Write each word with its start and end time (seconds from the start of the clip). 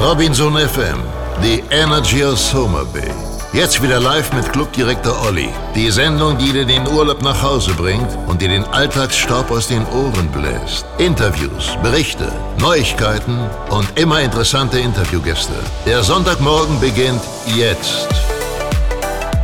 Robinson 0.00 0.52
FM, 0.52 1.02
the 1.42 1.60
energy 1.72 2.22
of 2.22 2.38
Summer 2.38 2.84
Bay. 2.84 3.10
Jetzt 3.52 3.82
wieder 3.82 3.98
live 3.98 4.32
mit 4.32 4.52
Clubdirektor 4.52 5.26
Olli. 5.26 5.48
Die 5.74 5.90
Sendung, 5.90 6.38
die 6.38 6.52
dir 6.52 6.64
den 6.64 6.86
Urlaub 6.86 7.20
nach 7.20 7.42
Hause 7.42 7.72
bringt 7.74 8.06
und 8.28 8.40
dir 8.40 8.48
den 8.48 8.62
Alltagsstaub 8.66 9.50
aus 9.50 9.66
den 9.66 9.84
Ohren 9.88 10.28
bläst. 10.28 10.86
Interviews, 10.98 11.76
Berichte, 11.82 12.30
Neuigkeiten 12.60 13.40
und 13.70 13.88
immer 13.98 14.20
interessante 14.20 14.78
Interviewgäste. 14.78 15.54
Der 15.84 16.04
Sonntagmorgen 16.04 16.78
beginnt 16.78 17.22
jetzt. 17.56 18.06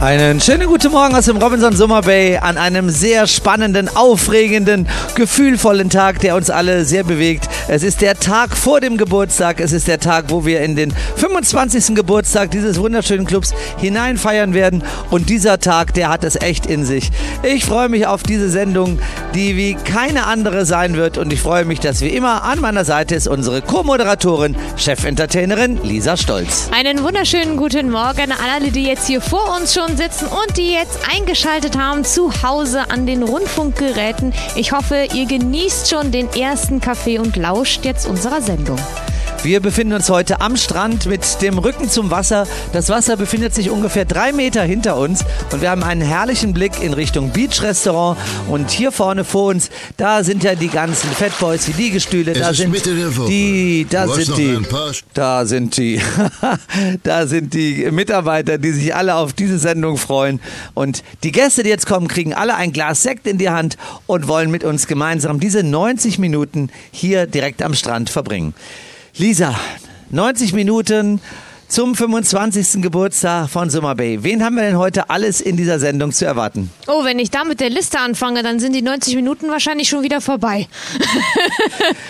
Einen 0.01 0.41
schönen 0.41 0.69
guten 0.69 0.93
Morgen 0.93 1.17
aus 1.17 1.25
dem 1.25 1.39
Robinson 1.39 1.75
Summer 1.75 2.03
Bay 2.03 2.37
an 2.37 2.59
einem 2.59 2.91
sehr 2.91 3.27
spannenden, 3.27 3.89
aufregenden, 3.97 4.87
gefühlvollen 5.15 5.89
Tag, 5.89 6.21
der 6.21 6.37
uns 6.37 6.51
alle 6.51 6.85
sehr 6.85 7.05
bewegt. 7.05 7.49
Es 7.67 7.83
ist 7.83 8.03
der 8.03 8.19
Tag 8.19 8.55
vor 8.57 8.81
dem 8.81 8.99
Geburtstag. 8.99 9.59
Es 9.59 9.73
ist 9.73 9.89
der 9.89 9.99
Tag, 9.99 10.27
wo 10.29 10.45
wir 10.45 10.61
in 10.61 10.77
den 10.77 10.93
25. 11.17 11.95
Geburtstag 11.95 12.51
dieses 12.51 12.79
wunderschönen 12.79 13.27
Clubs 13.27 13.55
hineinfeiern 13.79 14.53
werden. 14.53 14.85
Und 15.11 15.31
dieser 15.31 15.59
Tag, 15.59 15.95
der 15.95 16.11
hat 16.11 16.25
es 16.25 16.37
echt 16.37 16.67
in 16.67 16.85
sich. 16.85 17.11
Ich 17.43 17.65
freue 17.65 17.89
mich 17.89 18.07
auf 18.07 18.23
diese 18.23 18.51
Sendung, 18.51 18.99
die 19.35 19.57
wie 19.57 19.75
keine 19.75 20.27
andere 20.27 20.67
sein 20.67 20.95
wird. 20.97 21.17
Und 21.17 21.33
ich 21.33 21.41
freue 21.41 21.65
mich, 21.65 21.81
dass 21.81 22.03
wie 22.03 22.09
immer 22.09 22.43
an 22.43 22.61
meiner 22.61 22.85
Seite 22.85 23.15
ist 23.15 23.29
unsere 23.29 23.63
Co-Moderatorin, 23.63 24.57
Chefentertainerin 24.77 25.81
Lisa 25.83 26.19
Stolz. 26.19 26.69
Einen 26.71 27.03
wunderschönen 27.03 27.57
guten 27.57 27.91
Morgen 27.91 28.31
an 28.31 28.39
alle, 28.55 28.73
die 28.73 28.85
jetzt 28.85 29.07
hier 29.07 29.23
vor 29.23 29.57
uns 29.57 29.73
schon 29.73 29.97
sitzen 29.97 30.27
und 30.27 30.57
die 30.59 30.73
jetzt 30.73 30.99
eingeschaltet 31.11 31.79
haben 31.79 32.05
zu 32.05 32.31
Hause 32.43 32.91
an 32.91 33.07
den 33.07 33.23
Rundfunkgeräten. 33.23 34.35
Ich 34.55 34.73
hoffe, 34.73 35.07
ihr 35.15 35.25
genießt 35.25 35.89
schon 35.89 36.11
den 36.13 36.31
ersten 36.35 36.83
Kaffee 36.83 37.19
und 37.19 37.33
lauscht 37.55 37.85
jetzt 37.85 38.09
unserer 38.09 38.41
Sendung. 38.41 38.81
Wir 39.45 39.61
befinden 39.61 39.93
uns 39.93 40.09
heute 40.09 40.41
am 40.41 40.57
Strand 40.57 41.05
mit 41.05 41.43
dem 41.43 41.59
Rücken 41.59 41.91
zum 41.91 42.11
Wasser. 42.11 42.47
Das 42.73 42.89
Wasser 42.89 43.19
befindet 43.19 43.55
sich 43.55 43.69
ungefähr 43.69 44.07
drei 44.07 44.33
Meter 44.33 44.63
hinter 44.63 44.97
uns 44.97 45.23
und 45.53 45.61
wir 45.61 45.69
haben 45.69 45.83
einen 45.83 46.01
herrlichen 46.01 46.55
Blick 46.55 46.83
in 46.83 46.95
Richtung 46.95 47.29
Beach 47.29 47.61
Restaurant. 47.61 48.19
Und 48.49 48.71
hier 48.71 48.91
vorne 48.91 49.23
vor 49.23 49.51
uns, 49.51 49.69
da 49.99 50.25
sind 50.25 50.45
ja 50.45 50.55
die 50.55 50.69
ganzen 50.69 51.11
Fatboys, 51.11 51.67
die 51.67 51.73
Liegestühle, 51.73 52.33
Es 52.33 52.39
da 52.39 52.55
sind 52.55 52.75
die, 53.29 53.87
da 53.91 54.09
sind 54.09 54.35
die, 54.39 54.59
da 55.13 55.45
sind 55.45 55.77
die, 55.77 56.01
da 57.03 57.27
sind 57.27 57.53
die 57.53 57.91
Mitarbeiter, 57.91 58.57
die 58.57 58.73
sich 58.73 58.95
alle 58.95 59.15
auf 59.15 59.35
diese 59.35 59.59
Sendung 59.59 59.99
freuen. 59.99 60.41
Und 60.73 61.05
die 61.23 61.33
Gäste, 61.33 61.63
die 61.65 61.69
jetzt 61.69 61.85
kommen, 61.85 62.09
kriegen 62.09 62.33
alle 62.33 62.55
ein 62.55 62.73
Glas 62.73 63.03
Sekt 63.03 63.27
in 63.27 63.37
die 63.37 63.51
Hand 63.51 63.77
und 64.07 64.27
wollen 64.27 64.51
mit 64.51 64.65
uns 64.65 64.87
gemeinsam 64.87 65.39
diese 65.39 65.63
90 65.63 66.19
Minuten 66.19 66.71
hier 66.93 67.27
direkt 67.27 67.61
am 67.61 67.75
Strand 67.75 68.09
verbringen. 68.09 68.55
Lisa, 69.17 69.55
90 70.11 70.55
Minuten 70.55 71.21
zum 71.69 71.95
25. 71.95 72.83
Geburtstag 72.83 73.49
von 73.49 73.71
Summer 73.71 73.95
Bay. 73.95 74.25
Wen 74.25 74.43
haben 74.43 74.57
wir 74.57 74.65
denn 74.65 74.77
heute 74.77 75.09
alles 75.09 75.41
in 75.41 75.57
dieser 75.57 75.79
Sendung 75.79 76.11
zu 76.11 76.25
erwarten? 76.25 76.69
Oh, 76.89 77.05
wenn 77.05 77.21
ich 77.21 77.31
da 77.31 77.45
mit 77.45 77.61
der 77.61 77.71
Liste 77.71 78.01
anfange, 78.01 78.43
dann 78.43 78.59
sind 78.59 78.73
die 78.73 78.83
90 78.83 79.15
Minuten 79.15 79.49
wahrscheinlich 79.49 79.89
schon 79.89 80.03
wieder 80.03 80.21
vorbei. 80.21 80.67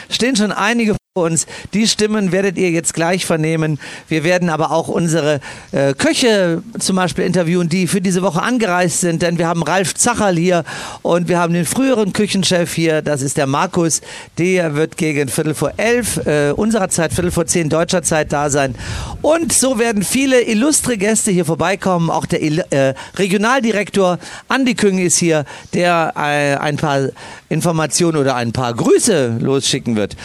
Stehen 0.08 0.34
schon 0.34 0.50
einige 0.50 0.96
uns. 1.16 1.46
Die 1.74 1.86
Stimmen 1.86 2.32
werdet 2.32 2.58
ihr 2.58 2.72
jetzt 2.72 2.92
gleich 2.92 3.24
vernehmen. 3.24 3.78
Wir 4.08 4.24
werden 4.24 4.50
aber 4.50 4.72
auch 4.72 4.88
unsere 4.88 5.38
äh, 5.70 5.94
Köche 5.94 6.60
zum 6.80 6.96
Beispiel 6.96 7.24
interviewen, 7.24 7.68
die 7.68 7.86
für 7.86 8.00
diese 8.00 8.20
Woche 8.20 8.42
angereist 8.42 8.98
sind, 9.00 9.22
denn 9.22 9.38
wir 9.38 9.46
haben 9.46 9.62
Ralf 9.62 9.94
Zacherl 9.94 10.36
hier 10.36 10.64
und 11.02 11.28
wir 11.28 11.38
haben 11.38 11.54
den 11.54 11.66
früheren 11.66 12.12
Küchenchef 12.12 12.74
hier, 12.74 13.00
das 13.00 13.22
ist 13.22 13.36
der 13.36 13.46
Markus. 13.46 14.00
Der 14.38 14.74
wird 14.74 14.96
gegen 14.96 15.28
Viertel 15.28 15.54
vor 15.54 15.74
elf 15.76 16.16
äh, 16.26 16.50
unserer 16.50 16.88
Zeit, 16.88 17.12
Viertel 17.12 17.30
vor 17.30 17.46
zehn 17.46 17.68
deutscher 17.68 18.02
Zeit 18.02 18.32
da 18.32 18.50
sein. 18.50 18.74
Und 19.22 19.52
so 19.52 19.78
werden 19.78 20.02
viele 20.02 20.40
illustre 20.40 20.98
Gäste 20.98 21.30
hier 21.30 21.44
vorbeikommen. 21.44 22.10
Auch 22.10 22.27
der 22.27 22.42
äh, 22.42 22.94
Regionaldirektor 23.14 24.18
Andi 24.48 24.74
Küng 24.74 24.98
ist 24.98 25.18
hier, 25.18 25.44
der 25.74 26.12
äh, 26.16 26.56
ein 26.56 26.77
paar 26.77 27.10
Informationen 27.50 28.16
oder 28.16 28.34
ein 28.34 28.50
paar 28.50 28.74
Grüße 28.74 29.36
losschicken 29.39 29.94
wird. 29.94 30.16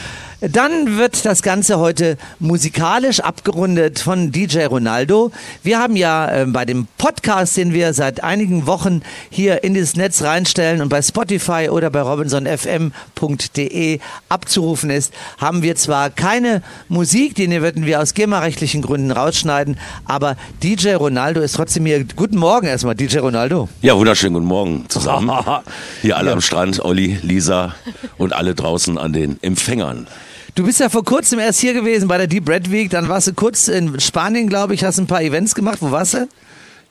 Dann 0.41 0.97
wird 0.97 1.25
das 1.25 1.41
Ganze 1.41 1.79
heute 1.79 2.17
musikalisch 2.39 3.19
abgerundet 3.19 3.99
von 3.99 4.31
DJ 4.31 4.63
Ronaldo. 4.67 5.33
Wir 5.63 5.79
haben 5.79 5.97
ja 5.97 6.31
äh, 6.31 6.45
bei 6.45 6.63
dem 6.63 6.87
Podcast, 6.97 7.57
den 7.57 7.73
wir 7.73 7.93
seit 7.93 8.23
einigen 8.23 8.65
Wochen 8.65 9.01
hier 9.29 9.65
in 9.65 9.73
dieses 9.73 9.97
Netz 9.97 10.21
reinstellen 10.21 10.81
und 10.81 10.87
bei 10.87 11.01
Spotify 11.01 11.67
oder 11.69 11.89
bei 11.89 12.01
robinsonfm.de 12.01 13.99
abzurufen 14.29 14.89
ist, 14.91 15.13
haben 15.39 15.61
wir 15.61 15.75
zwar 15.75 16.09
keine 16.09 16.63
Musik, 16.87 17.35
die 17.35 17.49
würden 17.49 17.85
wir 17.85 17.99
aus 17.99 18.13
GEMA-rechtlichen 18.13 18.81
Gründen 18.81 19.11
rausschneiden, 19.11 19.77
aber 20.05 20.37
DJ 20.63 20.93
Ronaldo 20.93 21.41
ist 21.41 21.57
trotzdem 21.57 21.85
hier. 21.85 22.05
Guten 22.15 22.37
Morgen 22.37 22.67
erstmal, 22.67 22.95
DJ 22.95 23.17
Ronaldo. 23.17 23.67
Ja, 23.81 23.97
wunderschönen 23.97 24.35
guten 24.35 24.47
Morgen 24.47 24.85
zusammen. 24.87 25.37
Hier 26.01 26.15
alle 26.15 26.31
am 26.31 26.39
Strand, 26.39 26.79
Olli, 26.85 27.19
Lisa 27.23 27.75
und 28.17 28.31
alle 28.31 28.55
draußen 28.55 28.97
an 28.97 29.11
den 29.11 29.37
Empfängern. 29.41 30.07
Du 30.55 30.65
bist 30.65 30.79
ja 30.79 30.89
vor 30.89 31.03
kurzem 31.05 31.39
erst 31.39 31.59
hier 31.59 31.73
gewesen 31.73 32.07
bei 32.07 32.17
der 32.17 32.27
Deep 32.27 32.49
Red 32.49 32.71
Week, 32.71 32.89
dann 32.89 33.07
warst 33.07 33.27
du 33.27 33.33
kurz 33.33 33.67
in 33.67 33.99
Spanien, 33.99 34.47
glaube 34.49 34.73
ich, 34.73 34.83
hast 34.83 34.99
ein 34.99 35.07
paar 35.07 35.21
Events 35.21 35.55
gemacht. 35.55 35.77
Wo 35.81 35.91
warst 35.91 36.15
du? 36.15 36.27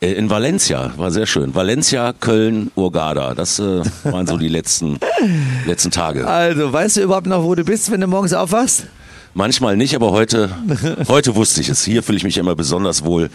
Äh, 0.01 0.13
In 0.13 0.31
Valencia, 0.31 0.93
war 0.97 1.11
sehr 1.11 1.27
schön. 1.27 1.55
Valencia, 1.55 2.13
Köln, 2.19 2.71
Urgada. 2.77 3.35
Das 3.35 3.59
äh, 3.59 3.83
waren 4.05 4.27
so 4.27 4.39
die 4.39 4.49
letzten, 4.49 4.99
letzten 5.67 5.91
Tage. 5.91 6.27
Also, 6.27 6.73
weißt 6.73 6.97
du 6.99 7.01
überhaupt 7.03 7.27
noch, 7.27 7.43
wo 7.43 7.55
du 7.55 7.65
bist, 7.65 7.91
wenn 7.91 8.01
du 8.01 8.07
morgens 8.07 8.33
aufwachst? 8.33 8.87
Manchmal 9.35 9.77
nicht, 9.77 9.95
aber 9.95 10.13
heute, 10.13 10.51
heute 11.09 11.35
wusste 11.35 11.61
ich 11.61 11.69
es. 11.69 11.85
Hier 11.85 12.03
fühle 12.03 12.17
ich 12.17 12.25
mich 12.25 12.39
immer 12.39 12.55
besonders 12.57 13.05
wohl, 13.05 13.29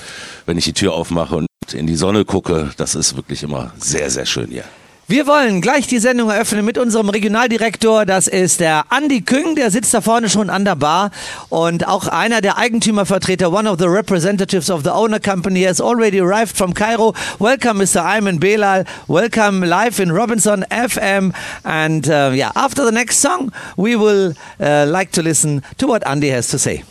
wenn 0.45 0.57
ich 0.57 0.66
die 0.66 0.73
Tür 0.73 0.94
aufmache 0.94 1.35
und 1.35 1.47
in 1.73 1.85
die 1.85 1.95
Sonne 1.95 2.25
gucke. 2.25 2.72
Das 2.78 2.95
ist 2.95 3.16
wirklich 3.16 3.44
immer 3.44 3.72
sehr, 3.78 4.09
sehr 4.09 4.25
schön 4.25 4.47
hier. 4.50 4.63
Wir 5.05 5.27
wollen 5.27 5.59
gleich 5.59 5.85
die 5.85 5.99
Sendung 5.99 6.29
eröffnen 6.29 6.63
mit 6.63 6.77
unserem 6.77 7.09
Regionaldirektor. 7.09 8.05
Das 8.05 8.27
ist 8.27 8.61
der 8.61 8.85
Andi 8.87 9.19
Küng, 9.19 9.53
der 9.55 9.69
sitzt 9.69 9.93
da 9.93 9.99
vorne 9.99 10.29
schon 10.29 10.49
an 10.49 10.63
der 10.63 10.77
Bar 10.77 11.11
und 11.49 11.85
auch 11.85 12.07
einer 12.07 12.39
der 12.39 12.57
Eigentümervertreter, 12.57 13.51
one 13.51 13.69
of 13.69 13.79
the 13.79 13.85
representatives 13.85 14.69
of 14.69 14.83
the 14.85 14.91
owner 14.91 15.19
company, 15.19 15.63
has 15.63 15.81
already 15.81 16.21
arrived 16.21 16.55
from 16.55 16.73
Cairo. 16.73 17.13
Welcome, 17.37 17.83
Mr. 17.83 18.01
Ayman 18.01 18.39
Belal. 18.39 18.85
Welcome 19.07 19.65
live 19.67 19.99
in 19.99 20.09
Robinson 20.09 20.63
FM. 20.71 21.33
And 21.65 22.07
uh, 22.07 22.31
yeah, 22.33 22.53
after 22.55 22.85
the 22.85 22.93
next 22.93 23.17
song, 23.17 23.51
we 23.75 23.97
will 23.97 24.33
uh, 24.61 24.85
like 24.87 25.11
to 25.11 25.21
listen 25.21 25.63
to 25.79 25.87
what 25.87 26.07
Andy 26.07 26.29
has 26.29 26.47
to 26.51 26.57
say. 26.57 26.85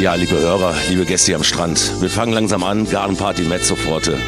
Ja, 0.00 0.14
liebe 0.14 0.36
Hörer, 0.36 0.74
liebe 0.88 1.04
Gäste 1.04 1.26
hier 1.26 1.36
am 1.36 1.44
Strand, 1.44 2.00
wir 2.00 2.10
fangen 2.10 2.32
langsam 2.32 2.64
an. 2.64 2.90
Gartenparty 2.90 3.42
Mezzoforte 3.42 4.18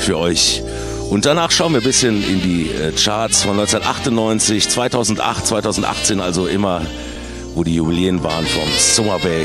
für 0.00 0.18
euch. 0.18 0.62
Und 1.10 1.26
danach 1.26 1.50
schauen 1.50 1.72
wir 1.72 1.80
ein 1.80 1.84
bisschen 1.84 2.22
in 2.22 2.40
die 2.40 2.70
äh, 2.70 2.92
Charts 2.92 3.42
von 3.42 3.58
1998, 3.58 4.68
2008, 4.68 5.44
2018, 5.46 6.20
also 6.20 6.46
immer, 6.46 6.82
wo 7.54 7.64
die 7.64 7.74
Jubiläen 7.74 8.22
waren 8.22 8.46
vom 8.46 8.68
Summer 8.78 9.18
Bay. 9.18 9.44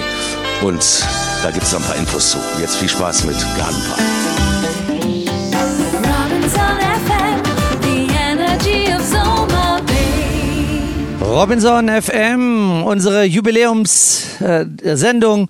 Und 0.61 0.83
da 1.43 1.49
gibt 1.51 1.63
es 1.63 1.75
ein 1.75 1.81
paar 1.81 1.95
Infos 1.95 2.29
zu. 2.31 2.37
Jetzt 2.61 2.75
viel 2.77 2.89
Spaß 2.89 3.25
mit 3.25 3.35
Summer 3.35 3.73
Bay. 3.97 4.05
Robinson 11.21 11.89
FM, 11.89 12.83
unsere 12.83 13.25
Jubiläumssendung. 13.25 15.49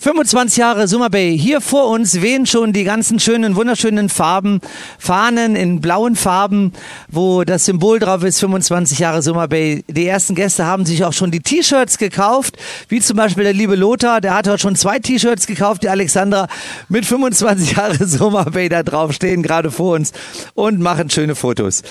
25 0.00 0.58
Jahre 0.58 0.86
Summer 0.86 1.10
Bay. 1.10 1.36
Hier 1.36 1.60
vor 1.60 1.88
uns 1.88 2.20
wehen 2.22 2.46
schon 2.46 2.72
die 2.72 2.84
ganzen 2.84 3.18
schönen, 3.18 3.56
wunderschönen 3.56 4.08
Farben, 4.08 4.60
Fahnen 4.96 5.56
in 5.56 5.80
blauen 5.80 6.14
Farben, 6.14 6.72
wo 7.08 7.42
das 7.42 7.64
Symbol 7.64 7.98
drauf 7.98 8.22
ist, 8.22 8.38
25 8.38 9.00
Jahre 9.00 9.22
Summer 9.22 9.48
Bay. 9.48 9.82
Die 9.88 10.06
ersten 10.06 10.36
Gäste 10.36 10.64
haben 10.66 10.86
sich 10.86 11.04
auch 11.04 11.12
schon 11.12 11.32
die 11.32 11.40
T-Shirts 11.40 11.98
gekauft, 11.98 12.58
wie 12.88 13.00
zum 13.00 13.16
Beispiel 13.16 13.42
der 13.42 13.52
liebe 13.52 13.74
Lothar, 13.74 14.20
der 14.20 14.34
hat 14.34 14.46
heute 14.46 14.60
schon 14.60 14.76
zwei 14.76 15.00
T-Shirts 15.00 15.48
gekauft, 15.48 15.82
die 15.82 15.88
Alexandra 15.88 16.46
mit 16.88 17.04
25 17.04 17.72
Jahre 17.72 18.06
Summer 18.06 18.44
Bay 18.44 18.68
da 18.68 18.84
drauf 18.84 19.12
stehen, 19.12 19.42
gerade 19.42 19.72
vor 19.72 19.96
uns 19.96 20.12
und 20.54 20.78
machen 20.78 21.10
schöne 21.10 21.34
Fotos. 21.34 21.82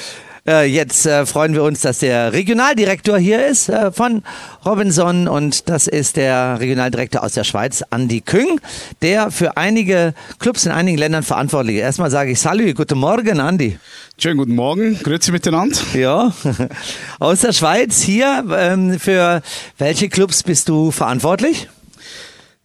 Äh, 0.48 0.66
jetzt 0.66 1.06
äh, 1.06 1.26
freuen 1.26 1.54
wir 1.54 1.64
uns, 1.64 1.82
dass 1.82 2.00
der 2.00 2.32
Regionaldirektor 2.32 3.18
hier 3.18 3.46
ist 3.46 3.68
äh, 3.68 3.92
von 3.92 4.24
Robinson 4.66 5.28
und 5.28 5.68
das 5.68 5.88
ist 5.88 6.16
der 6.16 6.62
Regionaldirektor 6.62 7.22
aus 7.22 7.34
der 7.34 7.44
Schweiz, 7.44 7.84
Andi 7.90 8.22
Küng, 8.22 8.62
der 9.02 9.30
für 9.30 9.58
einige 9.58 10.14
Clubs 10.40 10.66
in 10.66 10.72
einigen 10.72 10.98
Ländern 10.98 11.24
verantwortlich 11.24 11.76
ist. 11.76 11.82
Erstmal 11.82 12.12
sage 12.12 12.32
ich 12.32 12.40
Salü, 12.40 12.74
guten 12.74 12.98
Morgen, 12.98 13.42
Andi. 13.42 13.78
Schönen 14.18 14.38
guten 14.38 14.56
Morgen, 14.56 14.98
grüezi 15.04 15.34
miteinander. 15.34 15.78
Ja, 15.94 16.32
aus 17.20 17.42
der 17.42 17.52
Schweiz 17.52 18.02
hier. 18.02 18.46
Ähm, 18.58 19.00
für 19.00 19.42
welche 19.78 20.08
Clubs 20.08 20.44
bist 20.44 20.70
du 20.70 20.92
verantwortlich? 20.92 21.68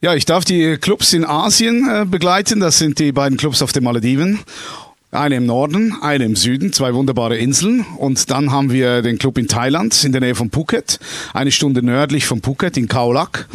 Ja, 0.01 0.15
ich 0.15 0.25
darf 0.25 0.45
die 0.45 0.79
Clubs 0.79 1.13
in 1.13 1.25
Asien 1.25 1.89
äh, 1.89 2.05
begleiten. 2.05 2.61
Das 2.61 2.79
sind 2.79 3.01
die 3.01 3.11
beiden 3.11 3.39
Clubs 3.39 3.61
auf 3.61 3.73
den 3.73 3.83
Malediven. 3.83 4.39
Eine 5.15 5.35
im 5.37 5.45
Norden, 5.45 5.95
eine 6.01 6.25
im 6.25 6.37
Süden, 6.37 6.73
zwei 6.73 6.95
wunderbare 6.95 7.37
Inseln. 7.37 7.85
Und 7.99 8.31
dann 8.31 8.51
haben 8.51 8.73
wir 8.73 9.03
den 9.03 9.19
Club 9.19 9.37
in 9.37 9.47
Thailand, 9.47 10.05
in 10.05 10.13
der 10.13 10.23
Nähe 10.23 10.35
von 10.35 10.51
Phuket, 10.51 10.99
eine 11.35 11.53
Stunde 11.53 11.83
nördlich 11.83 12.25
von 12.25 12.41
Phuket 12.41 12.79
in 12.79 12.89
Khao 12.89 13.13
Lak. 13.13 13.47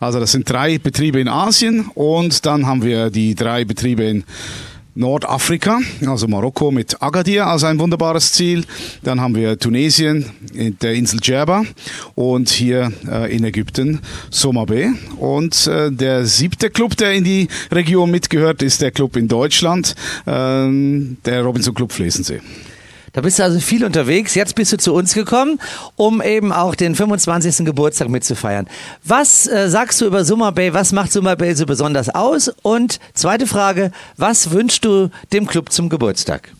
Also 0.00 0.18
das 0.18 0.32
sind 0.32 0.50
drei 0.50 0.78
Betriebe 0.78 1.20
in 1.20 1.28
Asien 1.28 1.90
und 1.94 2.44
dann 2.44 2.66
haben 2.66 2.82
wir 2.82 3.10
die 3.10 3.36
drei 3.36 3.64
Betriebe 3.64 4.02
in 4.02 4.24
Nordafrika, 4.96 5.78
also 6.06 6.26
Marokko 6.26 6.70
mit 6.70 7.00
Agadir 7.02 7.46
als 7.46 7.64
ein 7.64 7.78
wunderbares 7.78 8.32
Ziel. 8.32 8.64
Dann 9.02 9.20
haben 9.20 9.34
wir 9.34 9.58
Tunesien 9.58 10.24
in 10.54 10.78
der 10.78 10.94
Insel 10.94 11.20
Djerba 11.20 11.64
und 12.14 12.48
hier 12.48 12.90
äh, 13.06 13.34
in 13.34 13.44
Ägypten 13.44 14.00
Somabe. 14.30 14.94
Und 15.18 15.66
äh, 15.66 15.92
der 15.92 16.24
siebte 16.24 16.70
Club, 16.70 16.96
der 16.96 17.12
in 17.12 17.24
die 17.24 17.48
Region 17.70 18.10
mitgehört, 18.10 18.62
ist 18.62 18.80
der 18.80 18.90
Club 18.90 19.16
in 19.16 19.28
Deutschland, 19.28 19.94
ähm, 20.26 21.18
der 21.26 21.42
Robinson 21.42 21.74
Club 21.74 21.92
Flesensee. 21.92 22.40
Da 23.16 23.22
bist 23.22 23.38
du 23.38 23.44
also 23.44 23.58
viel 23.60 23.82
unterwegs. 23.82 24.34
Jetzt 24.34 24.54
bist 24.56 24.74
du 24.74 24.76
zu 24.76 24.92
uns 24.92 25.14
gekommen, 25.14 25.58
um 25.96 26.20
eben 26.20 26.52
auch 26.52 26.74
den 26.74 26.94
25. 26.94 27.64
Geburtstag 27.64 28.10
mitzufeiern. 28.10 28.66
Was 29.04 29.46
äh, 29.46 29.70
sagst 29.70 30.02
du 30.02 30.04
über 30.04 30.22
Summer 30.26 30.52
Bay? 30.52 30.74
Was 30.74 30.92
macht 30.92 31.12
Summer 31.12 31.34
Bay 31.34 31.54
so 31.54 31.64
besonders 31.64 32.14
aus? 32.14 32.52
Und 32.60 33.00
zweite 33.14 33.46
Frage, 33.46 33.90
was 34.18 34.50
wünschst 34.50 34.84
du 34.84 35.08
dem 35.32 35.46
Club 35.46 35.72
zum 35.72 35.88
Geburtstag? 35.88 36.52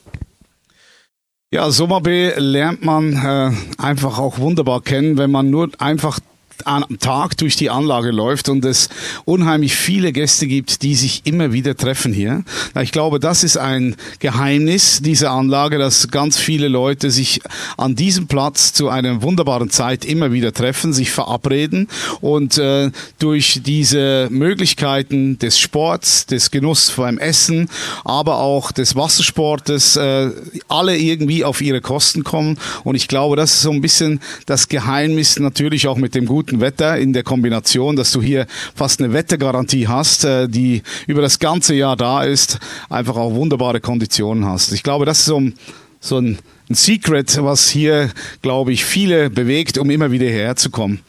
Ja, 1.51 1.71
Summer 1.71 2.01
Bay 2.01 2.33
lernt 2.39 2.83
man 2.83 3.13
äh, 3.13 3.53
einfach 3.77 4.19
auch 4.19 4.39
wunderbar 4.39 4.81
kennen, 4.81 5.19
wenn 5.19 5.31
man 5.31 5.51
nur 5.51 5.69
einfach 5.77 6.21
am 6.65 6.85
Tag 6.99 7.37
durch 7.37 7.57
die 7.57 7.71
Anlage 7.71 8.11
läuft 8.11 8.49
und 8.49 8.65
es 8.65 8.89
unheimlich 9.25 9.75
viele 9.75 10.13
Gäste 10.13 10.47
gibt, 10.47 10.83
die 10.83 10.95
sich 10.95 11.23
immer 11.25 11.53
wieder 11.53 11.77
treffen 11.77 12.13
hier. 12.13 12.45
Ich 12.81 12.93
glaube, 12.93 13.21
das 13.21 13.45
ist 13.45 13.57
ein 13.57 13.97
Geheimnis 14.19 15.01
dieser 15.03 15.31
Anlage, 15.31 15.79
dass 15.79 16.09
ganz 16.09 16.39
viele 16.39 16.69
Leute 16.69 17.11
sich 17.11 17.41
an 17.77 17.95
diesem 17.95 18.27
Platz 18.27 18.73
zu 18.73 18.89
einer 18.89 19.23
wunderbaren 19.23 19.71
Zeit 19.71 20.05
immer 20.05 20.33
wieder 20.33 20.53
treffen, 20.53 20.93
sich 20.93 21.11
verabreden 21.11 21.89
und 22.21 22.59
äh, 22.59 22.91
durch 23.19 23.61
diese 23.65 24.29
Möglichkeiten 24.31 25.39
des 25.39 25.59
Sports, 25.59 26.27
des 26.27 26.51
Genuss 26.51 26.91
beim 26.91 27.19
Essen, 27.19 27.69
aber 28.05 28.39
auch 28.39 28.73
des 28.73 28.97
Wassersportes, 28.97 29.97
äh, 29.97 30.31
alle 30.69 30.97
irgendwie 30.97 31.45
auf 31.45 31.61
ihre 31.61 31.81
Kosten 31.81 32.25
kommen. 32.25 32.59
Und 32.85 32.95
ich 32.95 33.09
glaube, 33.09 33.37
das 33.37 33.55
ist 33.55 33.63
so 33.63 33.71
ein 33.71 33.81
bisschen 33.81 34.21
das 34.47 34.69
Geheimnis 34.69 35.39
natürlich 35.39 35.89
auch 35.89 35.97
mit 35.97 36.15
dem 36.15 36.27
guten 36.27 36.46
Wetter 36.53 36.99
in 36.99 37.13
der 37.13 37.23
Kombination, 37.23 37.97
dass 37.97 38.13
du 38.13 38.23
hier 38.23 38.47
fast 38.75 39.01
eine 39.01 39.13
Wettergarantie 39.13 39.89
hast, 39.89 40.25
äh, 40.25 40.49
die 40.49 40.83
über 41.07 41.23
das 41.23 41.39
ganze 41.39 41.75
Jahr 41.75 41.97
da 41.97 42.25
ist, 42.25 42.59
einfach 42.89 43.17
auch 43.17 43.35
wunderbare 43.35 43.81
Konditionen 43.81 44.45
hast. 44.45 44.73
Ich 44.73 44.83
glaube, 44.83 45.07
das 45.07 45.21
ist 45.21 45.27
so 45.27 45.41
ein, 45.41 45.55
so 46.01 46.19
ein 46.19 46.39
Secret, 46.69 47.43
was 47.43 47.69
hier, 47.69 48.11
glaube 48.43 48.73
ich, 48.73 48.85
viele 48.85 49.31
bewegt, 49.31 49.79
um 49.79 49.91
immer 49.91 50.11
wieder 50.11 50.27
herzukommen. 50.27 51.01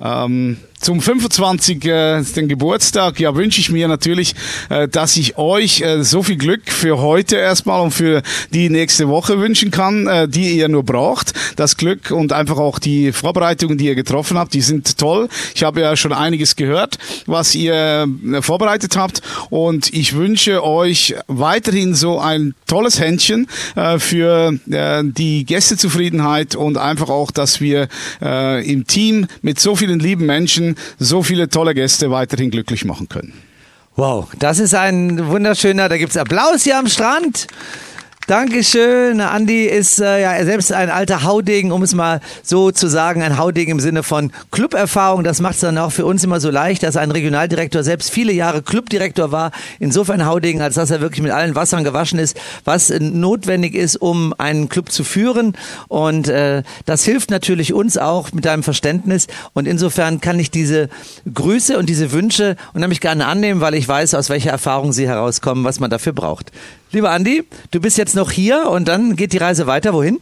Ähm, 0.00 0.58
zum 0.84 1.00
25. 1.00 1.84
Äh, 1.86 2.22
den 2.36 2.46
Geburtstag, 2.46 3.18
ja, 3.18 3.34
wünsche 3.34 3.58
ich 3.58 3.70
mir 3.70 3.88
natürlich, 3.88 4.34
äh, 4.68 4.86
dass 4.86 5.16
ich 5.16 5.38
euch 5.38 5.80
äh, 5.80 6.04
so 6.04 6.22
viel 6.22 6.36
Glück 6.36 6.70
für 6.70 6.98
heute 6.98 7.36
erstmal 7.36 7.80
und 7.80 7.92
für 7.92 8.22
die 8.52 8.68
nächste 8.68 9.08
Woche 9.08 9.40
wünschen 9.40 9.70
kann, 9.70 10.30
die 10.30 10.58
ihr 10.58 10.68
nur 10.68 10.82
braucht. 10.82 11.32
Das 11.56 11.76
Glück 11.76 12.10
und 12.10 12.32
einfach 12.32 12.58
auch 12.58 12.78
die 12.78 13.12
Vorbereitungen, 13.12 13.78
die 13.78 13.86
ihr 13.86 13.94
getroffen 13.94 14.36
habt, 14.36 14.52
die 14.52 14.60
sind 14.60 14.98
toll. 14.98 15.28
Ich 15.54 15.62
habe 15.62 15.80
ja 15.80 15.96
schon 15.96 16.12
einiges 16.12 16.56
gehört, 16.56 16.98
was 17.26 17.54
ihr 17.54 18.06
vorbereitet 18.40 18.96
habt 18.96 19.22
und 19.50 19.92
ich 19.92 20.14
wünsche 20.14 20.62
euch 20.62 21.14
weiterhin 21.26 21.94
so 21.94 22.18
ein 22.18 22.54
tolles 22.66 23.00
Händchen 23.00 23.46
für 23.98 24.52
die 24.66 25.44
Gästezufriedenheit 25.44 26.54
und 26.54 26.76
einfach 26.76 27.08
auch, 27.08 27.30
dass 27.30 27.60
wir 27.60 27.88
im 28.20 28.86
Team 28.86 29.26
mit 29.42 29.60
so 29.60 29.76
vielen 29.76 30.00
lieben 30.00 30.26
Menschen 30.26 30.73
so 30.98 31.22
viele 31.22 31.48
tolle 31.48 31.74
Gäste 31.74 32.10
weiterhin 32.10 32.50
glücklich 32.50 32.84
machen 32.84 33.08
können. 33.08 33.32
Wow, 33.96 34.28
das 34.38 34.58
ist 34.58 34.74
ein 34.74 35.28
wunderschöner, 35.28 35.88
da 35.88 35.96
gibt's 35.96 36.16
Applaus 36.16 36.64
hier 36.64 36.78
am 36.78 36.88
Strand. 36.88 37.46
Dankeschön. 38.26 39.20
Andi 39.20 39.66
ist 39.66 40.00
äh, 40.00 40.22
ja 40.22 40.42
selbst 40.46 40.72
ein 40.72 40.88
alter 40.88 41.24
Haudegen, 41.24 41.72
um 41.72 41.82
es 41.82 41.94
mal 41.94 42.20
so 42.42 42.70
zu 42.70 42.86
sagen, 42.86 43.22
ein 43.22 43.36
Haudegen 43.36 43.72
im 43.72 43.80
Sinne 43.80 44.02
von 44.02 44.32
Cluberfahrung. 44.50 45.24
Das 45.24 45.42
macht 45.42 45.56
es 45.56 45.60
dann 45.60 45.76
auch 45.76 45.92
für 45.92 46.06
uns 46.06 46.24
immer 46.24 46.40
so 46.40 46.48
leicht, 46.48 46.84
dass 46.84 46.96
ein 46.96 47.10
Regionaldirektor 47.10 47.82
selbst 47.82 48.10
viele 48.10 48.32
Jahre 48.32 48.62
Clubdirektor 48.62 49.30
war. 49.30 49.50
Insofern 49.78 50.24
Haudegen, 50.24 50.62
als 50.62 50.76
dass 50.76 50.90
er 50.90 51.02
wirklich 51.02 51.20
mit 51.20 51.32
allen 51.32 51.54
Wassern 51.54 51.84
gewaschen 51.84 52.18
ist, 52.18 52.40
was 52.64 52.88
notwendig 52.98 53.74
ist, 53.74 53.96
um 53.96 54.32
einen 54.38 54.70
Club 54.70 54.90
zu 54.90 55.04
führen. 55.04 55.54
Und 55.88 56.28
äh, 56.28 56.62
das 56.86 57.04
hilft 57.04 57.30
natürlich 57.30 57.74
uns 57.74 57.98
auch 57.98 58.32
mit 58.32 58.46
deinem 58.46 58.62
Verständnis. 58.62 59.26
Und 59.52 59.68
insofern 59.68 60.22
kann 60.22 60.38
ich 60.38 60.50
diese 60.50 60.88
Grüße 61.32 61.76
und 61.76 61.90
diese 61.90 62.10
Wünsche 62.10 62.56
unheimlich 62.72 63.02
gerne 63.02 63.26
annehmen, 63.26 63.60
weil 63.60 63.74
ich 63.74 63.86
weiß, 63.86 64.14
aus 64.14 64.30
welcher 64.30 64.50
Erfahrung 64.50 64.94
sie 64.94 65.06
herauskommen, 65.06 65.62
was 65.64 65.78
man 65.78 65.90
dafür 65.90 66.14
braucht. 66.14 66.52
Lieber 66.94 67.10
Andi, 67.10 67.42
du 67.72 67.80
bist 67.80 67.98
jetzt 67.98 68.14
noch 68.14 68.30
hier 68.30 68.68
und 68.70 68.86
dann 68.86 69.16
geht 69.16 69.32
die 69.32 69.38
Reise 69.38 69.66
weiter. 69.66 69.92
Wohin? 69.94 70.20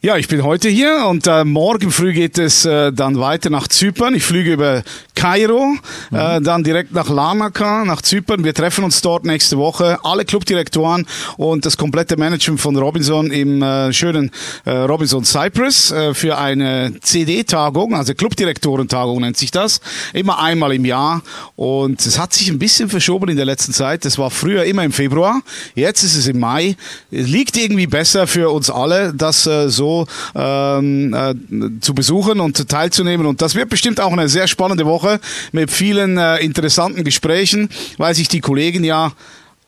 Ja, 0.00 0.16
ich 0.16 0.28
bin 0.28 0.42
heute 0.42 0.70
hier 0.70 1.04
und 1.06 1.26
äh, 1.26 1.44
morgen 1.44 1.90
früh 1.90 2.14
geht 2.14 2.38
es 2.38 2.64
äh, 2.64 2.90
dann 2.90 3.20
weiter 3.20 3.50
nach 3.50 3.68
Zypern. 3.68 4.14
Ich 4.14 4.24
fliege 4.24 4.54
über 4.54 4.82
Kairo, 5.20 5.74
mhm. 6.10 6.16
äh, 6.16 6.40
dann 6.40 6.64
direkt 6.64 6.94
nach 6.94 7.10
Larnaca, 7.10 7.84
nach 7.84 8.00
Zypern. 8.00 8.42
Wir 8.42 8.54
treffen 8.54 8.84
uns 8.84 9.02
dort 9.02 9.26
nächste 9.26 9.58
Woche. 9.58 9.98
Alle 10.02 10.24
Clubdirektoren 10.24 11.06
und 11.36 11.66
das 11.66 11.76
komplette 11.76 12.16
Management 12.16 12.58
von 12.58 12.74
Robinson 12.74 13.30
im 13.30 13.60
äh, 13.60 13.92
schönen 13.92 14.30
äh, 14.64 14.70
Robinson 14.70 15.22
Cyprus 15.22 15.90
äh, 15.90 16.14
für 16.14 16.38
eine 16.38 16.94
CD-Tagung, 17.02 17.94
also 17.94 18.14
Clubdirektorentagung 18.14 19.20
nennt 19.20 19.36
sich 19.36 19.50
das. 19.50 19.82
Immer 20.14 20.38
einmal 20.42 20.72
im 20.72 20.86
Jahr 20.86 21.20
und 21.54 22.00
es 22.00 22.18
hat 22.18 22.32
sich 22.32 22.48
ein 22.48 22.58
bisschen 22.58 22.88
verschoben 22.88 23.28
in 23.28 23.36
der 23.36 23.44
letzten 23.44 23.74
Zeit. 23.74 24.06
Das 24.06 24.16
war 24.16 24.30
früher 24.30 24.64
immer 24.64 24.84
im 24.84 24.92
Februar, 24.92 25.42
jetzt 25.74 26.02
ist 26.02 26.16
es 26.16 26.28
im 26.28 26.38
Mai. 26.38 26.76
Es 27.10 27.28
liegt 27.28 27.58
irgendwie 27.58 27.86
besser 27.86 28.26
für 28.26 28.48
uns 28.48 28.70
alle, 28.70 29.12
das 29.12 29.46
äh, 29.46 29.68
so 29.68 30.06
ähm, 30.34 31.12
äh, 31.12 31.34
zu 31.82 31.94
besuchen 31.94 32.40
und 32.40 32.70
teilzunehmen. 32.70 33.26
Und 33.26 33.42
das 33.42 33.54
wird 33.54 33.68
bestimmt 33.68 34.00
auch 34.00 34.12
eine 34.12 34.30
sehr 34.30 34.48
spannende 34.48 34.86
Woche 34.86 35.09
mit 35.52 35.70
vielen 35.70 36.18
äh, 36.18 36.36
interessanten 36.38 37.02
Gesprächen, 37.02 37.70
weil 37.96 38.14
sich 38.14 38.28
die 38.28 38.40
Kollegen 38.40 38.84
ja 38.84 39.12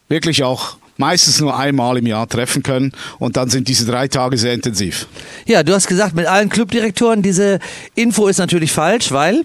wirklich 0.08 0.44
auch 0.44 0.76
meistens 0.98 1.40
nur 1.40 1.58
einmal 1.58 1.96
im 1.96 2.06
Jahr 2.06 2.28
treffen 2.28 2.62
können 2.62 2.92
und 3.18 3.36
dann 3.36 3.48
sind 3.48 3.66
diese 3.68 3.86
drei 3.86 4.08
Tage 4.08 4.36
sehr 4.36 4.52
intensiv. 4.52 5.06
Ja, 5.46 5.62
du 5.62 5.74
hast 5.74 5.88
gesagt, 5.88 6.14
mit 6.14 6.26
allen 6.26 6.48
Clubdirektoren, 6.48 7.22
diese 7.22 7.58
Info 7.94 8.28
ist 8.28 8.38
natürlich 8.38 8.72
falsch, 8.72 9.10
weil 9.10 9.44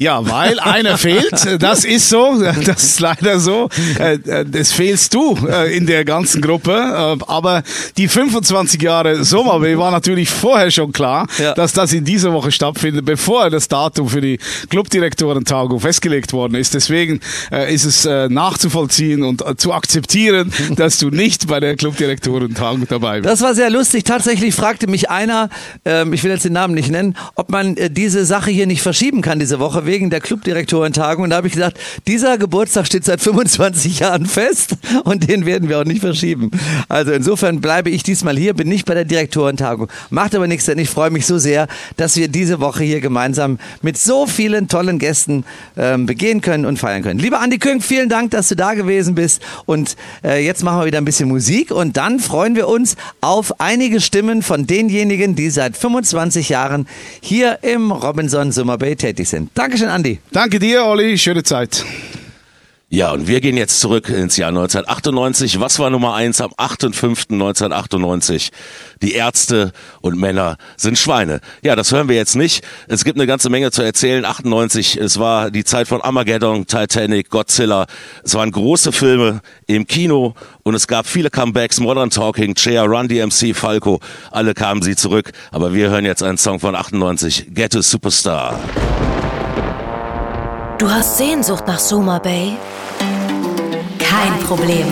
ja, 0.00 0.26
weil 0.26 0.58
einer 0.60 0.96
fehlt. 0.96 1.60
Das 1.60 1.84
ist 1.84 2.08
so. 2.08 2.42
Das 2.64 2.82
ist 2.82 3.00
leider 3.00 3.38
so. 3.38 3.68
Äh, 3.98 4.14
äh, 4.14 4.46
es 4.54 4.72
fehlst 4.72 5.12
du 5.12 5.36
äh, 5.46 5.76
in 5.76 5.84
der 5.84 6.06
ganzen 6.06 6.40
Gruppe. 6.40 6.72
Aber 7.26 7.62
die 7.98 8.08
25 8.08 8.80
Jahre 8.80 9.22
Sommerweh 9.24 9.76
war 9.76 9.90
natürlich 9.90 10.30
vorher 10.30 10.70
schon 10.70 10.92
klar, 10.92 11.26
ja. 11.38 11.52
dass 11.52 11.74
das 11.74 11.92
in 11.92 12.06
dieser 12.06 12.32
Woche 12.32 12.50
stattfindet, 12.50 13.04
bevor 13.04 13.50
das 13.50 13.68
Datum 13.68 14.08
für 14.08 14.22
die 14.22 14.38
Clubdirektorentagung 14.70 15.78
festgelegt 15.80 16.32
worden 16.32 16.54
ist. 16.54 16.72
Deswegen 16.72 17.20
ist 17.68 17.84
es 17.84 18.04
nachzuvollziehen 18.30 19.22
und 19.22 19.44
zu 19.60 19.74
akzeptieren, 19.74 20.50
dass 20.76 20.96
du 20.96 21.10
nicht 21.10 21.46
bei 21.46 21.60
der 21.60 21.76
Clubdirektorentagung 21.76 22.86
dabei 22.88 23.20
bist. 23.20 23.30
Das 23.30 23.42
war 23.42 23.54
sehr 23.54 23.68
lustig. 23.68 24.04
Tatsächlich 24.04 24.54
fragte 24.54 24.86
mich 24.86 25.10
einer, 25.10 25.50
ähm, 25.84 26.14
ich 26.14 26.24
will 26.24 26.30
jetzt 26.30 26.46
den 26.46 26.54
Namen 26.54 26.72
nicht 26.72 26.90
nennen, 26.90 27.16
ob 27.34 27.50
man 27.50 27.76
diese 27.90 28.24
Sache 28.24 28.50
hier 28.50 28.66
nicht 28.66 28.80
verschieben 28.80 29.20
kann 29.20 29.38
diese 29.38 29.58
Woche 29.58 29.89
wegen 29.90 30.08
der 30.08 30.20
Clubdirektorentagung. 30.20 31.24
Und 31.24 31.30
da 31.30 31.36
habe 31.36 31.48
ich 31.48 31.54
gesagt, 31.54 31.78
dieser 32.06 32.38
Geburtstag 32.38 32.86
steht 32.86 33.04
seit 33.04 33.20
25 33.20 33.98
Jahren 33.98 34.24
fest 34.24 34.76
und 35.04 35.28
den 35.28 35.46
werden 35.46 35.68
wir 35.68 35.80
auch 35.80 35.84
nicht 35.84 36.00
verschieben. 36.00 36.52
Also 36.88 37.10
insofern 37.10 37.60
bleibe 37.60 37.90
ich 37.90 38.04
diesmal 38.04 38.38
hier, 38.38 38.54
bin 38.54 38.68
nicht 38.68 38.86
bei 38.86 38.94
der 38.94 39.04
Direktorentagung. 39.04 39.88
Macht 40.10 40.36
aber 40.36 40.46
nichts, 40.46 40.66
denn 40.66 40.78
ich 40.78 40.88
freue 40.88 41.10
mich 41.10 41.26
so 41.26 41.38
sehr, 41.38 41.66
dass 41.96 42.16
wir 42.16 42.28
diese 42.28 42.60
Woche 42.60 42.84
hier 42.84 43.00
gemeinsam 43.00 43.58
mit 43.82 43.98
so 43.98 44.26
vielen 44.26 44.68
tollen 44.68 45.00
Gästen 45.00 45.44
ähm, 45.76 46.06
begehen 46.06 46.40
können 46.40 46.66
und 46.66 46.78
feiern 46.78 47.02
können. 47.02 47.18
Lieber 47.18 47.40
Andi 47.40 47.58
Küng, 47.58 47.80
vielen 47.80 48.08
Dank, 48.08 48.30
dass 48.30 48.48
du 48.48 48.54
da 48.54 48.74
gewesen 48.74 49.16
bist. 49.16 49.42
Und 49.66 49.96
äh, 50.22 50.44
jetzt 50.44 50.62
machen 50.62 50.78
wir 50.78 50.86
wieder 50.86 50.98
ein 50.98 51.04
bisschen 51.04 51.28
Musik 51.28 51.72
und 51.72 51.96
dann 51.96 52.20
freuen 52.20 52.54
wir 52.54 52.68
uns 52.68 52.94
auf 53.20 53.60
einige 53.60 54.00
Stimmen 54.00 54.42
von 54.42 54.68
denjenigen, 54.68 55.34
die 55.34 55.50
seit 55.50 55.76
25 55.76 56.48
Jahren 56.48 56.86
hier 57.20 57.58
im 57.62 57.90
Robinson 57.90 58.52
Summer 58.52 58.78
Bay 58.78 58.94
tätig 58.94 59.28
sind. 59.28 59.50
Dankeschön, 59.54 59.79
Andi. 59.88 60.20
Danke 60.32 60.58
dir, 60.58 60.84
Olli. 60.84 61.16
Schöne 61.16 61.42
Zeit. 61.42 61.84
Ja, 62.92 63.12
und 63.12 63.28
wir 63.28 63.40
gehen 63.40 63.56
jetzt 63.56 63.78
zurück 63.78 64.08
ins 64.08 64.36
Jahr 64.36 64.48
1998. 64.48 65.60
Was 65.60 65.78
war 65.78 65.90
Nummer 65.90 66.14
eins 66.14 66.40
am 66.40 66.50
8.5.1998? 66.50 68.50
Die 69.00 69.12
Ärzte 69.12 69.70
und 70.00 70.18
Männer 70.18 70.56
sind 70.76 70.98
Schweine. 70.98 71.40
Ja, 71.62 71.76
das 71.76 71.92
hören 71.92 72.08
wir 72.08 72.16
jetzt 72.16 72.34
nicht. 72.34 72.66
Es 72.88 73.04
gibt 73.04 73.16
eine 73.16 73.28
ganze 73.28 73.48
Menge 73.48 73.70
zu 73.70 73.82
erzählen. 73.82 74.24
98, 74.24 74.96
es 74.96 75.20
war 75.20 75.52
die 75.52 75.62
Zeit 75.62 75.86
von 75.86 76.00
Armageddon, 76.00 76.66
Titanic, 76.66 77.30
Godzilla. 77.30 77.86
Es 78.24 78.34
waren 78.34 78.50
große 78.50 78.90
Filme 78.90 79.40
im 79.68 79.86
Kino 79.86 80.34
und 80.64 80.74
es 80.74 80.88
gab 80.88 81.06
viele 81.06 81.30
Comebacks. 81.30 81.78
Modern 81.78 82.10
Talking, 82.10 82.56
Cher, 82.56 82.86
Run 82.86 83.06
DMC, 83.06 83.54
Falco. 83.54 84.00
Alle 84.32 84.52
kamen 84.52 84.82
sie 84.82 84.96
zurück. 84.96 85.30
Aber 85.52 85.74
wir 85.74 85.90
hören 85.90 86.06
jetzt 86.06 86.24
einen 86.24 86.38
Song 86.38 86.58
von 86.58 86.74
98. 86.74 87.54
Get 87.54 87.76
a 87.76 87.82
Superstar. 87.82 88.58
Du 90.80 90.90
hast 90.90 91.18
Sehnsucht 91.18 91.66
nach 91.66 91.78
Soma 91.78 92.18
Bay? 92.18 92.56
Kein 93.98 94.38
Problem. 94.46 94.86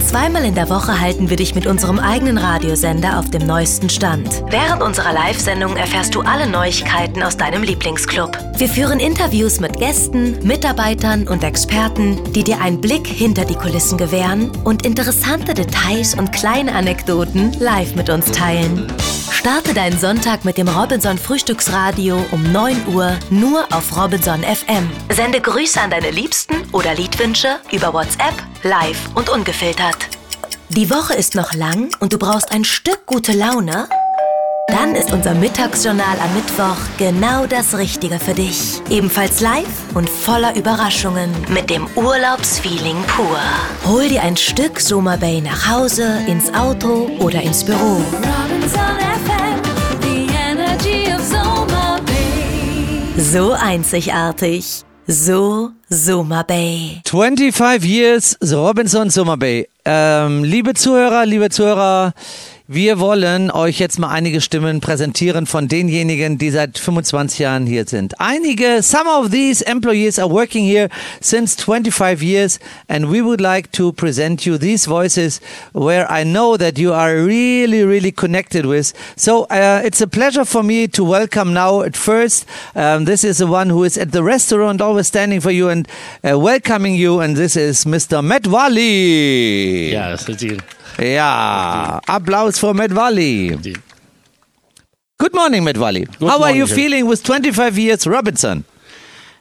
Zweimal 0.00 0.44
in 0.44 0.54
der 0.54 0.68
Woche 0.68 1.00
halten 1.00 1.30
wir 1.30 1.36
dich 1.36 1.54
mit 1.54 1.66
unserem 1.66 1.98
eigenen 1.98 2.38
Radiosender 2.38 3.18
auf 3.18 3.30
dem 3.30 3.46
neuesten 3.46 3.88
Stand. 3.88 4.42
Während 4.50 4.82
unserer 4.82 5.12
Live-Sendung 5.12 5.76
erfährst 5.76 6.14
du 6.14 6.22
alle 6.22 6.48
Neuigkeiten 6.48 7.22
aus 7.22 7.36
deinem 7.36 7.62
Lieblingsclub. 7.62 8.36
Wir 8.56 8.68
führen 8.68 8.98
Interviews 8.98 9.60
mit 9.60 9.78
Gästen, 9.78 10.38
Mitarbeitern 10.44 11.28
und 11.28 11.44
Experten, 11.44 12.32
die 12.32 12.44
dir 12.44 12.60
einen 12.60 12.80
Blick 12.80 13.06
hinter 13.06 13.44
die 13.44 13.54
Kulissen 13.54 13.98
gewähren 13.98 14.50
und 14.64 14.84
interessante 14.84 15.54
Details 15.54 16.14
und 16.14 16.32
kleine 16.32 16.74
Anekdoten 16.74 17.52
live 17.60 17.94
mit 17.94 18.10
uns 18.10 18.30
teilen. 18.32 18.86
Starte 19.40 19.72
deinen 19.72 19.98
Sonntag 19.98 20.44
mit 20.44 20.58
dem 20.58 20.68
Robinson 20.68 21.16
Frühstücksradio 21.16 22.22
um 22.30 22.52
9 22.52 22.88
Uhr 22.88 23.16
nur 23.30 23.64
auf 23.72 23.96
Robinson 23.96 24.42
FM. 24.42 24.90
Sende 25.10 25.40
Grüße 25.40 25.80
an 25.80 25.90
deine 25.90 26.10
Liebsten 26.10 26.56
oder 26.72 26.94
Liedwünsche 26.94 27.58
über 27.72 27.94
WhatsApp, 27.94 28.34
live 28.62 29.08
und 29.14 29.30
ungefiltert. 29.30 29.99
Die 30.76 30.88
Woche 30.88 31.14
ist 31.14 31.34
noch 31.34 31.52
lang 31.52 31.90
und 31.98 32.12
du 32.12 32.18
brauchst 32.18 32.52
ein 32.52 32.62
Stück 32.62 33.04
gute 33.04 33.32
Laune? 33.32 33.88
Dann 34.68 34.94
ist 34.94 35.12
unser 35.12 35.34
Mittagsjournal 35.34 36.16
am 36.20 36.32
Mittwoch 36.32 36.76
genau 36.96 37.44
das 37.46 37.76
Richtige 37.76 38.20
für 38.20 38.34
dich. 38.34 38.80
Ebenfalls 38.88 39.40
live 39.40 39.66
und 39.94 40.08
voller 40.08 40.54
Überraschungen 40.54 41.28
mit 41.48 41.70
dem 41.70 41.88
Urlaubsfeeling 41.96 43.02
pur. 43.08 43.40
Hol 43.84 44.08
dir 44.08 44.22
ein 44.22 44.36
Stück 44.36 44.78
Soma 44.78 45.16
Bay 45.16 45.40
nach 45.40 45.68
Hause, 45.68 46.20
ins 46.28 46.54
Auto 46.54 47.10
oder 47.18 47.42
ins 47.42 47.64
Büro. 47.64 47.96
Robinson 48.22 48.96
FM, 49.26 49.60
the 50.02 50.32
energy 50.32 51.12
of 51.12 51.20
Soma 51.20 51.98
Bay. 52.06 53.20
So 53.20 53.54
einzigartig. 53.54 54.84
So 55.08 55.72
Soma 55.88 56.44
Bay. 56.44 57.02
25 57.06 57.84
Years 57.84 58.36
The 58.40 58.54
Robinson 58.54 59.10
Summer 59.10 59.36
Bay. 59.36 59.66
Ähm, 59.92 60.44
liebe 60.44 60.74
Zuhörer, 60.74 61.26
liebe 61.26 61.50
Zuhörer, 61.50 62.12
wir 62.72 63.00
wollen 63.00 63.50
euch 63.50 63.80
jetzt 63.80 63.98
mal 63.98 64.10
einige 64.10 64.40
Stimmen 64.40 64.78
präsentieren 64.78 65.46
von 65.46 65.66
denjenigen, 65.66 66.38
die 66.38 66.52
seit 66.52 66.78
25 66.78 67.40
Jahren 67.40 67.66
hier 67.66 67.84
sind. 67.84 68.20
Einige, 68.20 68.80
some 68.80 69.10
of 69.10 69.32
these 69.32 69.66
employees 69.66 70.20
are 70.20 70.30
working 70.30 70.64
here 70.64 70.88
since 71.20 71.56
25 71.56 72.22
years 72.22 72.60
and 72.86 73.10
we 73.10 73.24
would 73.24 73.40
like 73.40 73.72
to 73.72 73.90
present 73.90 74.46
you 74.46 74.56
these 74.56 74.88
voices 74.88 75.40
where 75.72 76.06
I 76.08 76.22
know 76.22 76.56
that 76.56 76.78
you 76.78 76.92
are 76.92 77.16
really, 77.16 77.82
really 77.82 78.12
connected 78.12 78.64
with. 78.64 78.92
So 79.16 79.48
uh, 79.50 79.82
it's 79.84 80.00
a 80.00 80.06
pleasure 80.06 80.44
for 80.44 80.62
me 80.62 80.86
to 80.90 81.02
welcome 81.02 81.52
now 81.52 81.82
at 81.82 81.96
first. 81.96 82.46
Um, 82.76 83.04
this 83.04 83.24
is 83.24 83.38
the 83.38 83.48
one 83.48 83.70
who 83.70 83.82
is 83.82 83.98
at 83.98 84.12
the 84.12 84.22
restaurant 84.22 84.80
always 84.80 85.08
standing 85.08 85.40
for 85.40 85.50
you 85.50 85.70
and 85.70 85.88
uh, 86.22 86.38
welcoming 86.38 86.94
you 86.94 87.18
and 87.18 87.36
this 87.36 87.56
is 87.56 87.84
Mr. 87.84 88.22
Matt 88.22 88.46
Wally. 88.46 89.90
Ja, 89.90 90.12
das 90.12 90.28
ist 90.28 90.40
die. 90.40 90.56
Ja, 91.00 91.98
Applaus 92.06 92.58
for 92.58 92.74
Wally. 92.74 93.56
Good 95.18 95.34
morning, 95.34 95.64
Matt 95.64 95.78
Wally. 95.78 96.06
How 96.20 96.42
are 96.42 96.52
you 96.52 96.66
sir. 96.66 96.74
feeling 96.74 97.06
with 97.06 97.22
25 97.22 97.78
years 97.78 98.06
Robinson? 98.06 98.64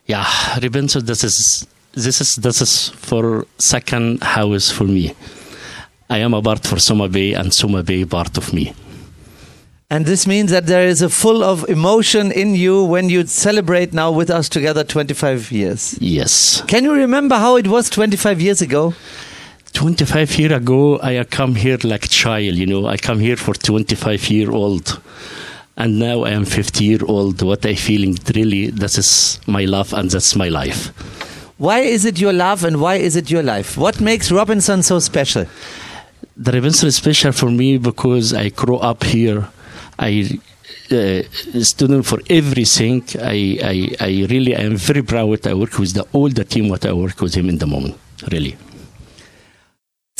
Ja, 0.06 0.26
Robinson, 0.62 1.06
das 1.06 1.24
ist, 1.24 1.68
this 1.94 2.22
is, 2.22 2.36
this 2.38 2.62
is 2.62 2.90
for 2.96 3.46
second 3.58 4.24
house 4.24 4.72
for 4.72 4.86
me. 4.86 5.14
I 6.10 6.20
am 6.20 6.34
a 6.34 6.42
part 6.42 6.66
for 6.66 6.80
Soma 6.80 7.10
Bay 7.10 7.34
and 7.34 7.54
Soma 7.54 7.84
Bay 7.84 8.06
part 8.06 8.38
of 8.38 8.54
me. 8.54 8.74
And 9.90 10.06
this 10.06 10.26
means 10.26 10.52
that 10.52 10.66
there 10.68 10.88
is 10.88 11.02
a 11.02 11.10
full 11.10 11.44
of 11.44 11.68
emotion 11.68 12.32
in 12.32 12.56
you 12.56 12.86
when 12.86 13.10
you 13.10 13.26
celebrate 13.26 13.92
now 13.92 14.12
with 14.12 14.30
us 14.30 14.48
together 14.48 14.84
25 14.84 15.52
years. 15.52 15.98
Yes. 16.00 16.62
Can 16.68 16.84
you 16.86 16.94
remember 16.94 17.36
how 17.36 17.58
it 17.58 17.68
was 17.68 17.90
25 17.90 18.40
years 18.40 18.62
ago? 18.62 18.94
25 19.74 20.40
year 20.40 20.54
ago, 20.54 21.00
I 21.02 21.24
come 21.24 21.56
here 21.56 21.78
like 21.84 22.06
a 22.06 22.08
child, 22.08 22.56
you 22.56 22.66
know. 22.66 22.88
I 22.88 22.98
come 22.98 23.20
here 23.20 23.38
for 23.38 23.54
25 23.54 24.30
year 24.30 24.52
old. 24.52 25.02
And 25.78 25.98
now 25.98 26.24
I 26.24 26.32
am 26.32 26.46
50 26.46 26.84
year 26.84 27.00
old. 27.06 27.42
What 27.42 27.66
I 27.66 27.76
feeling 27.76 28.18
really, 28.36 28.68
this 28.68 28.98
is 28.98 29.40
my 29.48 29.66
love 29.66 29.94
and 29.94 30.10
that's 30.12 30.36
my 30.36 30.50
life. 30.50 30.88
Why 31.58 31.80
is 31.80 32.06
it 32.06 32.20
your 32.20 32.34
love 32.34 32.64
and 32.64 32.82
why 32.82 32.96
is 32.96 33.16
it 33.16 33.30
your 33.30 33.44
life? 33.44 33.78
What 33.78 34.00
makes 34.02 34.32
Robinson 34.32 34.84
so 34.84 35.00
special? 35.00 35.46
The 36.38 36.52
Robinson 36.52 36.88
is 36.88 36.96
special 36.96 37.32
for 37.32 37.50
me 37.50 37.78
because 37.78 38.34
I 38.34 38.50
grew 38.50 38.78
up 38.78 39.04
here. 39.04 39.48
I 39.98 40.40
uh, 40.92 41.22
student 41.62 42.06
for 42.06 42.20
everything. 42.30 43.04
I, 43.22 43.60
I, 43.64 43.96
I 44.00 44.26
really 44.30 44.56
am 44.56 44.78
very 44.78 45.04
proud. 45.04 45.46
I 45.46 45.54
work 45.54 45.78
with 45.78 45.94
the, 45.94 46.08
all 46.14 46.30
the 46.30 46.46
team. 46.46 46.70
What 46.70 46.86
I 46.86 46.94
work 46.94 47.20
with 47.22 47.36
him 47.36 47.50
in 47.50 47.58
the 47.58 47.68
moment, 47.68 47.98
really. 48.32 48.58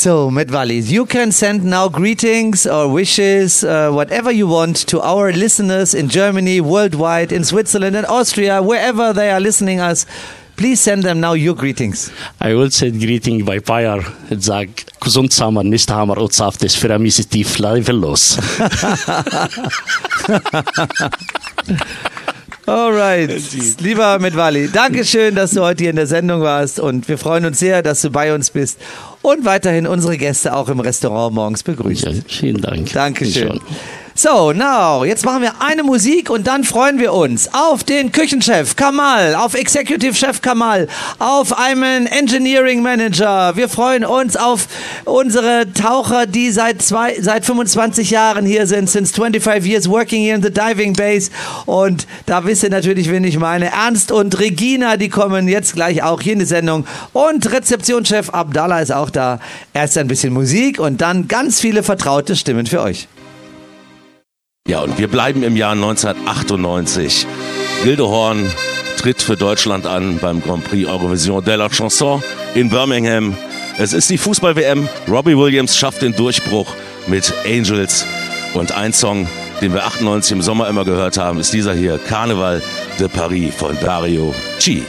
So, 0.00 0.30
Wally, 0.30 0.78
you 0.78 1.04
can 1.04 1.30
send 1.30 1.62
now 1.62 1.90
greetings 1.90 2.66
or 2.66 2.88
wishes, 2.88 3.62
uh, 3.62 3.90
whatever 3.92 4.32
you 4.32 4.46
want, 4.46 4.76
to 4.86 4.98
our 5.02 5.30
listeners 5.30 5.92
in 5.92 6.08
Germany, 6.08 6.62
worldwide, 6.62 7.32
in 7.32 7.44
Switzerland 7.44 7.94
and 7.94 8.06
Austria, 8.06 8.62
wherever 8.62 9.12
they 9.12 9.30
are 9.30 9.40
listening 9.40 9.78
us. 9.78 10.06
Please 10.56 10.80
send 10.80 11.02
them 11.02 11.20
now 11.20 11.34
your 11.34 11.54
greetings. 11.54 12.10
I 12.40 12.54
will 12.54 12.70
say 12.70 12.90
greeting 12.90 13.44
by. 13.44 13.60
Het 14.28 14.44
zeg 14.44 14.68
gezond 14.98 15.32
samen, 15.32 15.68
niet 15.68 15.88
hamer, 15.88 16.16
otsaf, 16.16 16.62
is 16.62 16.78
voor 16.78 17.00
mij 17.00 17.12
tief, 17.28 17.58
leven 17.58 17.94
los. 17.94 18.38
Alright, 22.70 23.80
lieber 23.80 24.20
Medvali, 24.20 24.70
Dankeschön, 24.72 25.34
dass 25.34 25.50
du 25.50 25.62
heute 25.62 25.82
hier 25.82 25.90
in 25.90 25.96
der 25.96 26.06
Sendung 26.06 26.40
warst 26.42 26.78
und 26.78 27.08
wir 27.08 27.18
freuen 27.18 27.44
uns 27.44 27.58
sehr, 27.58 27.82
dass 27.82 28.00
du 28.00 28.10
bei 28.10 28.32
uns 28.32 28.52
bist 28.52 28.78
und 29.22 29.44
weiterhin 29.44 29.88
unsere 29.88 30.16
Gäste 30.16 30.54
auch 30.54 30.68
im 30.68 30.78
Restaurant 30.78 31.34
morgens 31.34 31.64
begrüßt. 31.64 32.04
Ja, 32.04 32.12
vielen 32.28 32.60
Dank. 32.60 32.92
Dankeschön. 32.92 33.58
So, 34.22 34.52
now, 34.52 35.02
jetzt 35.02 35.24
machen 35.24 35.40
wir 35.40 35.62
eine 35.62 35.82
Musik 35.82 36.28
und 36.28 36.46
dann 36.46 36.62
freuen 36.62 36.98
wir 36.98 37.14
uns 37.14 37.48
auf 37.54 37.84
den 37.84 38.12
Küchenchef 38.12 38.76
Kamal, 38.76 39.34
auf 39.34 39.54
Executive 39.54 40.14
Chef 40.14 40.42
Kamal, 40.42 40.88
auf 41.18 41.58
einen 41.58 42.06
Engineering 42.06 42.82
Manager. 42.82 43.56
Wir 43.56 43.70
freuen 43.70 44.04
uns 44.04 44.36
auf 44.36 44.66
unsere 45.06 45.72
Taucher, 45.72 46.26
die 46.26 46.50
seit 46.50 46.82
zwei, 46.82 47.18
seit 47.18 47.46
25 47.46 48.10
Jahren 48.10 48.44
hier 48.44 48.66
sind, 48.66 48.90
since 48.90 49.14
25 49.14 49.64
years 49.66 49.88
working 49.88 50.22
here 50.22 50.36
in 50.36 50.42
the 50.42 50.52
diving 50.52 50.92
base. 50.92 51.30
Und 51.64 52.06
da 52.26 52.44
wisst 52.44 52.62
ihr 52.62 52.68
natürlich, 52.68 53.10
wen 53.10 53.24
ich 53.24 53.38
meine. 53.38 53.72
Ernst 53.72 54.12
und 54.12 54.38
Regina, 54.38 54.98
die 54.98 55.08
kommen 55.08 55.48
jetzt 55.48 55.76
gleich 55.76 56.02
auch 56.02 56.20
hier 56.20 56.34
in 56.34 56.40
die 56.40 56.44
Sendung. 56.44 56.86
Und 57.14 57.50
Rezeptionschef 57.50 58.28
Abdallah 58.28 58.80
ist 58.80 58.92
auch 58.92 59.08
da. 59.08 59.40
Erst 59.72 59.96
ein 59.96 60.08
bisschen 60.08 60.34
Musik 60.34 60.78
und 60.78 61.00
dann 61.00 61.26
ganz 61.26 61.58
viele 61.58 61.82
vertraute 61.82 62.36
Stimmen 62.36 62.66
für 62.66 62.82
euch. 62.82 63.08
Ja, 64.70 64.82
und 64.82 64.98
wir 64.98 65.08
bleiben 65.08 65.42
im 65.42 65.56
Jahr 65.56 65.72
1998. 65.72 67.26
Gildehorn 67.82 68.48
tritt 68.98 69.20
für 69.20 69.36
Deutschland 69.36 69.84
an 69.84 70.18
beim 70.22 70.40
Grand 70.40 70.62
Prix 70.62 70.88
Eurovision 70.88 71.44
de 71.44 71.56
la 71.56 71.68
Chanson 71.68 72.22
in 72.54 72.70
Birmingham. 72.70 73.36
Es 73.78 73.92
ist 73.92 74.08
die 74.10 74.16
Fußball-WM. 74.16 74.88
Robbie 75.08 75.36
Williams 75.36 75.76
schafft 75.76 76.02
den 76.02 76.14
Durchbruch 76.14 76.72
mit 77.08 77.34
Angels. 77.44 78.06
Und 78.54 78.70
ein 78.70 78.92
Song, 78.92 79.26
den 79.60 79.74
wir 79.74 79.84
98 79.84 80.30
im 80.36 80.40
Sommer 80.40 80.68
immer 80.68 80.84
gehört 80.84 81.18
haben, 81.18 81.40
ist 81.40 81.52
dieser 81.52 81.74
hier, 81.74 81.98
Carnival 81.98 82.62
de 83.00 83.08
Paris 83.08 83.52
von 83.56 83.76
Dario 83.82 84.32
Chi. 84.60 84.84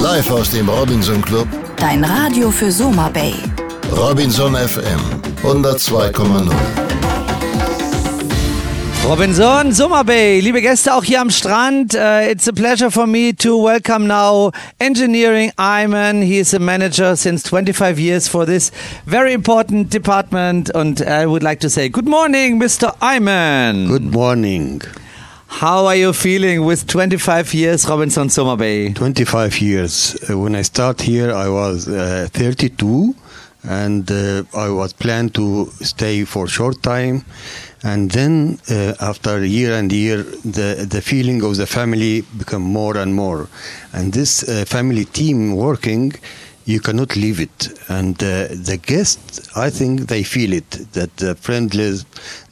Live 0.00 0.30
aus 0.30 0.52
dem 0.52 0.68
Robinson 0.68 1.20
Club, 1.20 1.48
Dein 1.74 2.04
Radio 2.04 2.52
für 2.52 2.70
Soma 2.70 3.08
Bay. 3.08 3.34
Robinson 3.90 4.54
FM 4.54 5.00
102,0. 5.42 6.87
Robinson 9.08 9.72
Summer 9.72 10.04
Bay, 10.04 10.38
liebe 10.38 10.60
Gäste 10.60 10.92
auch 10.92 11.02
hier 11.02 11.22
am 11.22 11.30
Strand. 11.30 11.94
Uh, 11.94 12.30
it's 12.30 12.46
a 12.46 12.52
pleasure 12.52 12.90
for 12.90 13.06
me 13.06 13.32
to 13.32 13.56
welcome 13.56 14.06
now 14.06 14.52
Engineering 14.78 15.50
Iman. 15.56 16.20
He 16.20 16.38
is 16.38 16.52
a 16.52 16.58
manager 16.58 17.16
since 17.16 17.42
25 17.42 17.98
years 17.98 18.28
for 18.28 18.44
this 18.44 18.70
very 19.06 19.32
important 19.32 19.88
department. 19.90 20.68
And 20.74 21.00
I 21.00 21.24
would 21.24 21.42
like 21.42 21.60
to 21.60 21.70
say 21.70 21.88
good 21.88 22.06
morning, 22.06 22.60
Mr. 22.60 22.94
Iman. 23.00 23.88
Good 23.88 24.12
morning. 24.12 24.82
How 25.46 25.86
are 25.86 25.96
you 25.96 26.12
feeling 26.12 26.66
with 26.66 26.86
25 26.86 27.54
years 27.54 27.88
Robinson 27.88 28.28
Summer 28.28 28.58
Bay? 28.58 28.92
25 28.92 29.62
years. 29.62 30.18
Uh, 30.28 30.36
when 30.36 30.54
I 30.54 30.60
start 30.60 31.00
here, 31.00 31.32
I 31.32 31.48
was 31.48 31.88
uh, 31.88 32.28
32, 32.34 33.14
and 33.62 34.10
uh, 34.10 34.42
I 34.54 34.68
was 34.68 34.92
planned 34.92 35.34
to 35.36 35.70
stay 35.80 36.26
for 36.26 36.44
a 36.44 36.48
short 36.48 36.82
time. 36.82 37.24
And 37.90 38.10
then, 38.10 38.58
uh, 38.70 38.92
after 39.00 39.34
year 39.42 39.72
and 39.72 39.90
year, 39.90 40.18
the, 40.58 40.86
the 40.94 41.00
feeling 41.00 41.42
of 41.42 41.56
the 41.56 41.66
family 41.66 42.20
become 42.36 42.60
more 42.80 42.98
and 42.98 43.14
more. 43.14 43.48
And 43.94 44.12
this 44.12 44.32
uh, 44.46 44.66
family 44.66 45.06
team 45.06 45.56
working, 45.56 46.12
you 46.66 46.80
cannot 46.80 47.16
leave 47.16 47.40
it. 47.40 47.58
And 47.88 48.14
uh, 48.22 48.48
the 48.68 48.78
guests, 48.90 49.56
I 49.56 49.70
think 49.70 49.92
they 50.12 50.22
feel 50.22 50.52
it, 50.52 50.70
that 50.92 51.16
the 51.16 51.34
friendliness, 51.34 52.04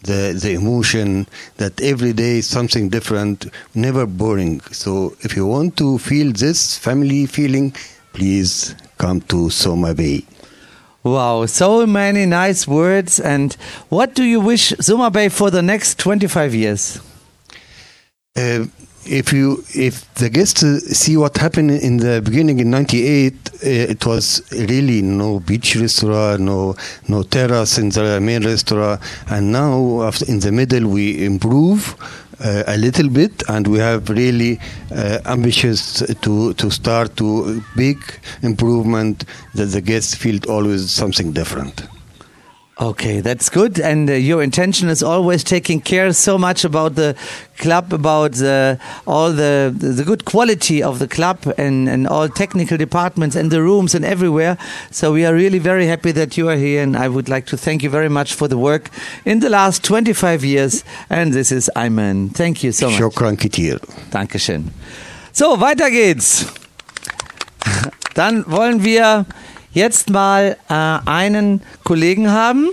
the, 0.05 0.39
the 0.43 0.53
emotion, 0.55 1.27
that 1.59 1.75
every 1.83 2.15
day 2.15 2.39
is 2.39 2.47
something 2.47 2.89
different, 2.89 3.47
never 3.75 4.07
boring. 4.07 4.63
So 4.73 5.17
if 5.21 5.37
you 5.37 5.45
want 5.45 5.77
to 5.77 5.99
feel 5.99 6.33
this 6.33 6.79
family 6.79 7.27
feeling, 7.27 7.75
please 8.15 8.75
come 8.97 9.21
to 9.33 9.51
Soma 9.51 9.93
Bay. 9.95 10.25
Wow, 11.07 11.47
so 11.47 11.87
many 11.87 12.27
nice 12.27 12.67
words. 12.67 13.21
And 13.21 13.53
what 13.91 14.17
do 14.17 14.25
you 14.25 14.41
wish 14.41 14.75
Summer 14.81 15.09
Bay 15.09 15.29
for 15.29 15.53
the 15.53 15.63
next 15.63 16.01
25 16.01 16.53
years? 16.53 17.01
Uh, 18.35 18.67
if 19.05 19.33
you 19.33 19.63
if 19.73 20.13
the 20.15 20.29
guests 20.29 20.65
see 20.99 21.17
what 21.17 21.37
happened 21.37 21.71
in 21.71 21.99
the 21.99 22.21
beginning 22.23 22.59
in 22.59 22.71
98 22.71 23.35
uh, 23.35 23.59
it 23.63 24.05
was 24.05 24.43
really 24.51 25.01
no 25.01 25.39
beach 25.39 25.77
restaurant 25.77 26.41
no 26.41 26.75
no 27.07 27.23
terrace 27.23 27.79
in 27.79 27.91
the 27.91 28.21
main 28.21 28.45
restaurant 28.45 29.01
and 29.29 29.53
now 29.53 30.11
in 30.27 30.41
the 30.41 30.51
middle 30.51 30.89
we 30.89 31.25
improve 31.25 31.95
uh, 32.41 32.63
a 32.67 32.77
little 32.77 33.09
bit 33.09 33.43
and 33.49 33.67
we 33.67 33.79
have 33.79 34.09
really 34.09 34.59
uh, 34.95 35.19
ambitious 35.27 36.03
to 36.21 36.53
to 36.55 36.71
start 36.71 37.17
to 37.17 37.63
big 37.77 37.99
improvement 38.43 39.25
that 39.55 39.67
the 39.67 39.81
guests 39.81 40.15
feel 40.15 40.39
always 40.49 40.91
something 40.91 41.33
different 41.33 41.83
Okay, 42.79 43.21
that's 43.21 43.49
good. 43.49 43.81
And 43.81 44.11
uh, 44.11 44.13
your 44.13 44.43
intention 44.43 44.91
is 44.91 45.03
always 45.03 45.43
taking 45.43 45.81
care 45.81 46.13
so 46.13 46.37
much 46.37 46.63
about 46.63 46.95
the 46.95 47.17
club, 47.57 47.91
about 47.91 48.33
the, 48.33 48.79
all 49.07 49.33
the, 49.33 49.75
the 49.75 50.05
good 50.05 50.27
quality 50.27 50.83
of 50.83 50.99
the 50.99 51.09
club 51.09 51.39
and, 51.57 51.89
and 51.89 52.07
all 52.07 52.29
technical 52.29 52.77
departments 52.77 53.35
and 53.35 53.51
the 53.51 53.63
rooms 53.63 53.95
and 53.95 54.05
everywhere. 54.05 54.59
So 54.91 55.15
we 55.15 55.25
are 55.25 55.33
really 55.33 55.59
very 55.59 55.87
happy 55.87 56.13
that 56.13 56.37
you 56.37 56.51
are 56.51 56.57
here. 56.57 56.83
And 56.83 56.99
I 56.99 57.09
would 57.09 57.31
like 57.31 57.47
to 57.47 57.57
thank 57.57 57.83
you 57.83 57.89
very 57.89 58.11
much 58.11 58.35
for 58.35 58.47
the 58.47 58.59
work 58.59 58.91
in 59.25 59.41
the 59.41 59.49
last 59.49 59.83
25 59.83 60.45
years. 60.45 60.85
And 61.09 61.33
this 61.33 61.51
is 61.51 61.71
Ayman. 61.77 62.35
Thank 62.35 62.63
you 62.63 62.73
so 62.73 62.91
much. 62.91 63.01
shukran 63.01 63.39
kitir 63.39 63.81
Dankeschön. 64.11 64.65
So, 65.33 65.59
weiter 65.61 65.91
geht's. 65.91 66.45
Dann 68.15 68.45
wollen 68.47 68.85
wir 68.85 69.25
jetzt 69.77 70.09
mal 70.09 70.57
äh, 70.71 70.73
einen 70.73 71.61
Kollegen 71.85 72.33
haben. 72.33 72.71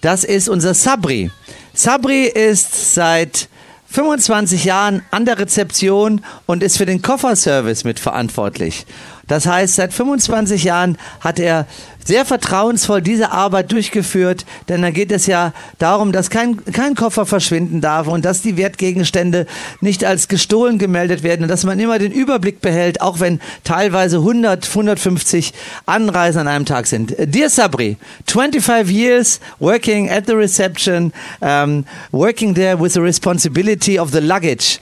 Das 0.00 0.22
ist 0.22 0.48
unser 0.48 0.74
Sabri. 0.74 1.32
Sabri 1.74 2.22
ist 2.22 2.94
seit 2.94 3.48
25 3.88 4.64
Jahren 4.64 5.02
an 5.10 5.24
der 5.24 5.40
Rezeption 5.40 6.24
und 6.46 6.62
ist 6.62 6.76
für 6.76 6.86
den 6.86 7.02
Kofferservice 7.02 7.82
mitverantwortlich. 7.82 8.86
Das 9.28 9.46
heißt, 9.46 9.74
seit 9.74 9.92
25 9.92 10.64
Jahren 10.64 10.98
hat 11.20 11.38
er 11.40 11.66
sehr 12.04 12.24
vertrauensvoll 12.24 13.02
diese 13.02 13.32
Arbeit 13.32 13.72
durchgeführt, 13.72 14.46
denn 14.68 14.82
da 14.82 14.90
geht 14.90 15.10
es 15.10 15.26
ja 15.26 15.52
darum, 15.78 16.12
dass 16.12 16.30
kein, 16.30 16.64
kein 16.66 16.94
Koffer 16.94 17.26
verschwinden 17.26 17.80
darf 17.80 18.06
und 18.06 18.24
dass 18.24 18.42
die 18.42 18.56
Wertgegenstände 18.56 19.46
nicht 19.80 20.04
als 20.04 20.28
gestohlen 20.28 20.78
gemeldet 20.78 21.24
werden 21.24 21.42
und 21.42 21.48
dass 21.48 21.64
man 21.64 21.80
immer 21.80 21.98
den 21.98 22.12
Überblick 22.12 22.60
behält, 22.60 23.00
auch 23.00 23.18
wenn 23.18 23.40
teilweise 23.64 24.18
100, 24.18 24.68
150 24.68 25.52
Anreisen 25.86 26.42
an 26.42 26.48
einem 26.48 26.64
Tag 26.64 26.86
sind. 26.86 27.16
Dear 27.18 27.50
Sabri, 27.50 27.96
25 28.28 28.88
years 28.88 29.40
working 29.58 30.08
at 30.08 30.26
the 30.26 30.34
reception, 30.34 31.12
um, 31.40 31.84
working 32.12 32.54
there 32.54 32.80
with 32.80 32.92
the 32.92 33.00
responsibility 33.00 33.98
of 33.98 34.12
the 34.12 34.20
luggage. 34.20 34.78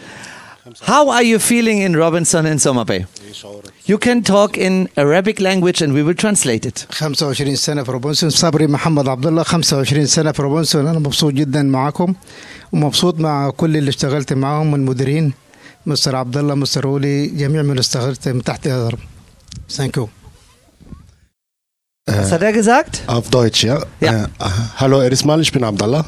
How 0.93 1.03
are 1.09 1.23
you 1.23 1.39
feeling 1.39 1.79
in 1.87 1.95
Robinson 1.95 2.45
and 2.45 2.59
Summer 2.65 2.85
Bay? 2.85 3.05
You 3.91 3.97
can 3.97 4.17
talk 4.23 4.51
in 4.67 4.73
Arabic 4.97 5.39
language 5.39 5.81
and 5.81 5.93
we 5.93 6.01
will 6.03 6.13
translate 6.25 6.65
it. 6.65 6.85
25 6.89 7.55
سنة 7.55 7.83
في 7.83 7.91
روبنسون 7.91 8.29
صبري 8.29 8.67
محمد 8.67 9.07
عبد 9.07 9.25
الله 9.25 9.43
25 9.43 10.05
سنة 10.05 10.31
في 10.31 10.41
روبنسون 10.41 10.87
أنا 10.87 10.99
مبسوط 10.99 11.33
جدا 11.33 11.63
معاكم 11.63 12.13
ومبسوط 12.71 13.19
مع 13.19 13.49
كل 13.49 13.77
اللي 13.77 13.89
اشتغلت 13.89 14.33
معاهم 14.33 14.67
من 14.71 14.79
المديرين 14.79 15.33
مستر 15.85 16.15
عبد 16.15 16.37
الله 16.37 16.55
مستر 16.55 16.87
ولي 16.87 17.27
جميع 17.27 17.61
من 17.61 17.69
اللي 17.69 17.79
اشتغلت 17.79 18.27
من 18.27 18.43
تحت 18.43 18.65
يدهم 18.65 18.97
ثانك 19.69 19.97
يو 19.97 20.09
Was 22.06 22.32
hat 22.32 22.42
er 22.42 22.52
gesagt? 22.52 23.02
Auf 23.06 23.30
Deutsch, 23.30 23.64
ja. 23.64 23.80
Ja. 24.00 24.24
Äh, 24.24 24.28
hallo 24.76 25.00
erstmal, 25.00 25.40
ich 25.40 25.50
bin 25.50 25.64
Abdallah. 25.64 26.04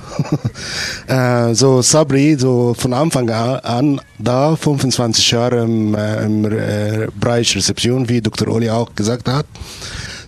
äh, 1.06 1.54
so 1.54 1.80
Sabri, 1.80 2.36
so 2.38 2.74
von 2.74 2.92
Anfang 2.92 3.30
an, 3.30 4.02
da 4.18 4.56
25 4.56 5.30
Jahre 5.30 5.62
im, 5.62 5.94
äh, 5.94 6.22
im 6.22 6.44
äh, 6.44 7.06
Bereich 7.18 7.56
Rezeption, 7.56 8.10
wie 8.10 8.20
Dr. 8.20 8.48
Oli 8.48 8.68
auch 8.68 8.94
gesagt 8.94 9.26
hat. 9.26 9.46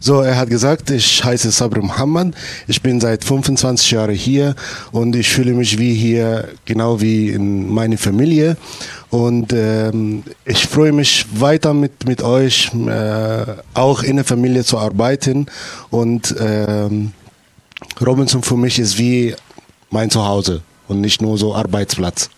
So, 0.01 0.21
er 0.21 0.37
hat 0.37 0.49
gesagt, 0.49 0.91
ich 0.91 1.25
heiße 1.25 1.51
Sabri 1.51 1.81
Muhammad, 1.81 2.35
ich 2.67 2.81
bin 2.83 3.01
seit 3.01 3.25
25 3.25 3.91
Jahren 3.91 4.15
hier 4.15 4.55
und 4.93 5.17
ich 5.17 5.29
fühle 5.29 5.53
mich 5.53 5.79
wie 5.79 5.95
hier, 5.95 6.49
genau 6.65 7.01
wie 7.01 7.31
in 7.31 7.69
meiner 7.73 7.99
Familie. 7.99 8.57
Und 9.11 9.53
ähm, 9.55 10.23
ich 10.45 10.67
freue 10.67 10.93
mich 10.93 11.27
weiter 11.33 11.73
mit, 11.73 12.07
mit 12.07 12.23
euch, 12.23 12.71
äh, 12.75 13.45
auch 13.75 14.03
in 14.03 14.17
der 14.17 14.25
Familie 14.25 14.65
zu 14.65 14.79
arbeiten. 14.79 15.47
Und 15.91 16.35
ähm, 16.39 17.13
Robinson 18.01 18.43
für 18.43 18.57
mich 18.57 18.79
ist 18.79 18.99
wie 18.99 19.35
mein 19.91 20.11
Zuhause 20.11 20.63
und 20.89 21.01
nicht 21.01 21.23
nur 21.23 21.39
so 21.39 21.55
Arbeitsplatz. 21.55 22.31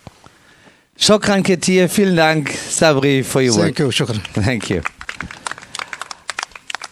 Shokran 0.97 1.41
Ketir, 1.43 1.89
vielen 1.89 2.15
Dank, 2.15 2.51
Sabri, 2.69 3.23
for 3.23 3.41
your 3.41 3.55
work. 3.55 3.75
Thank 3.75 3.79
you, 3.79 3.91
shokran. 3.91 4.21
Thank 4.35 4.69
you. 4.69 4.81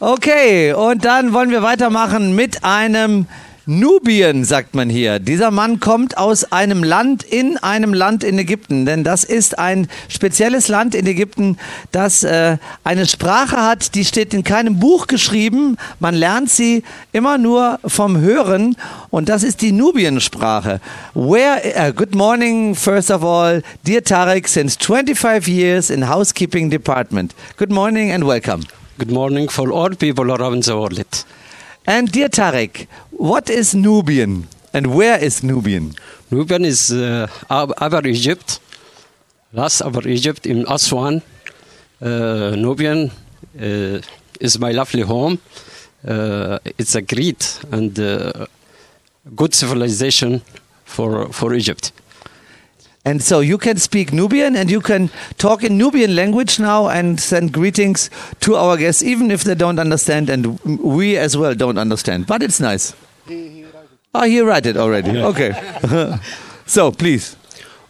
Okay, 0.02 0.72
und 0.72 1.04
dann 1.04 1.34
wollen 1.34 1.50
wir 1.50 1.62
weitermachen 1.62 2.34
mit 2.34 2.64
einem 2.64 3.28
Nubien, 3.66 4.46
sagt 4.46 4.74
man 4.74 4.90
hier. 4.90 5.20
Dieser 5.20 5.52
Mann 5.52 5.82
kommt 5.82 6.18
aus 6.18 6.54
einem 6.54 6.86
Land 6.86 7.22
in 7.24 7.58
einem 7.58 7.94
Land 7.94 8.24
in 8.24 8.40
Ägypten, 8.40 8.86
denn 8.86 9.04
das 9.04 9.26
ist 9.26 9.60
ein 9.60 9.90
spezielles 10.08 10.70
Land 10.70 10.96
in 10.96 11.06
Ägypten, 11.06 11.58
das 11.92 12.24
äh, 12.24 12.56
eine 12.86 13.08
Sprache 13.08 13.58
hat, 13.58 13.94
die 13.94 14.06
steht 14.06 14.34
in 14.34 14.46
keinem 14.46 14.80
Buch 14.80 15.08
geschrieben. 15.08 15.76
Man 16.00 16.16
lernt 16.16 16.50
sie 16.50 16.84
immer 17.12 17.38
nur 17.38 17.82
vom 17.86 18.22
Hören 18.22 18.78
und 19.10 19.28
das 19.28 19.44
ist 19.44 19.62
die 19.62 19.74
Nubiensprache. 19.74 20.80
Where, 21.14 21.60
uh, 21.76 21.92
good 21.92 22.16
morning, 22.16 22.74
first 22.74 23.12
of 23.12 23.22
all, 23.22 23.64
dear 23.86 24.02
Tarek, 24.02 24.48
since 24.48 24.78
25 24.80 25.46
years 25.50 25.90
in 25.90 26.08
housekeeping 26.08 26.70
department. 26.70 27.36
Good 27.58 27.70
morning 27.70 28.14
and 28.14 28.26
welcome. 28.26 28.64
Good 29.00 29.12
morning 29.12 29.48
for 29.48 29.72
all 29.72 29.92
people 29.92 30.30
around 30.30 30.64
the 30.64 30.76
world. 30.78 31.24
And 31.88 32.12
dear 32.12 32.28
Tarek, 32.28 32.86
what 33.12 33.50
is 33.50 33.74
Nubian 33.74 34.50
and 34.74 34.94
where 34.94 35.18
is 35.18 35.42
Nubian? 35.42 35.94
Nubian 36.30 36.66
is 36.66 36.92
uh, 36.92 37.28
Egypt. 38.04 38.60
That's 39.54 39.82
our 39.82 40.06
Egypt 40.06 40.46
in 40.46 40.66
Aswan. 40.68 41.22
Uh, 42.02 42.56
Nubian 42.58 43.10
uh, 43.58 44.02
is 44.42 44.60
my 44.60 44.72
lovely 44.74 45.04
home. 45.04 45.40
Uh, 46.06 46.60
it's 46.78 46.96
a 46.96 47.02
great 47.02 47.58
and 47.72 47.98
uh, 47.98 48.48
good 49.34 49.54
civilization 49.54 50.42
for, 50.84 51.32
for 51.32 51.54
Egypt. 51.54 51.94
And 53.10 53.24
so 53.24 53.40
you 53.40 53.58
can 53.58 53.78
speak 53.78 54.14
Nubian 54.14 54.56
and 54.56 54.70
you 54.70 54.82
can 54.82 55.10
talk 55.40 55.64
in 55.64 55.78
Nubian 55.80 56.16
language 56.16 56.60
now 56.60 56.90
and 56.90 57.20
send 57.20 57.52
greetings 57.52 58.12
to 58.42 58.56
our 58.56 58.78
guests, 58.78 59.02
even 59.02 59.32
if 59.32 59.44
they 59.44 59.56
don't 59.56 59.80
understand 59.80 60.30
and 60.30 60.60
we 60.64 61.18
as 61.18 61.36
well 61.36 61.56
don't 61.56 61.80
understand. 61.80 62.28
But 62.28 62.44
it's 62.44 62.60
nice. 62.60 62.94
Oh, 64.14 64.24
he 64.26 64.42
write 64.42 64.68
it 64.68 64.78
already. 64.78 65.18
Okay. 65.32 65.52
so 66.68 66.92
please. 66.92 67.36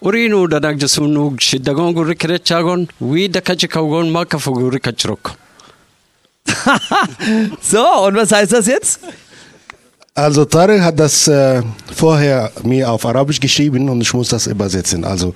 Urinu 0.02 0.48
dadag 0.48 0.80
jasunug 0.80 1.42
shidagon 1.50 1.94
guri 1.94 2.16
krechagon, 2.16 2.90
we 3.02 3.28
da 3.28 3.42
kachikaugon 3.42 4.10
makafuguri 4.18 4.80
kachrok. 4.80 5.36
So, 7.62 8.06
und 8.08 8.16
was 8.16 8.32
heißt 8.32 8.54
das 8.54 8.68
jetzt? 8.68 9.02
Also 10.16 10.46
Tarek 10.46 10.82
hat 10.82 11.00
das 11.00 11.28
äh, 11.28 11.62
vorher 11.96 12.52
mir 12.64 12.92
auf 12.92 13.06
Arabisch 13.06 13.40
geschrieben 13.40 13.90
und 13.90 14.02
ich 14.02 14.14
muss 14.14 14.30
das 14.30 14.48
übersetzen. 14.48 15.06
Also 15.06 15.34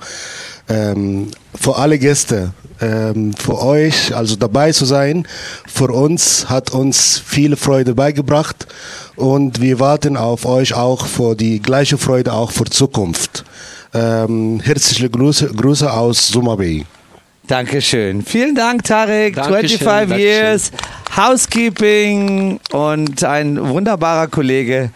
ähm, 0.68 1.30
für 1.54 1.76
alle 1.76 1.98
Gäste, 1.98 2.52
ähm, 2.80 3.34
für 3.34 3.60
euch, 3.60 4.14
also 4.14 4.36
dabei 4.36 4.72
zu 4.72 4.84
sein, 4.84 5.26
für 5.66 5.92
uns 5.92 6.48
hat 6.48 6.72
uns 6.72 7.18
viel 7.18 7.56
Freude 7.56 7.94
beigebracht 7.94 8.66
und 9.16 9.60
wir 9.60 9.80
warten 9.80 10.16
auf 10.16 10.44
euch 10.44 10.74
auch 10.74 11.06
für 11.06 11.34
die 11.34 11.60
gleiche 11.60 11.98
Freude 11.98 12.32
auch 12.32 12.50
für 12.50 12.64
Zukunft. 12.64 13.44
Ähm, 13.94 14.60
herzliche 14.60 15.08
Grüße, 15.08 15.46
Grüße 15.54 15.90
aus 15.90 16.28
Summa 16.28 16.56
Bay. 16.56 16.84
Dankeschön. 17.46 18.22
Vielen 18.24 18.54
Dank, 18.54 18.84
Tarek. 18.84 19.34
Dankeschön, 19.34 19.78
25 19.78 20.08
Dankeschön. 20.08 20.18
Years, 20.18 20.72
Housekeeping 21.16 22.58
und 22.72 23.22
ein 23.22 23.68
wunderbarer 23.68 24.28
Kollege, 24.28 24.90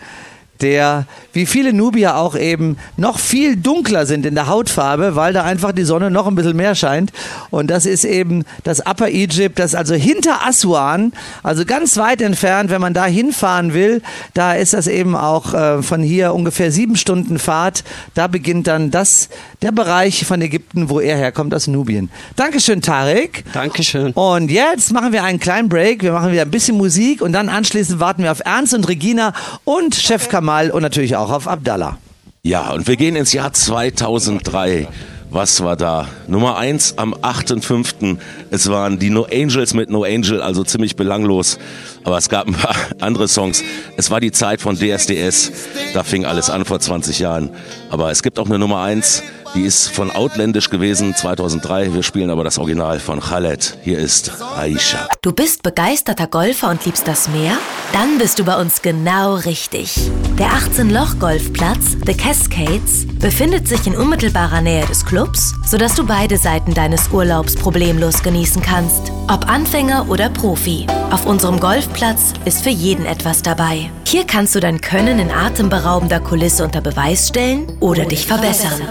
der, 0.61 1.07
wie 1.33 1.47
viele 1.47 1.73
Nubier 1.73 2.16
auch 2.16 2.37
eben, 2.37 2.79
noch 2.97 3.18
viel 3.18 3.57
dunkler 3.57 4.07
sind 4.07 4.27
in 4.27 4.35
der 4.35 4.49
Hautfarbe, 4.49 5.14
weil 5.14 5.33
da 5.33 5.44
einfach 5.44 5.73
die 5.73 5.85
Sonne 5.85 6.11
noch 6.11 6.27
ein 6.27 6.35
bisschen 6.35 6.57
mehr 6.57 6.75
scheint. 6.75 7.12
Und 7.51 7.71
das 7.71 7.87
ist 7.87 8.05
eben 8.05 8.44
das 8.64 8.81
Upper 8.85 9.09
Egypt, 9.09 9.59
das 9.59 9.75
also 9.75 9.94
hinter 9.94 10.47
Aswan, 10.47 11.12
also 11.42 11.64
ganz 11.64 11.97
weit 11.97 12.21
entfernt, 12.21 12.71
wenn 12.71 12.81
man 12.81 12.94
da 12.94 13.07
hinfahren 13.07 13.73
will, 13.73 14.03
da 14.35 14.55
ist 14.55 14.75
das 14.75 14.87
eben 14.87 15.14
auch 15.16 15.55
äh, 15.55 15.83
von 15.83 16.03
hier 16.03 16.35
ungefähr 16.35 16.73
sieben 16.73 16.97
Stunden 16.97 17.38
Fahrt. 17.38 17.85
Da 18.14 18.27
beginnt 18.27 18.66
dann 18.66 18.90
das, 18.90 19.29
der 19.62 19.73
Bereich 19.73 20.27
von 20.27 20.40
Ägypten, 20.40 20.90
wo 20.90 21.01
er 21.01 21.16
herkommt, 21.16 21.55
aus 21.55 21.66
Nubien. 21.66 22.11
Dankeschön, 22.37 22.83
Tarek. 22.83 23.44
Dankeschön. 23.53 24.12
Und 24.12 24.51
jetzt 24.51 24.92
machen 24.92 25.12
wir 25.12 25.23
einen 25.23 25.38
kleinen 25.38 25.68
Break. 25.68 26.03
Wir 26.03 26.12
machen 26.12 26.33
wieder 26.33 26.42
ein 26.42 26.51
bisschen 26.51 26.77
Musik 26.77 27.23
und 27.23 27.33
dann 27.33 27.49
anschließend 27.49 28.01
warten 28.01 28.23
wir 28.23 28.33
auf 28.33 28.40
Ernst 28.44 28.75
und 28.75 28.88
Regina 28.88 29.33
und 29.64 29.94
Chef 29.94 30.29
Kamal 30.29 30.48
und 30.49 30.81
natürlich 30.81 31.15
auch 31.15 31.31
auf 31.31 31.47
Abdallah. 31.47 31.99
Ja, 32.43 32.71
und 32.71 32.89
wir 32.89 32.97
gehen 32.97 33.17
ins 33.17 33.35
Jahr 33.35 33.53
2003. 33.53 34.89
Was 35.29 35.63
war 35.63 35.77
da? 35.77 36.09
Nummer 36.27 36.57
eins 36.57 36.97
am 36.97 37.13
8.5. 37.13 38.17
Es 38.51 38.71
waren 38.71 38.99
die 38.99 39.11
No 39.11 39.27
Angels 39.31 39.75
mit 39.75 39.91
No 39.91 40.05
Angel, 40.05 40.41
also 40.41 40.65
ziemlich 40.65 40.97
belanglos. 40.97 41.59
Aber 42.05 42.19
es 42.19 42.29
gab 42.29 42.47
ein 42.47 42.55
paar 42.55 42.77
andere 43.01 43.29
Songs. 43.29 43.63
Es 43.97 44.11
war 44.11 44.21
die 44.21 44.33
Zeit 44.33 44.61
von 44.61 44.77
DSDS. 44.77 45.53
Da 45.95 46.03
fing 46.03 46.25
alles 46.25 46.51
an 46.51 46.65
vor 46.65 46.81
20 46.81 47.19
Jahren. 47.19 47.51
Aber 47.91 48.11
es 48.11 48.23
gibt 48.23 48.39
auch 48.39 48.47
eine 48.47 48.59
Nummer 48.59 48.83
eins, 48.83 49.23
die 49.55 49.63
ist 49.63 49.89
von 49.89 50.11
Outländisch 50.11 50.69
gewesen, 50.69 51.15
2003. 51.15 51.95
Wir 51.95 52.03
spielen 52.03 52.31
aber 52.31 52.45
das 52.45 52.59
Original 52.59 53.01
von 53.01 53.21
Khaled. 53.21 53.79
Hier 53.83 53.99
ist 53.99 54.33
Aisha. 54.57 55.09
Du 55.23 55.33
bist 55.33 55.63
begeisterter 55.63 56.27
Golfer 56.27 56.71
und 56.71 56.85
liebst 56.85 57.09
das 57.09 57.29
Meer? 57.29 57.57
Dann 57.93 58.19
bist 58.19 58.39
du 58.39 58.45
bei 58.45 58.61
uns 58.61 58.83
genau 58.83 59.37
richtig. 59.37 59.99
Der 60.39 60.49
18-Loch-Golfplatz 60.49 61.97
The 62.07 62.15
Cascades 62.15 63.07
befindet 63.19 63.67
sich 63.67 63.87
in 63.87 63.97
unmittelbarer 63.97 64.61
Nähe 64.61 64.87
des 64.87 65.05
Clubs, 65.05 65.55
sodass 65.67 65.95
du 65.95 66.07
beide 66.07 66.37
Seiten 66.37 66.75
deines 66.75 67.09
Urlaubs 67.09 67.57
problemlos 67.57 68.23
genießen 68.23 68.63
kannst. 68.63 69.11
Ob 69.29 69.49
Anfänger 69.49 70.09
oder 70.09 70.29
Profi. 70.29 70.87
Auf 71.11 71.27
unserem 71.27 71.59
Golfplatz 71.88 72.35
ist 72.44 72.62
für 72.62 72.70
jeden 72.70 73.07
etwas 73.07 73.42
dabei. 73.42 73.90
Hier 74.07 74.24
kannst 74.27 74.55
du 74.55 74.61
dein 74.61 74.81
Können 74.81 75.18
in 75.18 75.31
atemberaubender 75.31 76.20
Kulisse 76.20 76.64
unter 76.64 76.83
Beweis 76.83 77.29
stellen 77.29 77.66
oder 77.81 78.05
dich 78.05 78.27
verbessern. 78.27 78.83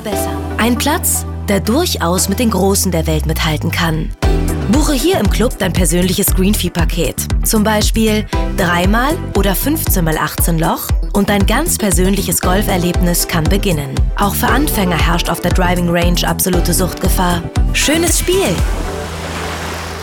Ein 0.58 0.78
Platz, 0.78 1.24
der 1.48 1.60
durchaus 1.60 2.28
mit 2.28 2.40
den 2.40 2.50
Großen 2.50 2.92
der 2.92 3.06
Welt 3.06 3.28
mithalten 3.28 3.70
kann. 3.72 4.10
Buche 4.72 4.94
hier 4.94 5.20
im 5.20 5.30
Club 5.30 5.58
dein 5.60 5.74
persönliches 5.74 6.34
Greenfee-Paket. 6.34 7.28
Zum 7.46 7.64
Beispiel 7.64 8.26
dreimal 8.58 9.16
oder 9.36 9.54
15 9.54 10.04
mal 10.04 10.18
18 10.18 10.58
Loch 10.58 10.88
und 11.14 11.30
dein 11.30 11.46
ganz 11.46 11.78
persönliches 11.78 12.42
Golferlebnis 12.42 13.28
kann 13.28 13.44
beginnen. 13.44 13.94
Auch 14.18 14.34
für 14.34 14.48
Anfänger 14.48 14.98
herrscht 14.98 15.30
auf 15.30 15.40
der 15.40 15.52
Driving 15.52 15.90
Range 15.90 16.28
absolute 16.28 16.74
Suchtgefahr. 16.74 17.44
Schönes 17.74 18.20
Spiel. 18.20 18.56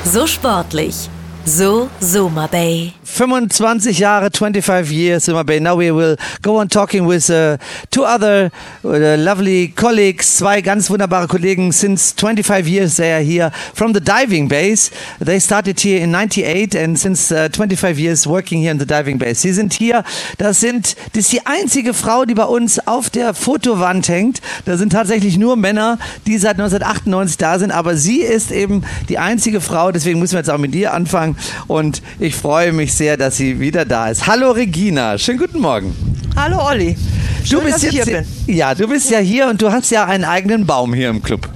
So 0.04 0.26
sportlich. 0.26 1.08
So 1.46 1.90
Soma 2.00 2.48
Bay. 2.48 2.94
25 3.04 3.98
Jahre, 3.98 4.30
25 4.30 4.90
years 4.90 5.28
in 5.28 5.46
bay. 5.46 5.60
Now 5.60 5.76
we 5.76 5.90
will 5.90 6.16
go 6.42 6.56
on 6.56 6.68
talking 6.68 7.06
with 7.06 7.30
uh, 7.30 7.58
two 7.90 8.04
other 8.04 8.50
uh, 8.82 9.16
lovely 9.18 9.68
colleagues, 9.68 10.38
zwei 10.38 10.62
ganz 10.62 10.90
wunderbare 10.90 11.28
Kollegen. 11.28 11.72
Since 11.72 12.14
25 12.16 12.66
years 12.66 12.96
they 12.96 13.12
are 13.12 13.22
here 13.22 13.50
from 13.74 13.92
the 13.92 14.00
diving 14.00 14.48
base. 14.48 14.90
They 15.20 15.38
started 15.38 15.78
here 15.78 16.00
in 16.00 16.12
98 16.12 16.74
and 16.74 16.98
since 16.98 17.30
uh, 17.30 17.48
25 17.48 17.98
years 17.98 18.26
working 18.26 18.60
here 18.60 18.70
in 18.70 18.78
the 18.78 18.86
diving 18.86 19.18
base. 19.18 19.40
Sie 19.40 19.52
sind 19.52 19.74
hier, 19.74 20.04
das 20.38 20.60
sind, 20.60 20.96
das 21.12 21.24
ist 21.24 21.32
die 21.32 21.46
einzige 21.46 21.94
Frau, 21.94 22.24
die 22.24 22.34
bei 22.34 22.44
uns 22.44 22.78
auf 22.86 23.10
der 23.10 23.34
Fotowand 23.34 24.08
hängt. 24.08 24.40
Da 24.64 24.76
sind 24.76 24.92
tatsächlich 24.92 25.36
nur 25.36 25.56
Männer, 25.56 25.98
die 26.26 26.38
seit 26.38 26.58
1998 26.58 27.36
da 27.36 27.58
sind, 27.58 27.70
aber 27.70 27.96
sie 27.96 28.20
ist 28.20 28.50
eben 28.50 28.82
die 29.08 29.18
einzige 29.18 29.60
Frau, 29.60 29.92
deswegen 29.92 30.18
müssen 30.18 30.32
wir 30.32 30.38
jetzt 30.38 30.50
auch 30.50 30.58
mit 30.58 30.74
dir 30.74 30.94
anfangen 30.94 31.36
und 31.66 32.02
ich 32.18 32.34
freue 32.34 32.72
mich 32.72 32.93
sehr, 32.96 33.16
dass 33.16 33.36
sie 33.36 33.58
wieder 33.60 33.84
da 33.84 34.08
ist. 34.08 34.26
Hallo 34.26 34.50
Regina, 34.52 35.18
schönen 35.18 35.38
guten 35.38 35.60
Morgen. 35.60 35.94
Hallo 36.36 36.58
Olli. 36.64 36.96
Schön, 37.44 37.58
Du 37.60 37.64
bist 37.64 37.76
dass 37.76 37.82
ich 37.84 37.92
jetzt 37.92 38.08
hier 38.08 38.24
bin. 38.46 38.56
Ja, 38.56 38.74
du 38.74 38.88
bist 38.88 39.10
ja 39.10 39.18
hier 39.18 39.48
und 39.48 39.60
du 39.60 39.70
hast 39.70 39.90
ja 39.90 40.04
einen 40.06 40.24
eigenen 40.24 40.66
Baum 40.66 40.94
hier 40.94 41.10
im 41.10 41.22
Club. 41.22 41.48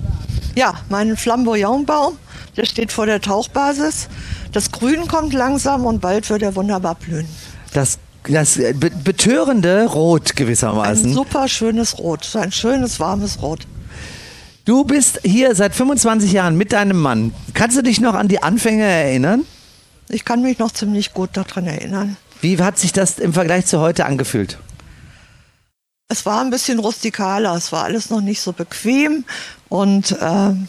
Ja, 0.55 0.74
mein 0.88 1.16
Flamboyant-Baum, 1.16 2.14
der 2.57 2.64
steht 2.66 2.92
vor 2.92 3.07
der 3.07 3.20
Tauchbasis. 3.20 4.09
Das 4.53 4.70
Grün 4.72 5.07
kommt 5.09 5.33
langsam 5.33 5.85
und 5.87 6.01
bald 6.01 6.29
wird 6.31 6.42
er 6.42 6.55
wunderbar 6.57 6.94
blühen. 6.96 7.27
Das 7.72 7.98
das 8.29 8.57
be- 8.57 8.90
betörende 9.05 9.87
Rot 9.87 10.31
Ein 10.33 10.37
gewissermaßen. 10.37 11.12
super 11.14 11.48
schönes 11.48 11.98
Rot, 11.98 12.24
so 12.24 12.38
ein 12.38 12.53
schönes 12.53 13.01
warmes 13.01 13.40
Rot. 13.40 13.61
Du 14.66 14.85
bist 14.85 15.20
hier 15.24 15.55
seit 15.55 15.74
25 15.74 16.33
Jahren 16.33 16.57
mit 16.59 16.72
deinem 16.72 16.98
Mann. 17.01 17.33
Kannst 17.55 17.79
du 17.79 17.83
dich 17.83 18.01
noch 18.01 18.12
an 18.14 18.29
die 18.29 18.42
Anfänge 18.42 18.85
erinnern? 18.85 19.44
Ich 20.09 20.25
kann 20.25 20.42
mich 20.42 20.59
noch 20.59 20.73
ziemlich 20.73 21.12
gut 21.12 21.31
daran 21.35 21.66
erinnern. 21.66 22.16
Wie 22.40 22.59
hat 22.59 22.79
sich 22.79 22.92
das 22.92 23.18
im 23.18 23.33
Vergleich 23.33 23.66
zu 23.66 23.81
heute 23.81 24.07
angefühlt? 24.07 24.59
Es 26.09 26.25
war 26.25 26.40
ein 26.40 26.51
bisschen 26.51 26.79
rustikaler, 26.79 27.55
es 27.55 27.71
war 27.73 27.85
alles 27.85 28.09
noch 28.09 28.23
nicht 28.23 28.40
so 28.40 28.53
bequem 28.53 29.25
und 29.68 30.16
ähm, 30.23 30.68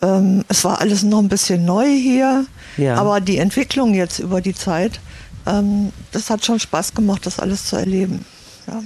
ähm, 0.00 0.44
es 0.48 0.62
war 0.64 0.80
alles 0.80 1.02
noch 1.02 1.18
ein 1.18 1.28
bisschen 1.28 1.64
neu 1.64 1.86
hier. 1.86 2.46
Ja. 2.76 2.94
Aber 2.96 3.20
die 3.20 3.38
Entwicklung 3.38 3.94
jetzt 3.94 4.20
über 4.20 4.40
die 4.40 4.54
Zeit, 4.54 5.00
ähm, 5.46 5.92
das 6.12 6.30
hat 6.30 6.44
schon 6.44 6.60
Spaß 6.60 6.94
gemacht, 6.94 7.26
das 7.26 7.40
alles 7.40 7.66
zu 7.66 7.76
erleben. 7.76 8.24
Ja. 8.68 8.82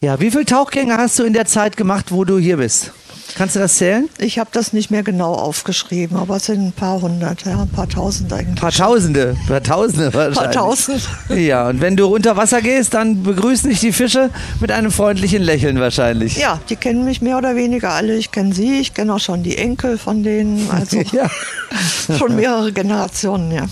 Ja, 0.00 0.20
wie 0.20 0.30
viele 0.30 0.44
Tauchgänge 0.44 0.96
hast 0.96 1.18
du 1.18 1.24
in 1.24 1.32
der 1.32 1.46
Zeit 1.46 1.76
gemacht, 1.76 2.12
wo 2.12 2.24
du 2.24 2.38
hier 2.38 2.58
bist? 2.58 2.92
Kannst 3.36 3.56
du 3.56 3.60
das 3.60 3.76
zählen? 3.76 4.08
Ich 4.18 4.38
habe 4.38 4.50
das 4.52 4.72
nicht 4.72 4.90
mehr 4.90 5.02
genau 5.02 5.32
aufgeschrieben, 5.32 6.16
aber 6.16 6.36
es 6.36 6.46
sind 6.46 6.60
ein 6.60 6.72
paar 6.72 7.00
hundert, 7.00 7.44
ja, 7.44 7.60
ein 7.60 7.68
paar 7.68 7.88
tausend 7.88 8.32
eigentlich. 8.32 8.48
Ein 8.48 8.54
paar 8.54 8.70
Tausende, 8.70 9.36
ein 9.40 9.46
paar 9.46 9.62
Tausende 9.62 10.14
wahrscheinlich. 10.14 10.38
Paar 10.38 10.52
tausend. 10.52 11.08
Ja, 11.34 11.68
und 11.68 11.80
wenn 11.80 11.96
du 11.96 12.06
unter 12.06 12.36
Wasser 12.36 12.62
gehst, 12.62 12.94
dann 12.94 13.22
begrüßen 13.22 13.68
dich 13.70 13.80
die 13.80 13.92
Fische 13.92 14.30
mit 14.60 14.70
einem 14.70 14.90
freundlichen 14.90 15.42
Lächeln 15.42 15.80
wahrscheinlich. 15.80 16.36
Ja, 16.36 16.60
die 16.68 16.76
kennen 16.76 17.04
mich 17.04 17.22
mehr 17.22 17.38
oder 17.38 17.56
weniger 17.56 17.90
alle. 17.90 18.16
Ich 18.16 18.30
kenne 18.30 18.54
sie, 18.54 18.78
ich 18.78 18.94
kenne 18.94 19.14
auch 19.14 19.20
schon 19.20 19.42
die 19.42 19.56
Enkel 19.56 19.98
von 19.98 20.22
denen. 20.22 20.70
Also 20.70 21.00
Ja. 21.12 21.28
schon 22.18 22.36
mehrere 22.36 22.72
Generationen, 22.72 23.50
ja. 23.50 23.66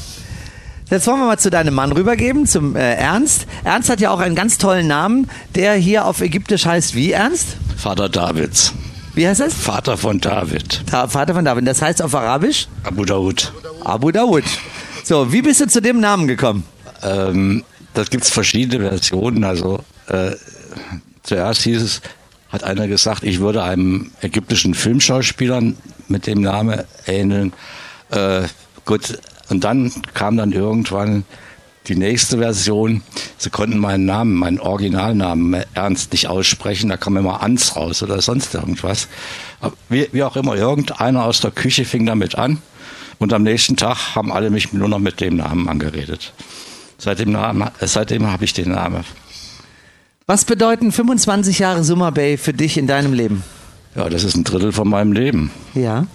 Jetzt 0.90 1.06
wollen 1.06 1.20
wir 1.20 1.26
mal 1.26 1.38
zu 1.38 1.50
deinem 1.50 1.74
Mann 1.74 1.92
rübergeben, 1.92 2.46
zum 2.46 2.76
äh, 2.76 2.94
Ernst. 2.94 3.46
Ernst 3.64 3.88
hat 3.88 4.00
ja 4.00 4.10
auch 4.10 4.20
einen 4.20 4.34
ganz 4.34 4.58
tollen 4.58 4.86
Namen, 4.86 5.30
der 5.54 5.74
hier 5.74 6.04
auf 6.04 6.20
Ägyptisch 6.20 6.66
heißt 6.66 6.94
wie 6.94 7.12
Ernst? 7.12 7.56
Vater 7.78 8.08
Davids. 8.08 8.74
Wie 9.14 9.28
heißt 9.28 9.40
das? 9.40 9.54
Vater 9.54 9.96
von 9.98 10.20
David. 10.20 10.86
Ta 10.86 11.06
Vater 11.06 11.34
von 11.34 11.44
David. 11.44 11.66
Das 11.66 11.82
heißt 11.82 12.00
auf 12.00 12.14
Arabisch? 12.14 12.66
Abu 12.82 13.04
Daud. 13.04 13.52
Abu 13.84 14.10
Dawud. 14.10 14.44
So, 15.04 15.32
wie 15.32 15.42
bist 15.42 15.60
du 15.60 15.66
zu 15.66 15.82
dem 15.82 16.00
Namen 16.00 16.26
gekommen? 16.28 16.64
Ähm, 17.02 17.64
das 17.92 18.08
gibt 18.08 18.24
es 18.24 18.30
verschiedene 18.30 18.88
Versionen. 18.88 19.44
Also 19.44 19.80
äh, 20.08 20.32
zuerst 21.22 21.62
hieß 21.62 21.82
es, 21.82 22.00
hat 22.48 22.64
einer 22.64 22.88
gesagt, 22.88 23.22
ich 23.22 23.40
würde 23.40 23.62
einem 23.62 24.12
ägyptischen 24.20 24.74
Filmschauspieler 24.74 25.62
mit 26.08 26.26
dem 26.26 26.40
Namen 26.40 26.82
ähneln. 27.06 27.52
Äh, 28.10 28.42
gut, 28.84 29.18
und 29.48 29.64
dann 29.64 29.92
kam 30.14 30.36
dann 30.36 30.52
irgendwann 30.52 31.24
die 31.88 31.96
nächste 31.96 32.38
Version. 32.38 33.02
Sie 33.38 33.50
konnten 33.50 33.78
meinen 33.78 34.04
Namen, 34.04 34.34
meinen 34.34 34.60
Originalnamen 34.60 35.64
Ernst 35.74 36.12
nicht 36.12 36.28
aussprechen. 36.28 36.90
Da 36.90 36.96
kam 36.96 37.16
immer 37.16 37.42
Ans 37.42 37.76
raus 37.76 38.02
oder 38.02 38.20
sonst 38.20 38.54
irgendwas. 38.54 39.08
Aber 39.60 39.74
Wie, 39.88 40.08
wie 40.12 40.22
auch 40.22 40.36
immer, 40.36 40.54
irgendeiner 40.54 41.24
aus 41.24 41.40
der 41.40 41.50
Küche 41.50 41.84
fing 41.84 42.06
damit 42.06 42.36
an. 42.36 42.58
Und 43.18 43.32
am 43.32 43.42
nächsten 43.42 43.76
Tag 43.76 44.14
haben 44.14 44.32
alle 44.32 44.50
mich 44.50 44.72
nur 44.72 44.88
noch 44.88 44.98
mit 44.98 45.20
dem 45.20 45.36
Namen 45.36 45.68
angeredet. 45.68 46.32
Seitdem, 46.98 47.32
Namen, 47.32 47.68
seitdem 47.80 48.30
habe 48.30 48.44
ich 48.44 48.52
den 48.52 48.70
Namen. 48.70 49.04
Was 50.26 50.44
bedeuten 50.44 50.92
25 50.92 51.58
Jahre 51.58 51.84
Summer 51.84 52.12
Bay 52.12 52.36
für 52.36 52.52
dich 52.52 52.78
in 52.78 52.86
deinem 52.86 53.12
Leben? 53.12 53.42
Ja, 53.96 54.08
das 54.08 54.24
ist 54.24 54.36
ein 54.36 54.44
Drittel 54.44 54.72
von 54.72 54.88
meinem 54.88 55.12
Leben. 55.12 55.50
Ja. 55.74 56.06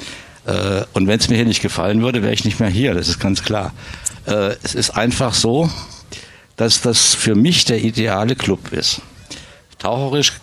Äh, 0.46 0.84
und 0.94 1.08
wenn 1.08 1.20
es 1.20 1.30
mir 1.30 1.36
hier 1.36 1.46
nicht 1.46 1.62
gefallen 1.62 2.02
würde, 2.02 2.24
wäre 2.24 2.34
ich 2.34 2.46
nicht 2.46 2.60
mehr 2.60 2.70
hier, 2.70 2.94
das 2.94 3.10
ist 3.10 3.20
ganz 3.20 3.44
klar. 3.44 3.74
Äh, 4.28 4.56
es 4.62 4.76
ist 4.76 4.92
einfach 4.92 5.34
so, 5.34 5.70
dass 6.58 6.82
das 6.82 7.16
für 7.16 7.36
mich 7.36 7.66
der 7.66 7.84
ideale 7.84 8.36
Club 8.36 8.72
ist. 8.74 9.02
Taucherisch, 9.80 10.34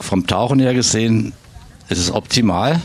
vom 0.00 0.26
Tauchen 0.26 0.58
her 0.60 0.74
gesehen, 0.74 1.32
ist 1.88 1.98
es 1.98 2.10
optimal. 2.10 2.80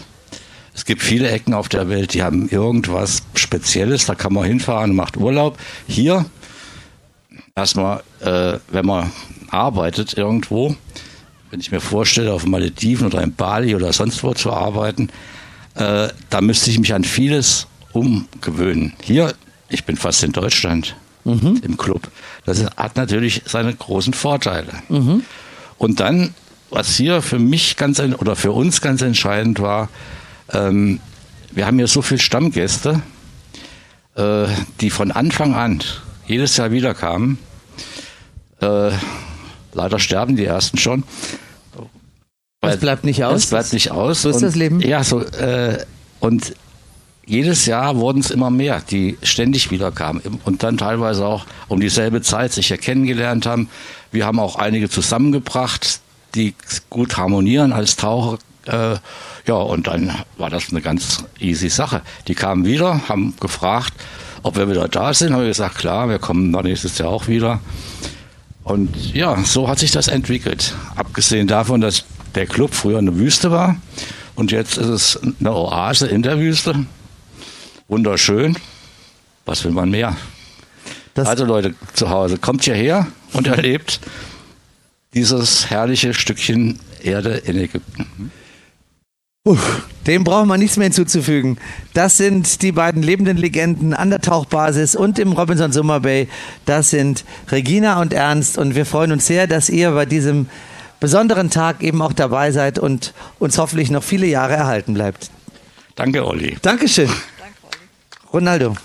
Es 0.75 0.85
gibt 0.85 1.01
viele 1.01 1.29
Ecken 1.29 1.53
auf 1.53 1.69
der 1.69 1.89
Welt, 1.89 2.13
die 2.13 2.23
haben 2.23 2.49
irgendwas 2.49 3.23
Spezielles, 3.35 4.05
da 4.05 4.15
kann 4.15 4.33
man 4.33 4.45
hinfahren 4.45 4.91
und 4.91 4.95
macht 4.95 5.17
Urlaub. 5.17 5.57
Hier 5.87 6.25
erstmal, 7.55 8.03
äh, 8.21 8.59
wenn 8.69 8.85
man 8.85 9.11
arbeitet 9.49 10.13
irgendwo, 10.13 10.75
wenn 11.51 11.59
ich 11.59 11.71
mir 11.71 11.81
vorstelle, 11.81 12.33
auf 12.33 12.45
Malediven 12.45 13.07
oder 13.07 13.21
in 13.23 13.33
Bali 13.33 13.75
oder 13.75 13.91
sonst 13.91 14.23
wo 14.23 14.33
zu 14.33 14.51
arbeiten, 14.53 15.09
äh, 15.75 16.09
da 16.29 16.41
müsste 16.41 16.69
ich 16.69 16.79
mich 16.79 16.93
an 16.93 17.03
vieles 17.03 17.67
umgewöhnen. 17.91 18.93
Hier, 19.01 19.33
ich 19.69 19.85
bin 19.85 19.97
fast 19.97 20.23
in 20.23 20.31
Deutschland 20.31 20.95
im 21.61 21.77
Club. 21.77 22.09
Das 22.45 22.65
hat 22.75 22.95
natürlich 22.95 23.43
seine 23.45 23.73
großen 23.73 24.13
Vorteile. 24.13 24.69
Und 25.77 25.99
dann, 25.99 26.33
was 26.69 26.95
hier 26.95 27.21
für 27.21 27.39
mich 27.39 27.77
ganz 27.77 27.99
oder 27.99 28.35
für 28.35 28.51
uns 28.51 28.81
ganz 28.81 29.01
entscheidend 29.01 29.59
war, 29.59 29.89
ähm, 30.51 30.99
wir 31.51 31.65
haben 31.65 31.77
hier 31.77 31.87
so 31.87 32.01
viele 32.01 32.19
Stammgäste, 32.19 33.01
äh, 34.15 34.45
die 34.81 34.89
von 34.89 35.11
Anfang 35.11 35.53
an 35.55 35.83
jedes 36.25 36.57
Jahr 36.57 36.71
wieder 36.71 36.93
kamen. 36.93 37.37
Äh, 38.61 38.91
leider 39.73 39.99
sterben 39.99 40.35
die 40.35 40.45
ersten 40.45 40.77
schon. 40.77 41.03
Das 42.61 42.77
bleibt 42.77 43.03
nicht 43.03 43.23
aus. 43.23 43.41
Das 43.41 43.49
bleibt 43.49 43.73
nicht 43.73 43.91
aus. 43.91 44.21
So 44.21 44.29
ist 44.29 44.41
das 44.41 44.55
Leben. 44.55 44.79
Ja, 44.81 45.03
so. 45.03 45.21
Äh, 45.21 45.85
und 46.19 46.53
jedes 47.29 47.67
Jahr 47.67 47.95
wurden 47.97 48.21
es 48.21 48.31
immer 48.31 48.49
mehr, 48.49 48.81
die 48.81 49.17
ständig 49.21 49.69
wieder 49.69 49.91
kamen 49.91 50.21
und 50.45 50.63
dann 50.63 50.77
teilweise 50.77 51.25
auch 51.25 51.45
um 51.67 51.79
dieselbe 51.79 52.23
Zeit 52.23 52.51
sich 52.53 52.69
ja 52.69 52.77
kennengelernt 52.77 53.45
haben. 53.45 53.69
Wir 54.11 54.25
haben 54.25 54.39
auch 54.39 54.55
einige 54.55 54.89
zusammengebracht, 54.89 56.01
die 56.33 56.55
gut 56.89 57.17
harmonieren 57.17 57.71
als 57.71 57.95
Taucher. 57.95 58.39
Äh, 58.65 58.95
ja, 59.45 59.53
und 59.53 59.85
dann 59.85 60.11
war 60.37 60.49
das 60.49 60.71
eine 60.71 60.81
ganz 60.81 61.23
easy 61.39 61.69
Sache. 61.69 62.01
Die 62.27 62.33
kamen 62.33 62.65
wieder, 62.65 63.07
haben 63.07 63.35
gefragt, 63.39 63.93
ob 64.41 64.57
wir 64.57 64.67
wieder 64.67 64.87
da 64.87 65.13
sind. 65.13 65.31
Haben 65.31 65.41
wir 65.41 65.49
gesagt, 65.49 65.77
klar, 65.77 66.09
wir 66.09 66.17
kommen 66.17 66.51
dann 66.51 66.65
nächstes 66.65 66.97
Jahr 66.97 67.09
auch 67.09 67.27
wieder. 67.27 67.59
Und 68.63 69.13
ja, 69.13 69.37
so 69.43 69.67
hat 69.67 69.77
sich 69.77 69.91
das 69.91 70.07
entwickelt. 70.07 70.73
Abgesehen 70.95 71.47
davon, 71.47 71.79
dass 71.79 72.05
der 72.33 72.47
Club 72.47 72.73
früher 72.73 72.97
eine 72.97 73.17
Wüste 73.17 73.51
war 73.51 73.77
und 74.33 74.51
jetzt 74.51 74.77
ist 74.77 74.87
es 74.87 75.19
eine 75.39 75.53
Oase 75.53 76.07
in 76.07 76.23
der 76.23 76.39
Wüste. 76.39 76.85
Wunderschön. 77.89 78.55
Was 79.45 79.65
will 79.65 79.71
man 79.71 79.89
mehr? 79.89 80.15
also 81.15 81.43
Leute 81.43 81.73
zu 81.93 82.09
Hause, 82.09 82.37
kommt 82.37 82.63
hierher 82.63 83.07
und 83.33 83.47
erlebt 83.47 83.99
dieses 85.13 85.69
herrliche 85.69 86.13
Stückchen 86.13 86.79
Erde 87.01 87.31
in 87.31 87.57
Ägypten. 87.57 88.31
Dem 90.05 90.23
braucht 90.23 90.45
man 90.45 90.59
nichts 90.59 90.77
mehr 90.77 90.85
hinzuzufügen. 90.85 91.57
Das 91.93 92.15
sind 92.15 92.61
die 92.61 92.71
beiden 92.71 93.01
lebenden 93.01 93.37
Legenden 93.37 93.93
an 93.93 94.11
der 94.11 94.21
Tauchbasis 94.21 94.95
und 94.95 95.17
im 95.17 95.31
Robinson 95.31 95.71
Summer 95.71 95.99
Bay. 95.99 96.27
Das 96.65 96.91
sind 96.91 97.25
Regina 97.49 97.99
und 97.99 98.13
Ernst 98.13 98.57
und 98.57 98.75
wir 98.75 98.85
freuen 98.85 99.11
uns 99.11 99.25
sehr, 99.25 99.47
dass 99.47 99.69
ihr 99.69 99.91
bei 99.91 100.05
diesem 100.05 100.47
besonderen 100.99 101.49
Tag 101.49 101.81
eben 101.81 102.01
auch 102.01 102.13
dabei 102.13 102.51
seid 102.51 102.77
und 102.77 103.13
uns 103.39 103.57
hoffentlich 103.57 103.89
noch 103.89 104.03
viele 104.03 104.27
Jahre 104.27 104.53
erhalten 104.53 104.93
bleibt. 104.93 105.31
Danke, 105.95 106.25
Olli. 106.25 106.57
Dankeschön. 106.61 107.09
Ronaldo. 108.33 108.75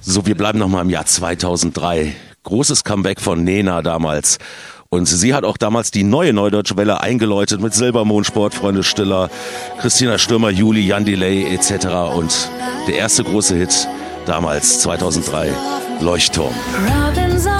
So, 0.00 0.24
wir 0.24 0.36
bleiben 0.36 0.58
nochmal 0.58 0.82
im 0.82 0.90
Jahr 0.90 1.04
2003. 1.04 2.14
Großes 2.44 2.84
Comeback 2.84 3.20
von 3.20 3.42
Nena 3.42 3.82
damals. 3.82 4.38
Und 4.88 5.06
sie 5.06 5.34
hat 5.34 5.44
auch 5.44 5.56
damals 5.56 5.90
die 5.90 6.04
neue 6.04 6.32
Neudeutsche 6.32 6.76
Welle 6.76 7.00
eingeläutet 7.00 7.60
mit 7.60 7.74
Silbermond, 7.74 8.24
Sportfreunde 8.24 8.84
Stiller, 8.84 9.28
Christina 9.80 10.16
Stürmer, 10.16 10.50
Juli, 10.50 10.86
Jan 10.86 11.04
Delay 11.04 11.52
etc. 11.52 11.86
Und 12.14 12.48
der 12.86 12.96
erste 12.96 13.24
große 13.24 13.56
Hit 13.56 13.88
damals 14.26 14.80
2003, 14.80 15.50
Leuchtturm. 16.00 16.54
Robinson 16.86 17.52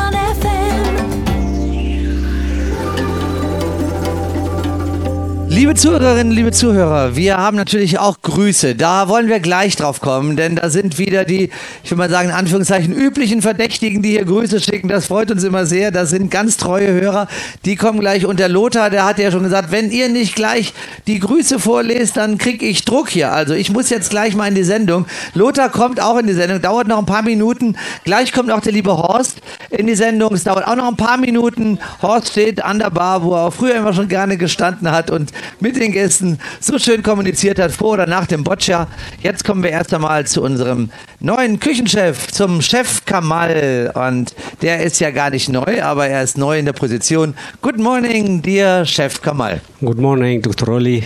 Liebe 5.57 5.75
Zuhörerinnen, 5.75 6.35
liebe 6.35 6.53
Zuhörer, 6.53 7.17
wir 7.17 7.39
haben 7.39 7.57
natürlich 7.57 7.99
auch 7.99 8.21
Grüße. 8.21 8.75
Da 8.75 9.09
wollen 9.09 9.29
wir 9.29 9.41
gleich 9.41 9.75
drauf 9.75 10.03
kommen, 10.03 10.37
denn 10.37 10.57
da 10.57 10.69
sind 10.69 10.99
wieder 10.99 11.25
die, 11.25 11.49
ich 11.83 11.91
will 11.91 11.97
mal 11.97 12.11
sagen, 12.11 12.29
in 12.29 12.35
Anführungszeichen 12.35 12.93
üblichen 12.93 13.41
Verdächtigen, 13.41 14.03
die 14.03 14.11
hier 14.11 14.27
Grüße 14.27 14.61
schicken. 14.61 14.89
Das 14.89 15.07
freut 15.07 15.31
uns 15.31 15.45
immer 15.45 15.65
sehr. 15.65 15.93
Das 15.93 16.11
sind 16.11 16.31
ganz 16.31 16.59
treue 16.59 16.93
Hörer. 16.93 17.27
Die 17.65 17.75
kommen 17.77 18.01
gleich. 18.01 18.27
Und 18.27 18.39
der 18.39 18.51
Lothar, 18.51 18.91
der 18.91 19.07
hat 19.07 19.19
ja 19.19 19.31
schon 19.31 19.45
gesagt, 19.45 19.73
wenn 19.73 19.91
ihr 19.91 20.11
nicht 20.11 20.35
gleich 20.35 20.75
die 21.07 21.21
Grüße 21.21 21.59
vorlest, 21.59 22.19
dann 22.19 22.37
krieg 22.37 22.63
ich 22.63 22.85
Druck 22.85 23.09
hier. 23.09 23.33
Also 23.33 23.55
ich 23.55 23.71
muss 23.71 23.89
jetzt 23.89 24.11
gleich 24.11 24.37
mal 24.37 24.49
in 24.49 24.55
die 24.55 24.63
Sendung. 24.63 25.07
Lothar 25.33 25.71
kommt 25.71 26.03
auch 26.03 26.19
in 26.19 26.27
die 26.27 26.35
Sendung. 26.35 26.61
Dauert 26.61 26.87
noch 26.87 26.99
ein 26.99 27.07
paar 27.07 27.23
Minuten. 27.23 27.79
Gleich 28.05 28.35
kommt 28.35 28.51
auch 28.51 28.61
der 28.61 28.75
liebe 28.75 28.95
Horst 28.95 29.39
in 29.71 29.87
die 29.87 29.95
Sendung. 29.95 30.35
Es 30.35 30.45
dauert 30.45 30.67
auch 30.67 30.77
noch 30.77 30.89
ein 30.89 30.99
paar 30.99 31.17
Minuten. 31.17 31.79
Horst 32.03 32.29
steht 32.29 32.63
an 32.63 32.79
der 32.79 32.91
Bar, 32.91 33.23
wo 33.23 33.35
er 33.35 33.51
früher 33.51 33.77
immer 33.77 33.95
schon 33.95 34.09
gerne 34.09 34.37
gestanden 34.37 34.91
hat 34.91 35.11
und 35.11 35.33
mit 35.61 35.77
den 35.77 35.93
Gästen 35.93 36.39
so 36.61 36.79
schön 36.79 37.03
kommuniziert 37.03 37.59
hat, 37.59 37.73
vor 37.73 37.95
oder 37.95 38.07
nach 38.07 38.27
dem 38.27 38.45
Boccia. 38.45 38.89
Jetzt 39.23 39.45
kommen 39.45 39.63
wir 39.63 39.71
erst 39.71 39.93
einmal 39.95 40.27
zu 40.27 40.43
unserem 40.43 40.91
neuen 41.21 41.61
Küchenchef, 41.61 42.33
zum 42.33 42.63
Chef 42.63 43.05
Kamal. 43.05 43.93
Und 43.95 44.35
der 44.63 44.83
ist 44.83 45.01
ja 45.01 45.11
gar 45.11 45.31
nicht 45.31 45.49
neu, 45.49 45.83
aber 45.83 46.09
er 46.09 46.23
ist 46.23 46.39
neu 46.39 46.59
in 46.59 46.67
der 46.67 46.73
Position. 46.73 47.35
Good 47.63 47.79
morning, 47.79 48.43
dear 48.43 48.85
Chef 48.85 49.21
Kamal. 49.23 49.61
Good 49.81 49.99
morning, 49.99 50.43
Dr. 50.43 50.69
Oli. 50.69 51.05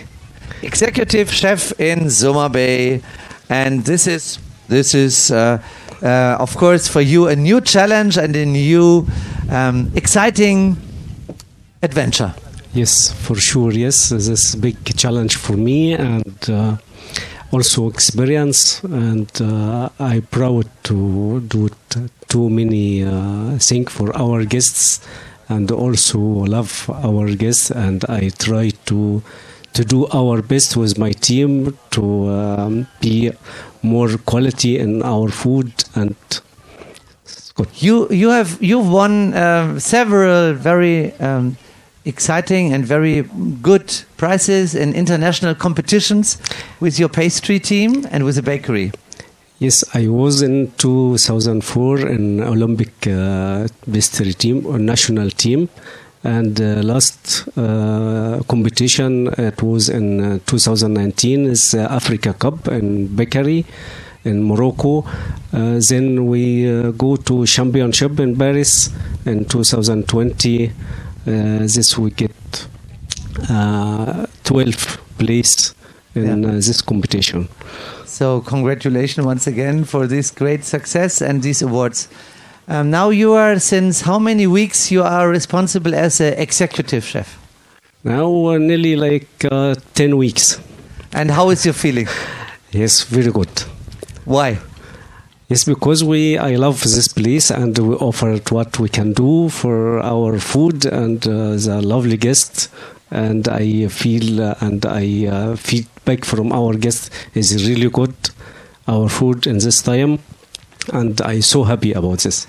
Executive 0.63 1.33
Chef 1.33 1.75
in 1.79 2.11
Soma 2.11 2.49
Bay. 2.49 3.01
And 3.49 3.85
this 3.85 4.07
is, 4.07 4.39
this 4.69 4.95
is 4.95 5.31
uh, 5.31 5.59
uh, 6.03 6.37
of 6.39 6.57
course, 6.57 6.89
for 6.89 7.01
you 7.01 7.29
a 7.29 7.37
new 7.37 7.61
challenge 7.61 8.17
and 8.17 8.35
a 8.37 8.47
new 8.47 9.07
um, 9.51 9.91
exciting 9.95 10.77
adventure. 11.83 12.35
Yes, 12.73 13.13
for 13.13 13.35
sure. 13.35 13.73
Yes, 13.73 14.11
this 14.11 14.29
is 14.29 14.55
a 14.55 14.59
big 14.59 14.97
challenge 14.97 15.35
for 15.37 15.57
me 15.57 15.95
and 15.95 16.39
uh, 16.49 16.77
also 17.51 17.89
experience. 17.89 18.81
And 18.85 19.29
uh, 19.41 19.89
I'm 19.99 20.23
proud 20.23 20.69
to 20.85 21.41
do 21.41 21.69
too 22.29 22.49
many 22.49 23.03
uh, 23.05 23.59
for 23.89 24.17
our 24.17 24.45
guests 24.45 25.01
and 25.49 25.69
also 25.73 26.19
love 26.21 26.89
our 27.03 27.35
guests. 27.35 27.71
And 27.73 28.05
I 28.09 28.31
try 28.31 28.71
to 28.87 29.23
to 29.73 29.85
do 29.85 30.07
our 30.13 30.43
best 30.43 30.77
with 30.77 30.99
my 30.99 31.13
team 31.13 31.77
to 31.91 32.29
um, 32.29 32.87
be 33.01 33.33
more 33.83 34.17
quality 34.19 34.79
in 34.79 35.03
our 35.03 35.29
food 35.29 35.73
and 35.95 36.15
You 37.77 38.09
you 38.11 38.31
have 38.31 38.57
you've 38.63 38.91
won 38.91 39.35
uh, 39.35 39.79
several 39.79 40.55
very 40.55 41.13
um, 41.21 41.57
exciting 42.05 42.73
and 42.73 42.85
very 42.85 43.23
good 43.63 43.93
prizes 44.17 44.75
in 44.75 44.95
international 44.95 45.55
competitions 45.55 46.39
with 46.81 46.99
your 46.99 47.09
pastry 47.09 47.59
team 47.59 48.07
and 48.11 48.25
with 48.25 48.37
the 48.37 48.43
bakery. 48.43 48.93
Yes, 49.59 49.85
I 49.95 50.09
was 50.09 50.41
in 50.41 50.73
2004 50.79 52.09
in 52.09 52.41
Olympic 52.41 53.07
uh, 53.07 53.69
pastry 53.93 54.33
team 54.33 54.65
or 54.65 54.79
national 54.79 55.31
team, 55.31 55.69
and 56.25 56.59
uh, 56.59 56.83
last 56.83 57.47
uh, 57.59 58.41
competition 58.49 59.29
it 59.37 59.63
was 59.63 59.91
in 59.91 60.21
uh, 60.21 60.39
2019 60.47 61.47
is 61.47 61.75
Africa 61.75 62.33
Cup 62.33 62.69
in 62.69 63.15
bakery 63.15 63.67
in 64.25 64.43
Morocco. 64.45 65.05
Uh, 65.53 65.81
then 65.89 66.27
we 66.27 66.71
uh, 66.71 66.91
go 66.93 67.17
to 67.17 67.47
championship 67.47 68.19
in 68.21 68.37
Paris 68.37 68.91
in 69.27 69.45
2020. 69.45 70.73
Uh, 71.27 71.59
this 71.61 71.99
we 71.99 72.11
get 72.11 72.67
uh, 73.49 74.27
12 74.45 74.99
place 75.19 75.75
in 76.15 76.45
uh, 76.45 76.53
this 76.53 76.81
competition. 76.83 77.49
So 78.07 78.41
congratulations 78.41 79.27
once 79.27 79.47
again 79.47 79.85
for 79.85 80.07
this 80.07 80.31
great 80.31 80.65
success 80.65 81.21
and 81.21 81.43
these 81.43 81.63
awards. 81.63 82.09
Um, 82.69 82.91
now 82.91 83.11
you 83.11 83.33
are 83.33 83.59
since 83.59 84.01
how 84.03 84.19
many 84.19 84.47
weeks 84.47 84.91
you 84.91 85.03
are 85.03 85.29
responsible 85.29 85.95
as 85.95 86.21
an 86.21 86.35
executive 86.35 87.05
chef? 87.05 87.39
Now 88.05 88.47
uh, 88.47 88.59
nearly 88.59 88.97
like 88.97 89.29
uh, 89.51 89.75
10 89.95 90.17
weeks. 90.17 90.61
And 91.13 91.31
how 91.31 91.51
is 91.51 91.65
your 91.65 91.75
feeling? 91.75 92.09
Yes, 92.71 93.03
very 93.03 93.33
good. 93.33 93.51
Why? 94.25 94.59
Yes, 95.51 95.65
because 95.65 96.05
we 96.05 96.39
I 96.39 96.55
love 96.55 96.81
this 96.81 97.09
place 97.09 97.51
and 97.51 97.77
we 97.77 97.97
offered 97.97 98.49
what 98.53 98.79
we 98.79 98.89
can 98.89 99.13
do 99.13 99.49
for 99.49 99.99
our 99.99 100.39
food 100.39 100.85
and 100.85 101.27
uh, 101.27 101.57
the 101.57 101.83
lovely 101.83 102.17
guests. 102.17 102.69
And 103.11 103.49
I 103.49 103.89
feel 103.89 104.41
uh, 104.41 104.55
and 104.61 104.87
I 104.87 105.27
uh, 105.27 105.57
feedback 105.57 106.25
from 106.25 106.53
our 106.53 106.75
guests 106.75 107.11
is 107.35 107.69
really 107.69 107.91
good. 107.91 108.15
Our 108.87 109.09
food 109.09 109.49
in 109.49 109.59
this 109.59 109.83
time, 109.83 110.21
and 110.93 111.21
I 111.21 111.41
so 111.41 111.65
happy 111.65 111.95
about 111.95 112.21
this. 112.21 112.47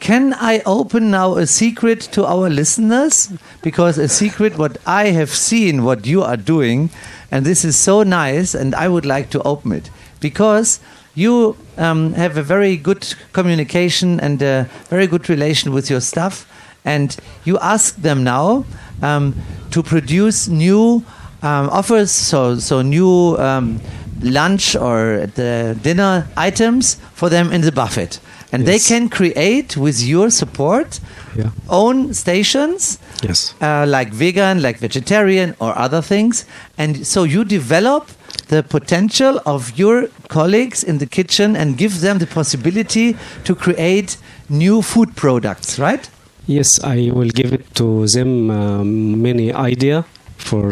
Can 0.00 0.34
I 0.34 0.60
open 0.66 1.10
now 1.10 1.36
a 1.36 1.46
secret 1.46 2.02
to 2.12 2.26
our 2.26 2.50
listeners? 2.50 3.32
Because 3.62 3.96
a 3.96 4.08
secret, 4.08 4.58
what 4.58 4.76
I 4.84 5.06
have 5.06 5.30
seen, 5.30 5.84
what 5.84 6.04
you 6.04 6.22
are 6.22 6.36
doing, 6.36 6.90
and 7.30 7.46
this 7.46 7.64
is 7.64 7.76
so 7.76 8.02
nice, 8.02 8.54
and 8.54 8.74
I 8.74 8.88
would 8.88 9.06
like 9.06 9.30
to 9.30 9.42
open 9.42 9.72
it 9.72 9.88
because 10.20 10.80
you 11.14 11.56
um, 11.78 12.12
have 12.14 12.36
a 12.36 12.42
very 12.42 12.76
good 12.76 13.14
communication 13.32 14.20
and 14.20 14.40
a 14.42 14.66
very 14.90 15.06
good 15.06 15.28
relation 15.28 15.72
with 15.72 15.90
your 15.90 16.00
staff, 16.00 16.46
and 16.84 17.16
you 17.44 17.58
ask 17.58 17.96
them 17.96 18.22
now 18.24 18.64
um, 19.02 19.34
to 19.70 19.82
produce 19.82 20.48
new 20.48 21.04
um, 21.42 21.68
offers, 21.70 22.10
so 22.10 22.58
so 22.58 22.82
new 22.82 23.36
um, 23.38 23.80
lunch 24.22 24.76
or 24.76 25.26
the 25.34 25.76
dinner 25.82 26.26
items 26.36 26.96
for 27.14 27.28
them 27.28 27.52
in 27.52 27.60
the 27.62 27.72
buffet, 27.72 28.20
and 28.52 28.64
they 28.66 28.78
can 28.78 29.08
create 29.08 29.76
with 29.76 30.00
your 30.02 30.30
support 30.30 31.00
Yeah. 31.36 31.50
own 31.68 32.12
stations 32.14 32.98
Yes. 33.22 33.54
uh, 33.60 33.86
like 33.88 34.12
vegan, 34.12 34.60
like 34.62 34.78
vegetarian, 34.78 35.54
or 35.58 35.72
other 35.78 36.02
things. 36.02 36.44
And 36.78 37.06
so 37.06 37.24
you 37.24 37.44
develop 37.44 38.04
the 38.52 38.62
potential 38.62 39.40
of 39.46 39.60
your 39.78 40.08
colleagues 40.28 40.84
in 40.84 40.98
the 40.98 41.06
kitchen 41.06 41.56
and 41.56 41.78
give 41.82 41.94
them 42.06 42.18
the 42.18 42.26
possibility 42.26 43.16
to 43.44 43.52
create 43.54 44.10
new 44.48 44.82
food 44.82 45.16
products, 45.16 45.78
right? 45.78 46.04
Yes, 46.46 46.68
I 46.84 47.10
will 47.16 47.32
give 47.40 47.50
it 47.58 47.64
to 47.80 48.06
them 48.14 48.50
um, 48.50 49.22
many 49.22 49.46
idea 49.70 50.04
for 50.36 50.64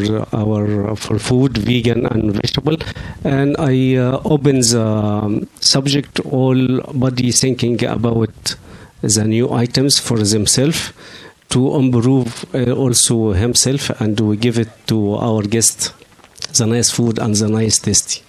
our 0.42 0.96
for 0.96 1.16
food, 1.18 1.52
vegan 1.68 2.04
and 2.12 2.34
vegetable, 2.40 2.76
and 3.24 3.56
I 3.72 3.96
uh, 3.96 4.34
open 4.34 4.56
the 4.72 4.84
um, 4.84 5.48
subject 5.60 6.20
all 6.36 6.60
body 7.06 7.30
thinking 7.30 7.76
about 7.84 8.56
the 9.00 9.24
new 9.24 9.46
items 9.64 9.94
for 10.06 10.18
themselves 10.34 10.92
to 11.54 11.60
improve 11.76 12.44
uh, 12.54 12.72
also 12.82 13.32
himself, 13.44 13.82
and 14.00 14.18
we 14.20 14.36
give 14.36 14.58
it 14.58 14.72
to 14.88 15.14
our 15.14 15.42
guest 15.42 15.94
the 16.58 16.66
nice 16.66 16.90
food 16.90 17.18
and 17.18 17.34
the 17.34 17.48
nice 17.48 17.78
tasty. 17.78 18.22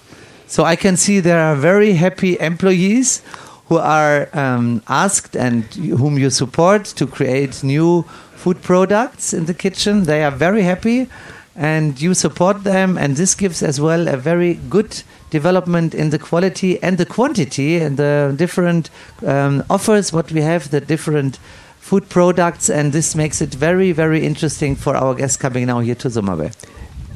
So 0.46 0.64
I 0.64 0.76
can 0.76 0.96
see 0.96 1.20
there 1.20 1.40
are 1.40 1.56
very 1.56 1.94
happy 1.94 2.38
employees 2.38 3.22
who 3.66 3.78
are 3.78 4.28
um, 4.34 4.82
asked 4.88 5.34
and 5.36 5.64
whom 5.74 6.18
you 6.18 6.30
support 6.30 6.84
to 6.84 7.06
create 7.06 7.62
new 7.62 8.02
food 8.34 8.60
products 8.60 9.32
in 9.32 9.46
the 9.46 9.54
kitchen. 9.54 10.04
They 10.04 10.22
are 10.24 10.30
very 10.30 10.62
happy 10.62 11.08
and 11.54 12.00
you 12.00 12.14
support 12.14 12.64
them, 12.64 12.96
and 12.96 13.16
this 13.16 13.34
gives 13.34 13.62
as 13.62 13.80
well 13.80 14.08
a 14.08 14.16
very 14.16 14.54
good 14.70 15.02
development 15.30 15.94
in 15.94 16.10
the 16.10 16.18
quality 16.18 16.82
and 16.82 16.96
the 16.96 17.06
quantity 17.06 17.78
and 17.78 17.96
the 17.96 18.34
different 18.36 18.90
um, 19.26 19.62
offers 19.68 20.12
what 20.12 20.32
we 20.32 20.40
have, 20.40 20.70
the 20.70 20.80
different 20.80 21.38
food 21.78 22.08
products, 22.08 22.70
and 22.70 22.92
this 22.92 23.14
makes 23.14 23.42
it 23.42 23.52
very, 23.54 23.92
very 23.92 24.24
interesting 24.24 24.76
for 24.76 24.96
our 24.96 25.14
guests 25.14 25.36
coming 25.36 25.66
now 25.66 25.80
here 25.80 25.94
to 25.94 26.08
Zumabwe. 26.08 26.52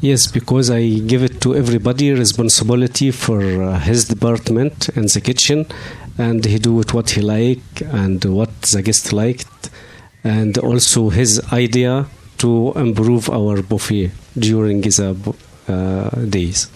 Yes, 0.01 0.27
because 0.27 0.71
I 0.71 0.99
give 0.99 1.23
it 1.23 1.41
to 1.41 1.55
everybody 1.55 2.13
responsibility 2.13 3.11
for 3.11 3.41
uh, 3.63 3.79
his 3.81 4.05
department 4.05 4.89
and 4.91 5.09
the 5.09 5.21
kitchen, 5.21 5.67
and 6.19 6.45
he 6.45 6.59
do 6.59 6.79
it 6.81 6.93
what 6.93 7.11
he 7.11 7.21
like 7.23 7.65
and 7.81 8.23
what 8.25 8.51
the 8.63 8.83
guest 8.83 9.13
liked, 9.13 9.71
and 10.23 10.59
also 10.59 11.09
his 11.09 11.41
idea 11.53 12.07
to 12.39 12.73
improve 12.77 13.31
our 13.31 13.63
buffet 13.63 14.11
during 14.39 14.83
bu- 14.83 15.35
uh, 15.69 16.11
days. 16.29 16.69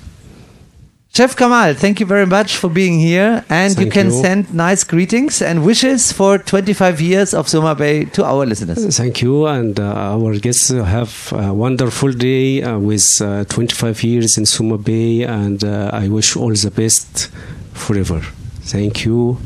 Chef 1.13 1.35
Kamal, 1.35 1.75
thank 1.75 1.99
you 1.99 2.07
very 2.07 2.25
much 2.25 2.57
for 2.57 2.71
being 2.71 3.01
here. 3.01 3.45
And 3.49 3.77
you 3.81 3.91
can 3.91 4.07
you. 4.07 4.23
send 4.23 4.55
nice 4.55 4.85
greetings 4.85 5.43
and 5.43 5.65
wishes 5.67 6.13
for 6.13 6.39
25 6.39 7.01
years 7.01 7.35
of 7.35 7.49
Soma 7.49 7.75
Bay 7.75 8.05
to 8.15 8.25
our 8.25 8.47
listeners. 8.47 8.97
Thank 8.97 9.21
you, 9.21 9.47
and 9.47 9.81
uh, 9.81 10.15
our 10.15 10.39
guests 10.39 10.69
have 10.69 11.33
a 11.33 11.53
wonderful 11.53 12.13
day 12.13 12.63
uh, 12.63 12.79
with 12.79 13.21
uh, 13.21 13.45
25 13.47 14.05
years 14.05 14.39
in 14.39 14.47
Suma 14.47 14.79
Bay, 14.79 15.25
and 15.25 15.65
uh, 15.65 15.91
I 15.93 16.07
wish 16.09 16.37
all 16.37 16.55
the 16.55 16.71
best 16.71 17.29
forever. 17.73 18.21
Thank 18.63 19.05
you. 19.05 19.39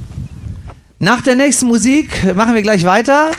Nach 1.00 1.22
der 1.22 1.34
nächsten 1.34 1.66
Musik 1.66 2.24
machen 2.34 2.54
wir 2.54 2.62
gleich 2.62 2.84
weiter. 2.84 3.32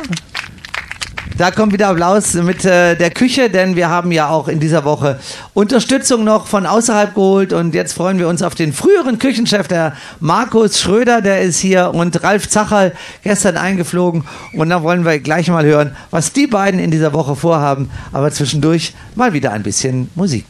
Da 1.37 1.51
kommt 1.51 1.73
wieder 1.73 1.89
Applaus 1.89 2.33
mit 2.35 2.63
äh, 2.63 2.95
der 2.95 3.11
Küche, 3.11 3.49
denn 3.49 3.75
wir 3.75 3.89
haben 3.89 4.13
ja 4.13 4.29
auch 4.29 4.47
in 4.47 4.61
dieser 4.61 4.85
Woche 4.85 5.19
Unterstützung 5.53 6.23
noch 6.23 6.47
von 6.47 6.65
außerhalb 6.65 7.13
geholt. 7.13 7.51
Und 7.51 7.75
jetzt 7.75 7.91
freuen 7.91 8.19
wir 8.19 8.29
uns 8.29 8.41
auf 8.41 8.55
den 8.55 8.71
früheren 8.71 9.19
Küchenchef, 9.19 9.67
der 9.67 9.97
Markus 10.21 10.79
Schröder, 10.79 11.21
der 11.21 11.41
ist 11.41 11.59
hier 11.59 11.91
und 11.93 12.23
Ralf 12.23 12.47
Zacherl 12.47 12.93
gestern 13.21 13.57
eingeflogen. 13.57 14.23
Und 14.53 14.69
da 14.69 14.81
wollen 14.81 15.03
wir 15.03 15.19
gleich 15.19 15.49
mal 15.49 15.65
hören, 15.65 15.93
was 16.09 16.31
die 16.31 16.47
beiden 16.47 16.79
in 16.79 16.89
dieser 16.89 17.11
Woche 17.11 17.35
vorhaben, 17.35 17.91
aber 18.13 18.31
zwischendurch 18.31 18.93
mal 19.15 19.33
wieder 19.33 19.51
ein 19.51 19.63
bisschen 19.63 20.09
Musik. 20.15 20.45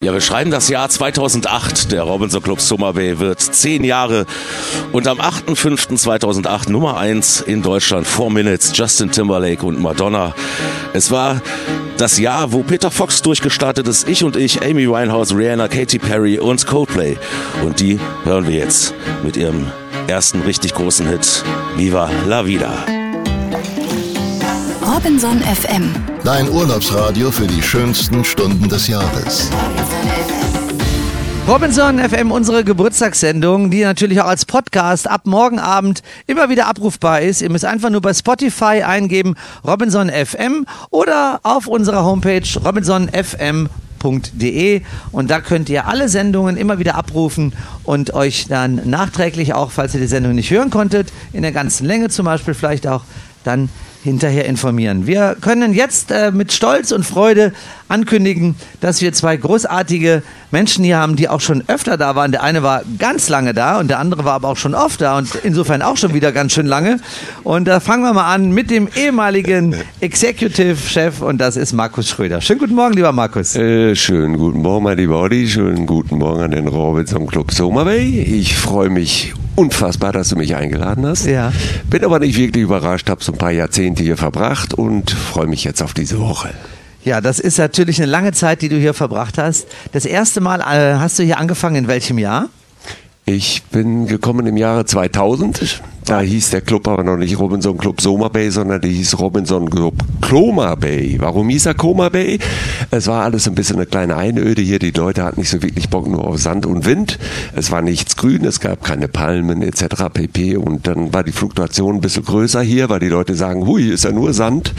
Ja, 0.00 0.12
wir 0.12 0.20
schreiben 0.20 0.52
das 0.52 0.68
Jahr 0.68 0.88
2008. 0.88 1.90
Der 1.90 2.04
Robinson 2.04 2.40
Club 2.40 2.60
Summer 2.60 2.92
Bay 2.92 3.18
wird 3.18 3.40
zehn 3.40 3.82
Jahre 3.82 4.26
und 4.92 5.08
am 5.08 5.18
8.5.2008 5.18 6.70
Nummer 6.70 6.98
eins 6.98 7.40
in 7.40 7.62
Deutschland. 7.62 8.06
Four 8.06 8.30
Minutes, 8.30 8.70
Justin 8.76 9.10
Timberlake 9.10 9.66
und 9.66 9.80
Madonna. 9.80 10.36
Es 10.92 11.10
war 11.10 11.42
das 11.96 12.16
Jahr, 12.16 12.52
wo 12.52 12.62
Peter 12.62 12.92
Fox 12.92 13.22
durchgestartet 13.22 13.88
ist. 13.88 14.08
Ich 14.08 14.22
und 14.22 14.36
ich, 14.36 14.62
Amy 14.62 14.88
Winehouse, 14.88 15.34
Rihanna, 15.34 15.66
Katy 15.66 15.98
Perry 15.98 16.38
und 16.38 16.64
Coldplay. 16.64 17.16
Und 17.64 17.80
die 17.80 17.98
hören 18.22 18.46
wir 18.46 18.54
jetzt 18.54 18.94
mit 19.24 19.36
ihrem 19.36 19.66
ersten 20.06 20.42
richtig 20.42 20.74
großen 20.74 21.08
Hit. 21.08 21.42
Viva 21.74 22.08
la 22.28 22.46
Vida. 22.46 22.72
Robinson 24.80 25.40
FM. 25.40 26.17
Dein 26.28 26.50
Urlaubsradio 26.50 27.30
für 27.30 27.46
die 27.46 27.62
schönsten 27.62 28.22
Stunden 28.22 28.68
des 28.68 28.86
Jahres. 28.86 29.48
Robinson 31.48 31.98
FM, 31.98 32.32
unsere 32.32 32.64
Geburtstagssendung, 32.64 33.70
die 33.70 33.80
natürlich 33.80 34.20
auch 34.20 34.26
als 34.26 34.44
Podcast 34.44 35.08
ab 35.08 35.22
morgen 35.24 35.58
Abend 35.58 36.02
immer 36.26 36.50
wieder 36.50 36.66
abrufbar 36.66 37.22
ist. 37.22 37.40
Ihr 37.40 37.48
müsst 37.48 37.64
einfach 37.64 37.88
nur 37.88 38.02
bei 38.02 38.12
Spotify 38.12 38.82
eingeben 38.82 39.36
Robinson 39.66 40.10
FM 40.10 40.66
oder 40.90 41.40
auf 41.44 41.66
unserer 41.66 42.04
Homepage 42.04 42.42
robinsonfm.de 42.62 44.82
und 45.12 45.30
da 45.30 45.40
könnt 45.40 45.70
ihr 45.70 45.86
alle 45.86 46.10
Sendungen 46.10 46.58
immer 46.58 46.78
wieder 46.78 46.96
abrufen 46.96 47.54
und 47.84 48.12
euch 48.12 48.48
dann 48.48 48.82
nachträglich 48.84 49.54
auch, 49.54 49.70
falls 49.70 49.94
ihr 49.94 50.00
die 50.00 50.06
Sendung 50.06 50.34
nicht 50.34 50.50
hören 50.50 50.68
konntet, 50.68 51.10
in 51.32 51.40
der 51.40 51.52
ganzen 51.52 51.86
Länge 51.86 52.10
zum 52.10 52.26
Beispiel 52.26 52.52
vielleicht 52.52 52.86
auch, 52.86 53.04
dann 53.44 53.70
hinterher 54.04 54.44
informieren. 54.44 55.06
Wir 55.06 55.36
können 55.40 55.74
jetzt 55.74 56.10
äh, 56.10 56.30
mit 56.30 56.52
Stolz 56.52 56.92
und 56.92 57.04
Freude 57.04 57.52
ankündigen, 57.88 58.54
dass 58.80 59.00
wir 59.00 59.12
zwei 59.12 59.36
großartige 59.36 60.22
Menschen 60.50 60.84
hier 60.84 60.98
haben, 60.98 61.16
die 61.16 61.28
auch 61.28 61.40
schon 61.40 61.64
öfter 61.68 61.96
da 61.96 62.14
waren. 62.14 62.30
Der 62.32 62.42
eine 62.42 62.62
war 62.62 62.82
ganz 62.98 63.28
lange 63.28 63.54
da 63.54 63.78
und 63.78 63.88
der 63.88 63.98
andere 63.98 64.24
war 64.24 64.34
aber 64.34 64.48
auch 64.48 64.56
schon 64.56 64.74
oft 64.74 65.00
da 65.00 65.18
und 65.18 65.34
insofern 65.42 65.82
auch 65.82 65.96
schon 65.96 66.14
wieder 66.14 66.32
ganz 66.32 66.52
schön 66.52 66.66
lange. 66.66 67.00
Und 67.42 67.66
da 67.66 67.80
fangen 67.80 68.02
wir 68.02 68.12
mal 68.12 68.32
an 68.32 68.50
mit 68.52 68.70
dem 68.70 68.88
ehemaligen 68.94 69.74
Executive 70.00 70.76
Chef 70.76 71.20
und 71.20 71.38
das 71.38 71.56
ist 71.56 71.72
Markus 71.72 72.08
Schröder. 72.08 72.40
Schönen 72.40 72.60
guten 72.60 72.74
Morgen, 72.74 72.94
lieber 72.94 73.12
Markus. 73.12 73.56
Äh, 73.56 73.96
schönen 73.96 74.36
guten 74.38 74.60
Morgen, 74.62 74.84
mein 74.84 74.96
lieber 74.96 75.20
Olli. 75.20 75.48
Schönen 75.48 75.86
guten 75.86 76.18
Morgen 76.18 76.42
an 76.42 76.50
den 76.52 76.68
Robinson 76.68 77.26
Club 77.26 77.52
Soma 77.52 77.84
Bay. 77.84 78.20
Ich 78.20 78.56
freue 78.56 78.90
mich 78.90 79.34
unfassbar, 79.58 80.12
dass 80.12 80.28
du 80.28 80.36
mich 80.36 80.54
eingeladen 80.54 81.04
hast. 81.04 81.26
Ja. 81.26 81.52
Bin 81.90 82.04
aber 82.04 82.20
nicht 82.20 82.38
wirklich 82.38 82.62
überrascht, 82.62 83.10
habe 83.10 83.22
so 83.22 83.32
ein 83.32 83.38
paar 83.38 83.50
Jahrzehnte 83.50 84.04
hier 84.04 84.16
verbracht 84.16 84.72
und 84.72 85.10
freue 85.10 85.48
mich 85.48 85.64
jetzt 85.64 85.82
auf 85.82 85.94
diese 85.94 86.20
Woche. 86.20 86.50
Ja, 87.04 87.20
das 87.20 87.40
ist 87.40 87.58
natürlich 87.58 88.00
eine 88.00 88.10
lange 88.10 88.32
Zeit, 88.32 88.62
die 88.62 88.68
du 88.68 88.76
hier 88.76 88.94
verbracht 88.94 89.36
hast. 89.38 89.66
Das 89.92 90.04
erste 90.04 90.40
Mal 90.40 90.60
äh, 90.60 90.98
hast 90.98 91.18
du 91.18 91.24
hier 91.24 91.38
angefangen 91.38 91.76
in 91.76 91.88
welchem 91.88 92.18
Jahr? 92.18 92.48
Ich 93.30 93.62
bin 93.64 94.06
gekommen 94.06 94.46
im 94.46 94.56
Jahre 94.56 94.86
2000. 94.86 95.82
Da 96.06 96.20
hieß 96.20 96.48
der 96.48 96.62
Club 96.62 96.88
aber 96.88 97.04
noch 97.04 97.18
nicht 97.18 97.38
Robinson 97.38 97.76
Club 97.76 98.00
Soma 98.00 98.28
Bay, 98.28 98.50
sondern 98.50 98.80
der 98.80 98.90
hieß 98.90 99.18
Robinson 99.18 99.68
Club 99.68 99.92
Cloma 100.22 100.74
Bay. 100.76 101.16
Warum 101.20 101.50
hieß 101.50 101.66
er 101.66 101.74
Coma 101.74 102.08
Bay? 102.08 102.38
Es 102.90 103.06
war 103.06 103.24
alles 103.24 103.46
ein 103.46 103.54
bisschen 103.54 103.76
eine 103.76 103.84
kleine 103.84 104.16
Einöde 104.16 104.62
hier. 104.62 104.78
Die 104.78 104.92
Leute 104.92 105.24
hatten 105.24 105.40
nicht 105.40 105.50
so 105.50 105.62
wirklich 105.62 105.90
Bock 105.90 106.08
nur 106.08 106.26
auf 106.26 106.38
Sand 106.38 106.64
und 106.64 106.86
Wind. 106.86 107.18
Es 107.54 107.70
war 107.70 107.82
nichts 107.82 108.16
grün, 108.16 108.46
es 108.46 108.60
gab 108.60 108.82
keine 108.82 109.08
Palmen 109.08 109.60
etc. 109.60 110.04
pp. 110.10 110.56
Und 110.56 110.86
dann 110.86 111.12
war 111.12 111.22
die 111.22 111.32
Fluktuation 111.32 111.96
ein 111.96 112.00
bisschen 112.00 112.24
größer 112.24 112.62
hier, 112.62 112.88
weil 112.88 113.00
die 113.00 113.10
Leute 113.10 113.34
sagen, 113.34 113.66
hui, 113.66 113.90
ist 113.90 114.04
ja 114.04 114.10
nur 114.12 114.32
Sand 114.32 114.72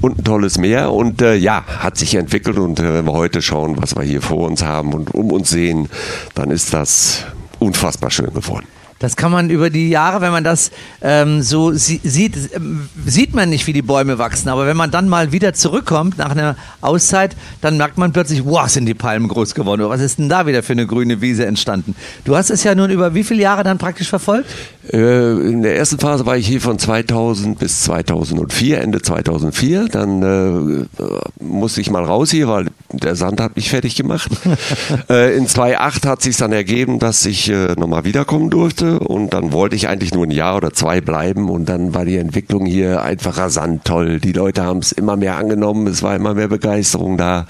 und 0.00 0.18
ein 0.18 0.24
tolles 0.24 0.58
Meer. 0.58 0.92
Und 0.92 1.22
äh, 1.22 1.36
ja, 1.36 1.62
hat 1.78 1.96
sich 1.96 2.16
entwickelt. 2.16 2.58
Und 2.58 2.80
äh, 2.80 2.94
wenn 2.94 3.04
wir 3.04 3.12
heute 3.12 3.42
schauen, 3.42 3.76
was 3.80 3.94
wir 3.94 4.02
hier 4.02 4.22
vor 4.22 4.48
uns 4.48 4.64
haben 4.64 4.92
und 4.92 5.14
um 5.14 5.30
uns 5.30 5.50
sehen, 5.50 5.88
dann 6.34 6.50
ist 6.50 6.74
das 6.74 7.26
unfassbar 7.58 8.10
schön 8.10 8.32
geworden. 8.32 8.66
Das 8.98 9.14
kann 9.16 9.30
man 9.30 9.50
über 9.50 9.68
die 9.68 9.90
Jahre, 9.90 10.22
wenn 10.22 10.32
man 10.32 10.42
das 10.42 10.70
ähm, 11.02 11.42
so 11.42 11.72
sie 11.72 12.00
sieht, 12.02 12.34
ähm, 12.54 12.88
sieht 13.04 13.34
man 13.34 13.50
nicht, 13.50 13.66
wie 13.66 13.74
die 13.74 13.82
Bäume 13.82 14.18
wachsen. 14.18 14.48
Aber 14.48 14.66
wenn 14.66 14.76
man 14.76 14.90
dann 14.90 15.08
mal 15.08 15.32
wieder 15.32 15.52
zurückkommt 15.52 16.16
nach 16.16 16.30
einer 16.30 16.56
Auszeit, 16.80 17.36
dann 17.60 17.76
merkt 17.76 17.98
man 17.98 18.12
plötzlich, 18.12 18.44
wow, 18.46 18.66
sind 18.68 18.86
die 18.86 18.94
Palmen 18.94 19.28
groß 19.28 19.54
geworden. 19.54 19.86
Was 19.86 20.00
ist 20.00 20.18
denn 20.18 20.30
da 20.30 20.46
wieder 20.46 20.62
für 20.62 20.72
eine 20.72 20.86
grüne 20.86 21.20
Wiese 21.20 21.44
entstanden? 21.44 21.94
Du 22.24 22.36
hast 22.36 22.48
es 22.48 22.64
ja 22.64 22.74
nun 22.74 22.90
über 22.90 23.12
wie 23.12 23.22
viele 23.22 23.42
Jahre 23.42 23.64
dann 23.64 23.76
praktisch 23.76 24.08
verfolgt? 24.08 24.48
Äh, 24.90 25.32
in 25.46 25.62
der 25.62 25.76
ersten 25.76 25.98
Phase 25.98 26.24
war 26.24 26.38
ich 26.38 26.46
hier 26.46 26.62
von 26.62 26.78
2000 26.78 27.58
bis 27.58 27.82
2004, 27.82 28.80
Ende 28.80 29.02
2004. 29.02 29.88
Dann 29.88 30.22
äh, 30.22 31.42
musste 31.42 31.82
ich 31.82 31.90
mal 31.90 32.04
raus 32.04 32.30
hier, 32.30 32.48
weil 32.48 32.68
der 32.92 33.14
Sand 33.14 33.42
hat 33.42 33.56
mich 33.56 33.68
fertig 33.68 33.94
gemacht. 33.94 34.30
äh, 35.10 35.36
in 35.36 35.46
2008 35.46 36.06
hat 36.06 36.22
sich 36.22 36.38
dann 36.38 36.52
ergeben, 36.52 36.98
dass 36.98 37.26
ich 37.26 37.50
äh, 37.50 37.74
nochmal 37.74 38.04
wiederkommen 38.04 38.48
durfte 38.48 38.85
und 38.94 39.34
dann 39.34 39.52
wollte 39.52 39.76
ich 39.76 39.88
eigentlich 39.88 40.14
nur 40.14 40.26
ein 40.26 40.30
Jahr 40.30 40.56
oder 40.56 40.72
zwei 40.72 41.00
bleiben 41.00 41.50
und 41.50 41.68
dann 41.68 41.94
war 41.94 42.04
die 42.04 42.16
Entwicklung 42.16 42.66
hier 42.66 43.02
einfach 43.02 43.38
rasant 43.38 43.84
toll. 43.84 44.20
Die 44.20 44.32
Leute 44.32 44.64
haben 44.64 44.78
es 44.78 44.92
immer 44.92 45.16
mehr 45.16 45.36
angenommen, 45.36 45.86
es 45.86 46.02
war 46.02 46.16
immer 46.16 46.34
mehr 46.34 46.48
Begeisterung 46.48 47.16
da. 47.16 47.46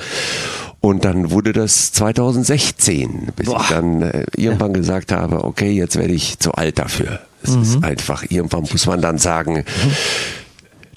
Und 0.80 1.04
dann 1.04 1.30
wurde 1.30 1.52
das 1.52 1.92
2016, 1.92 3.32
bis 3.34 3.46
Boah. 3.46 3.60
ich 3.60 3.68
dann 3.68 4.02
äh, 4.02 4.24
irgendwann 4.36 4.72
ja. 4.72 4.78
gesagt 4.78 5.12
habe, 5.12 5.44
okay, 5.44 5.70
jetzt 5.72 5.96
werde 5.96 6.12
ich 6.12 6.38
zu 6.38 6.52
alt 6.52 6.78
dafür. 6.78 7.20
Es 7.42 7.50
mhm. 7.50 7.62
ist 7.62 7.84
einfach, 7.84 8.24
irgendwann 8.28 8.66
muss 8.70 8.86
man 8.86 9.00
dann 9.00 9.18
sagen, 9.18 9.64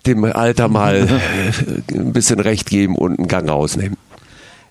dem 0.06 0.24
Alter 0.26 0.68
mal 0.68 1.08
ein 1.92 2.14
bisschen 2.14 2.40
recht 2.40 2.70
geben 2.70 2.96
und 2.96 3.20
einen 3.20 3.28
Gang 3.28 3.50
rausnehmen. 3.50 3.98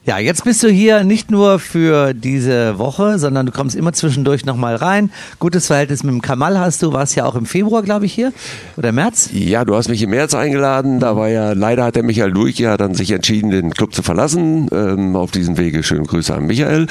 Ja, 0.08 0.16
jetzt 0.18 0.44
bist 0.44 0.62
du 0.62 0.70
hier 0.70 1.04
nicht 1.04 1.30
nur 1.30 1.58
für 1.58 2.14
diese 2.14 2.78
Woche, 2.78 3.18
sondern 3.18 3.44
du 3.44 3.52
kommst 3.52 3.76
immer 3.76 3.92
zwischendurch 3.92 4.46
nochmal 4.46 4.74
rein. 4.76 5.10
Gutes 5.38 5.66
Verhältnis 5.66 6.02
mit 6.02 6.14
dem 6.14 6.22
Kamal 6.22 6.58
hast 6.58 6.82
du, 6.82 6.94
warst 6.94 7.14
ja 7.14 7.26
auch 7.26 7.34
im 7.34 7.44
Februar, 7.44 7.82
glaube 7.82 8.06
ich, 8.06 8.14
hier 8.14 8.32
oder 8.78 8.90
März? 8.90 9.28
Ja, 9.34 9.66
du 9.66 9.76
hast 9.76 9.90
mich 9.90 10.00
im 10.00 10.08
März 10.08 10.32
eingeladen. 10.32 10.98
Da 10.98 11.14
war 11.14 11.28
ja, 11.28 11.52
leider 11.52 11.84
hat 11.84 11.96
der 11.96 12.04
Michael 12.04 12.30
Luig 12.30 12.58
ja 12.58 12.78
dann 12.78 12.94
sich 12.94 13.10
entschieden, 13.10 13.50
den 13.50 13.74
Club 13.74 13.94
zu 13.94 14.02
verlassen. 14.02 14.70
Ähm, 14.72 15.14
auf 15.14 15.30
diesem 15.30 15.58
Wege 15.58 15.82
schöne 15.82 16.06
Grüße 16.06 16.34
an 16.34 16.46
Michael. 16.46 16.86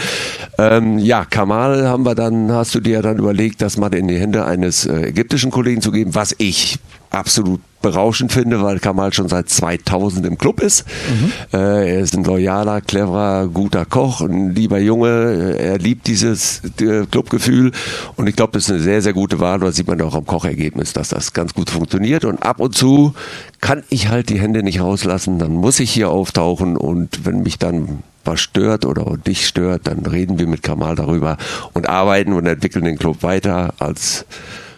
Ähm, 0.59 0.99
ja, 0.99 1.25
Kamal 1.25 1.87
haben 1.87 2.05
wir 2.05 2.13
dann, 2.13 2.51
hast 2.51 2.75
du 2.75 2.79
dir 2.81 3.01
dann 3.01 3.17
überlegt, 3.17 3.63
das 3.63 3.77
mal 3.77 3.91
in 3.95 4.07
die 4.07 4.19
Hände 4.19 4.45
eines 4.45 4.85
äh, 4.85 5.07
ägyptischen 5.07 5.49
Kollegen 5.49 5.81
zu 5.81 5.91
geben, 5.91 6.13
was 6.13 6.35
ich 6.37 6.77
absolut 7.09 7.61
berauschend 7.87 8.33
finde, 8.33 8.61
weil 8.61 8.79
Kamal 8.79 9.13
schon 9.13 9.29
seit 9.29 9.49
2000 9.49 10.25
im 10.25 10.37
Club 10.37 10.59
ist. 10.59 10.85
Mhm. 11.09 11.31
Äh, 11.53 11.95
er 11.95 11.99
ist 11.99 12.15
ein 12.15 12.25
loyaler, 12.25 12.81
cleverer, 12.81 13.47
guter 13.47 13.85
Koch, 13.85 14.19
ein 14.21 14.53
lieber 14.53 14.79
Junge. 14.79 15.55
Er 15.57 15.77
liebt 15.77 16.07
dieses 16.07 16.61
äh, 16.81 17.05
Clubgefühl 17.09 17.71
und 18.17 18.27
ich 18.27 18.35
glaube, 18.35 18.53
das 18.53 18.63
ist 18.63 18.71
eine 18.71 18.79
sehr, 18.81 19.01
sehr 19.01 19.13
gute 19.13 19.39
Wahl. 19.39 19.59
Da 19.59 19.71
sieht 19.71 19.87
man 19.87 20.01
auch 20.01 20.15
am 20.15 20.25
Kochergebnis, 20.25 20.91
dass 20.91 21.09
das 21.09 21.31
ganz 21.31 21.53
gut 21.53 21.69
funktioniert. 21.69 22.25
Und 22.25 22.43
ab 22.43 22.59
und 22.59 22.75
zu 22.75 23.13
kann 23.61 23.83
ich 23.89 24.09
halt 24.09 24.29
die 24.29 24.39
Hände 24.39 24.63
nicht 24.63 24.81
rauslassen, 24.81 25.39
dann 25.39 25.53
muss 25.53 25.79
ich 25.79 25.91
hier 25.91 26.09
auftauchen 26.09 26.75
und 26.75 27.25
wenn 27.25 27.43
mich 27.43 27.57
dann 27.57 28.03
was 28.25 28.41
stört 28.41 28.85
oder 28.85 29.15
dich 29.15 29.47
stört, 29.47 29.87
dann 29.87 30.05
reden 30.05 30.37
wir 30.37 30.47
mit 30.47 30.61
Kamal 30.61 30.95
darüber 30.95 31.37
und 31.73 31.87
arbeiten 31.87 32.33
und 32.33 32.45
entwickeln 32.45 32.83
den 32.83 32.97
Club 32.97 33.23
weiter 33.23 33.73
als 33.79 34.25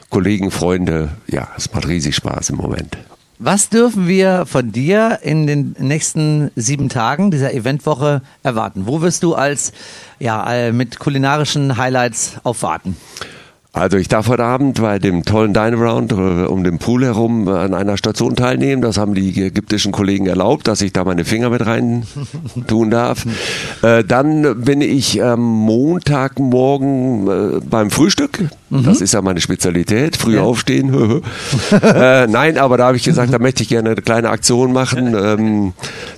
Kollegen, 0.10 0.51
Freunde. 0.51 1.10
Ja, 1.28 1.49
es 1.55 1.72
macht 1.74 1.88
riesig 1.88 2.16
Spaß 2.16 2.49
im 2.49 2.57
Moment. 2.57 2.97
Was 3.41 3.70
dürfen 3.70 4.07
wir 4.07 4.45
von 4.45 4.74
dir 4.74 5.20
in 5.22 5.47
den 5.47 5.74
nächsten 5.80 6.51
sieben 6.57 6.89
Tagen 6.89 7.32
dieser 7.32 7.53
Eventwoche 7.53 8.22
erwarten? 8.43 8.86
Wo 8.86 9.01
wirst 9.01 9.24
du 9.24 9.34
als 9.34 9.72
ja 10.20 10.51
äh, 10.51 10.72
mit 10.74 10.99
kulinarischen 10.99 11.78
Highlights 11.78 12.38
aufwarten? 12.43 12.97
Also 13.72 13.97
ich 13.97 14.07
darf 14.07 14.28
heute 14.28 14.43
Abend 14.43 14.82
bei 14.82 14.97
dem 14.97 15.24
tollen 15.26 15.53
Dine 15.53 15.78
Around 15.78 16.11
äh, 16.11 16.15
um 16.15 16.63
den 16.63 16.80
Pool 16.80 17.05
herum 17.05 17.47
an 17.47 17.76
einer 17.76 17.97
Station 17.97 18.36
teilnehmen. 18.36 18.82
Das 18.82 18.97
haben 18.97 19.13
die 19.13 19.30
ägyptischen 19.43 19.91
Kollegen 19.91 20.26
erlaubt, 20.26 20.67
dass 20.67 20.82
ich 20.82 20.91
da 20.91 21.03
meine 21.03 21.24
Finger 21.24 21.51
mit 21.51 21.63
rein 21.63 22.03
tun 22.67 22.89
darf. 22.89 23.28
Äh, 23.84 24.03
dann 24.03 24.61
bin 24.61 24.82
ich 24.82 25.24
am 25.24 25.41
Montagmorgen 25.41 27.28
äh, 27.28 27.59
beim 27.63 27.91
Frühstück. 27.91 28.39
Mhm. 28.72 28.86
Das 28.86 29.01
ist 29.01 29.13
ja 29.13 29.22
meine 29.22 29.39
Spezialität. 29.39 30.17
Früh 30.17 30.38
ja. 30.38 30.41
aufstehen. 30.41 30.91
äh, 31.72 32.26
nein, 32.26 32.57
aber 32.57 32.78
da 32.78 32.88
habe 32.88 32.97
ich 32.97 33.03
gesagt, 33.03 33.32
da 33.32 33.38
möchte 33.38 33.61
ich 33.61 33.70
gerne 33.70 33.91
eine 33.91 34.01
kleine 34.01 34.32
Aktion 34.32 34.74
machen. 34.74 35.13
Ähm, 35.15 35.74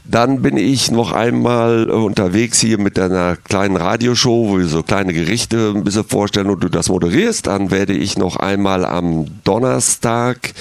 dann 0.06 0.42
bin 0.42 0.56
ich 0.56 0.90
noch 0.90 1.12
einmal 1.12 1.90
unterwegs 1.90 2.62
hier 2.62 2.78
mit 2.78 2.98
einer 2.98 3.36
kleinen 3.36 3.76
Radioshow, 3.76 4.50
wo 4.50 4.58
wir 4.58 4.68
so 4.68 4.84
kleine 4.84 5.12
Gerichte 5.12 5.74
ein 5.76 5.84
bisschen 5.84 6.06
vorstellen 6.06 6.50
und 6.50 6.64
du 6.64 6.70
das 6.70 6.88
moderierst 6.88 7.41
dann 7.42 7.72
werde 7.72 7.94
ich 7.94 8.18
noch 8.18 8.36
einmal 8.36 8.86
am 8.86 9.26
Donnerstag 9.44 10.54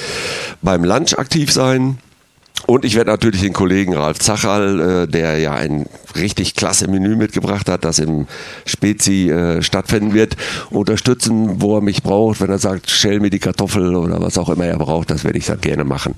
beim 0.62 0.84
Lunch 0.84 1.18
aktiv 1.18 1.52
sein. 1.52 1.98
Und 2.66 2.84
ich 2.84 2.94
werde 2.94 3.10
natürlich 3.10 3.40
den 3.40 3.52
Kollegen 3.52 3.94
Ralf 3.94 4.18
Zachal, 4.18 4.80
äh, 4.80 5.08
der 5.08 5.38
ja 5.38 5.54
ein 5.54 5.86
richtig 6.14 6.54
klasse 6.54 6.88
Menü 6.88 7.16
mitgebracht 7.16 7.68
hat, 7.68 7.84
das 7.84 7.98
im 7.98 8.26
Spezi 8.66 9.30
äh, 9.30 9.62
stattfinden 9.62 10.12
wird, 10.12 10.36
unterstützen, 10.70 11.62
wo 11.62 11.76
er 11.76 11.80
mich 11.80 12.02
braucht. 12.02 12.40
Wenn 12.40 12.50
er 12.50 12.58
sagt, 12.58 12.90
stell 12.90 13.20
mir 13.20 13.30
die 13.30 13.38
Kartoffel 13.38 13.96
oder 13.96 14.20
was 14.20 14.38
auch 14.38 14.50
immer 14.50 14.66
er 14.66 14.78
braucht, 14.78 15.10
das 15.10 15.24
werde 15.24 15.38
ich 15.38 15.46
dann 15.46 15.60
gerne 15.60 15.84
machen. 15.84 16.14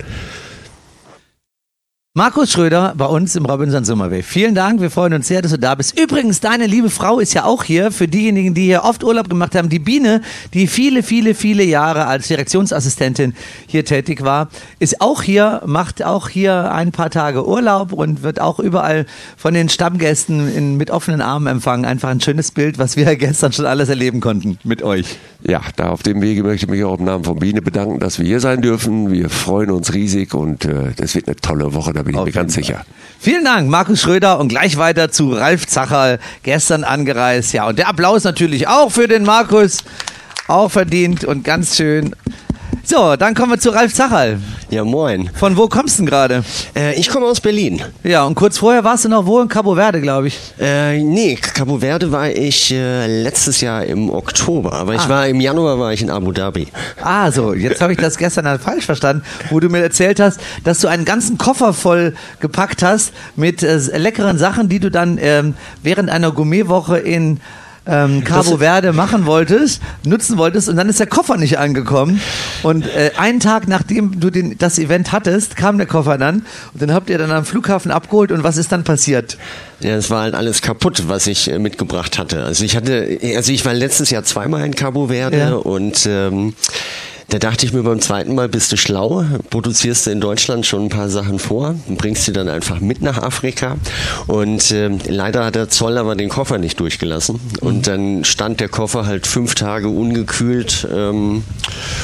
Markus 2.14 2.52
Schröder 2.52 2.92
bei 2.94 3.06
uns 3.06 3.36
im 3.36 3.46
Robinson 3.46 3.86
Summerway. 3.86 4.22
Vielen 4.22 4.54
Dank, 4.54 4.82
wir 4.82 4.90
freuen 4.90 5.14
uns 5.14 5.28
sehr, 5.28 5.40
dass 5.40 5.52
du 5.52 5.58
da 5.58 5.74
bist. 5.74 5.98
Übrigens, 5.98 6.40
deine 6.40 6.66
liebe 6.66 6.90
Frau 6.90 7.20
ist 7.20 7.32
ja 7.32 7.44
auch 7.44 7.64
hier. 7.64 7.90
Für 7.90 8.06
diejenigen, 8.06 8.52
die 8.52 8.66
hier 8.66 8.84
oft 8.84 9.02
Urlaub 9.02 9.30
gemacht 9.30 9.54
haben, 9.54 9.70
die 9.70 9.78
Biene, 9.78 10.20
die 10.52 10.66
viele, 10.66 11.02
viele, 11.02 11.34
viele 11.34 11.64
Jahre 11.64 12.06
als 12.06 12.28
Direktionsassistentin 12.28 13.32
hier 13.66 13.86
tätig 13.86 14.22
war, 14.22 14.50
ist 14.78 15.00
auch 15.00 15.22
hier, 15.22 15.62
macht 15.64 16.04
auch 16.04 16.28
hier 16.28 16.70
ein 16.70 16.92
paar 16.92 17.08
Tage 17.08 17.48
Urlaub 17.48 17.94
und 17.94 18.22
wird 18.22 18.42
auch 18.42 18.58
überall 18.58 19.06
von 19.38 19.54
den 19.54 19.70
Stammgästen 19.70 20.54
in, 20.54 20.76
mit 20.76 20.90
offenen 20.90 21.22
Armen 21.22 21.46
empfangen. 21.46 21.86
Einfach 21.86 22.10
ein 22.10 22.20
schönes 22.20 22.50
Bild, 22.50 22.76
was 22.76 22.98
wir 22.98 23.16
gestern 23.16 23.52
schon 23.52 23.64
alles 23.64 23.88
erleben 23.88 24.20
konnten 24.20 24.58
mit 24.64 24.82
euch. 24.82 25.16
Ja, 25.44 25.60
da 25.76 25.88
auf 25.88 26.02
dem 26.02 26.22
Wege 26.22 26.42
möchte 26.44 26.66
ich 26.66 26.70
mich 26.70 26.84
auch 26.84 26.98
im 26.98 27.04
Namen 27.04 27.24
von 27.24 27.36
Biene 27.38 27.62
bedanken, 27.62 27.98
dass 27.98 28.18
wir 28.18 28.26
hier 28.26 28.38
sein 28.38 28.62
dürfen. 28.62 29.10
Wir 29.10 29.28
freuen 29.28 29.70
uns 29.72 29.92
riesig 29.92 30.34
und 30.34 30.64
äh, 30.64 30.92
das 30.96 31.14
wird 31.16 31.26
eine 31.26 31.36
tolle 31.36 31.74
Woche 31.74 31.92
da 31.92 32.02
bin 32.02 32.14
ich 32.14 32.20
Auf 32.20 32.26
mir 32.26 32.32
ganz 32.32 32.54
Fall. 32.54 32.62
sicher. 32.62 32.84
Vielen 33.18 33.44
Dank, 33.44 33.68
Markus 33.68 34.00
Schröder. 34.00 34.38
Und 34.38 34.48
gleich 34.48 34.76
weiter 34.76 35.10
zu 35.10 35.32
Ralf 35.32 35.66
Zacherl, 35.66 36.20
gestern 36.44 36.84
angereist. 36.84 37.52
Ja, 37.52 37.66
und 37.66 37.78
der 37.78 37.88
Applaus 37.88 38.22
natürlich 38.24 38.68
auch 38.68 38.90
für 38.92 39.08
den 39.08 39.24
Markus. 39.24 39.78
Auch 40.46 40.70
verdient 40.70 41.24
und 41.24 41.44
ganz 41.44 41.76
schön. 41.76 42.14
So, 42.84 43.16
dann 43.16 43.34
kommen 43.34 43.52
wir 43.52 43.58
zu 43.58 43.70
Ralf 43.70 43.94
Zachal. 43.94 44.38
Ja, 44.68 44.84
moin. 44.84 45.30
Von 45.34 45.56
wo 45.56 45.68
kommst 45.68 45.98
du 45.98 46.02
denn 46.02 46.10
gerade? 46.10 46.44
Äh, 46.74 46.98
ich 46.98 47.08
komme 47.08 47.26
aus 47.26 47.40
Berlin. 47.40 47.82
Ja, 48.02 48.24
und 48.24 48.34
kurz 48.34 48.58
vorher 48.58 48.84
warst 48.84 49.04
du 49.04 49.08
noch 49.08 49.26
wo 49.26 49.40
in 49.40 49.48
Cabo 49.48 49.74
Verde, 49.76 50.00
glaube 50.00 50.28
ich? 50.28 50.38
Äh, 50.58 50.98
nee, 51.02 51.36
Cabo 51.36 51.78
Verde 51.78 52.10
war 52.10 52.30
ich 52.30 52.72
äh, 52.72 53.22
letztes 53.22 53.60
Jahr 53.60 53.84
im 53.84 54.10
Oktober, 54.10 54.72
aber 54.72 54.92
ah. 54.92 54.96
ich 54.96 55.08
war 55.08 55.26
im 55.28 55.40
Januar 55.40 55.78
war 55.78 55.92
ich 55.92 56.02
in 56.02 56.10
Abu 56.10 56.32
Dhabi. 56.32 56.68
Ah, 57.02 57.30
so, 57.30 57.54
jetzt 57.54 57.80
habe 57.80 57.92
ich 57.92 57.98
das 57.98 58.18
gestern 58.18 58.46
halt 58.46 58.60
falsch 58.60 58.86
verstanden, 58.86 59.22
wo 59.50 59.60
du 59.60 59.68
mir 59.68 59.82
erzählt 59.82 60.20
hast, 60.20 60.40
dass 60.64 60.80
du 60.80 60.88
einen 60.88 61.04
ganzen 61.04 61.38
Koffer 61.38 61.72
voll 61.72 62.14
gepackt 62.40 62.82
hast 62.82 63.12
mit 63.36 63.62
äh, 63.62 63.76
leckeren 63.96 64.38
Sachen, 64.38 64.68
die 64.68 64.80
du 64.80 64.90
dann 64.90 65.18
ähm, 65.20 65.54
während 65.82 66.10
einer 66.10 66.32
Gourmetwoche 66.32 66.98
in 66.98 67.40
ähm, 67.86 68.22
Cabo 68.24 68.58
Verde 68.58 68.92
machen 68.92 69.26
wolltest, 69.26 69.82
nutzen 70.04 70.38
wolltest 70.38 70.68
und 70.68 70.76
dann 70.76 70.88
ist 70.88 71.00
der 71.00 71.06
Koffer 71.06 71.36
nicht 71.36 71.58
angekommen. 71.58 72.20
Und 72.62 72.86
äh, 72.86 73.12
einen 73.16 73.40
Tag 73.40 73.66
nachdem 73.66 74.20
du 74.20 74.30
den, 74.30 74.56
das 74.58 74.78
Event 74.78 75.12
hattest, 75.12 75.56
kam 75.56 75.78
der 75.78 75.86
Koffer 75.86 76.18
dann 76.18 76.46
und 76.72 76.82
dann 76.82 76.92
habt 76.92 77.10
ihr 77.10 77.18
dann 77.18 77.32
am 77.32 77.44
Flughafen 77.44 77.90
abgeholt 77.90 78.30
und 78.32 78.44
was 78.44 78.56
ist 78.56 78.72
dann 78.72 78.84
passiert? 78.84 79.36
Ja, 79.80 79.96
es 79.96 80.10
war 80.10 80.22
halt 80.22 80.34
alles 80.34 80.62
kaputt, 80.62 81.04
was 81.08 81.26
ich 81.26 81.50
äh, 81.50 81.58
mitgebracht 81.58 82.18
hatte. 82.18 82.44
Also 82.44 82.64
ich 82.64 82.76
hatte, 82.76 83.18
also 83.36 83.52
ich 83.52 83.64
war 83.64 83.74
letztes 83.74 84.10
Jahr 84.10 84.22
zweimal 84.22 84.64
in 84.64 84.74
Cabo 84.74 85.08
Verde 85.08 85.38
ja. 85.38 85.54
und 85.54 86.06
ähm, 86.06 86.54
da 87.28 87.38
dachte 87.38 87.66
ich 87.66 87.72
mir 87.72 87.82
beim 87.82 88.00
zweiten 88.00 88.34
Mal, 88.34 88.48
bist 88.48 88.72
du 88.72 88.76
schlau, 88.76 89.24
produzierst 89.50 90.06
du 90.06 90.10
in 90.10 90.20
Deutschland 90.20 90.66
schon 90.66 90.84
ein 90.84 90.88
paar 90.88 91.08
Sachen 91.08 91.38
vor 91.38 91.74
und 91.88 91.98
bringst 91.98 92.24
sie 92.24 92.32
dann 92.32 92.48
einfach 92.48 92.80
mit 92.80 93.02
nach 93.02 93.18
Afrika. 93.22 93.76
Und 94.26 94.70
äh, 94.70 94.90
leider 95.08 95.44
hat 95.44 95.54
der 95.54 95.68
Zoll 95.68 95.98
aber 95.98 96.14
den 96.14 96.28
Koffer 96.28 96.58
nicht 96.58 96.80
durchgelassen. 96.80 97.40
Und 97.60 97.78
mhm. 97.78 97.82
dann 97.82 98.24
stand 98.24 98.60
der 98.60 98.68
Koffer 98.68 99.06
halt 99.06 99.26
fünf 99.26 99.54
Tage 99.54 99.88
ungekühlt 99.88 100.86
ähm, 100.92 101.44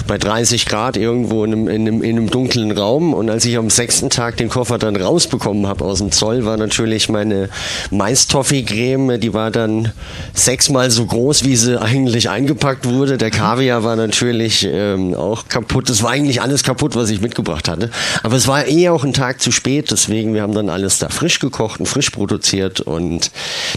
bei 0.07 0.19
30 0.19 0.67
Grad 0.67 0.97
irgendwo 0.97 1.45
in 1.45 1.53
einem, 1.53 1.69
in, 1.69 1.89
einem, 1.89 2.03
in 2.03 2.17
einem 2.17 2.31
dunklen 2.31 2.71
Raum. 2.71 3.15
Und 3.15 3.31
als 3.31 3.45
ich 3.45 3.57
am 3.57 3.71
sechsten 3.71 4.11
Tag 4.11 4.37
den 4.37 4.49
Koffer 4.49 4.79
dann 4.79 4.97
rausbekommen 4.97 5.67
habe 5.67 5.85
aus 5.85 5.99
dem 5.99 6.13
Zoll, 6.13 6.45
war 6.45 6.57
natürlich 6.57 7.09
meine 7.09 7.49
Mais-Toffee-Creme, 7.91 9.19
die 9.21 9.35
war 9.35 9.51
dann 9.51 9.93
sechsmal 10.35 10.91
so 10.91 11.07
groß, 11.07 11.45
wie 11.45 11.57
sie 11.57 11.81
eigentlich 11.81 12.31
eingepackt 12.31 12.87
wurde. 12.87 13.19
Der 13.19 13.31
Kaviar 13.31 13.85
war 13.85 13.97
natürlich 13.97 14.67
ähm, 14.71 15.08
auch 15.15 15.49
kaputt. 15.49 15.89
Es 15.91 16.03
war 16.03 16.11
eigentlich 16.11 16.43
alles 16.43 16.63
kaputt, 16.63 16.97
was 16.97 17.11
ich 17.11 17.21
mitgebracht 17.21 17.69
hatte. 17.69 17.91
Aber 18.23 18.37
es 18.37 18.49
war 18.49 18.67
eh 18.67 18.89
auch 18.89 19.05
ein 19.05 19.13
Tag 19.13 19.41
zu 19.41 19.53
spät, 19.53 19.91
deswegen 19.91 20.35
wir 20.35 20.43
haben 20.43 20.55
dann 20.55 20.69
alles 20.69 20.99
da 20.99 21.09
frisch 21.09 21.39
gekocht 21.39 21.81
und 21.81 21.87
frisch 21.87 22.11
produziert 22.11 22.81
und 22.81 23.31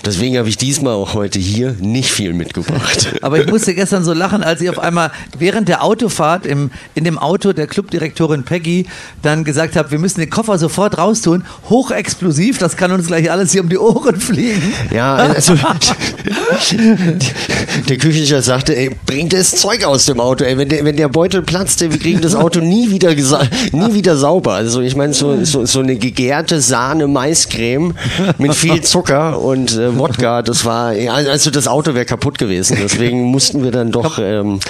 deswegen 0.05 0.37
habe 0.37 0.49
ich 0.49 0.57
diesmal 0.57 0.93
auch 0.93 1.13
heute 1.13 1.39
hier 1.39 1.75
nicht 1.79 2.11
viel 2.11 2.33
mitgebracht. 2.33 3.13
Aber 3.21 3.39
ich 3.39 3.47
musste 3.47 3.73
gestern 3.73 4.03
so 4.03 4.13
lachen, 4.13 4.43
als 4.43 4.61
ich 4.61 4.69
auf 4.69 4.79
einmal 4.79 5.11
während 5.37 5.67
der 5.67 5.83
Autofahrt 5.83 6.45
im, 6.45 6.71
in 6.95 7.03
dem 7.03 7.17
Auto 7.17 7.53
der 7.53 7.67
Clubdirektorin 7.67 8.43
Peggy 8.43 8.85
dann 9.21 9.43
gesagt 9.43 9.75
habe, 9.75 9.91
wir 9.91 9.99
müssen 9.99 10.19
den 10.19 10.29
Koffer 10.29 10.57
sofort 10.57 10.97
raustun. 10.97 11.43
Hochexplosiv, 11.69 12.57
das 12.57 12.77
kann 12.77 12.91
uns 12.91 13.07
gleich 13.07 13.31
alles 13.31 13.51
hier 13.51 13.61
um 13.61 13.69
die 13.69 13.77
Ohren 13.77 14.19
fliegen. 14.19 14.73
Ja, 14.91 15.15
also 15.15 15.55
der 17.89 17.97
Küchenchef 17.97 18.45
sagte, 18.45 18.75
ey, 18.75 18.95
bringt 19.05 19.33
das 19.33 19.51
Zeug 19.51 19.83
aus 19.83 20.05
dem 20.05 20.19
Auto, 20.19 20.43
ey, 20.43 20.57
wenn 20.57 20.69
der, 20.69 20.85
wenn 20.85 20.95
der 20.95 21.09
Beutel 21.21 21.43
platzt, 21.43 21.79
ey, 21.83 21.91
wir 21.91 21.99
kriegen 21.99 22.19
das 22.19 22.33
Auto 22.33 22.61
nie 22.61 22.89
wieder, 22.89 23.13
nie 23.13 23.93
wieder 23.93 24.17
sauber. 24.17 24.53
Also 24.53 24.81
ich 24.81 24.95
meine, 24.95 25.13
so, 25.13 25.45
so, 25.45 25.67
so 25.67 25.79
eine 25.79 25.95
gegärte 25.95 26.59
Sahne-Maiscreme 26.59 27.93
mit 28.39 28.55
viel 28.55 28.81
Zucker 28.81 29.39
und 29.39 29.77
äh, 29.77 29.95
Wodka, 29.99 30.41
das 30.41 30.65
war, 30.65 30.93
also 31.11 31.51
das 31.51 31.67
Auto 31.67 31.93
wäre 31.93 32.05
kaputt 32.05 32.39
gewesen. 32.39 32.75
Deswegen 32.81 33.21
mussten 33.21 33.63
wir 33.63 33.69
dann 33.69 33.91
doch 33.91 34.17
ähm, 34.17 34.61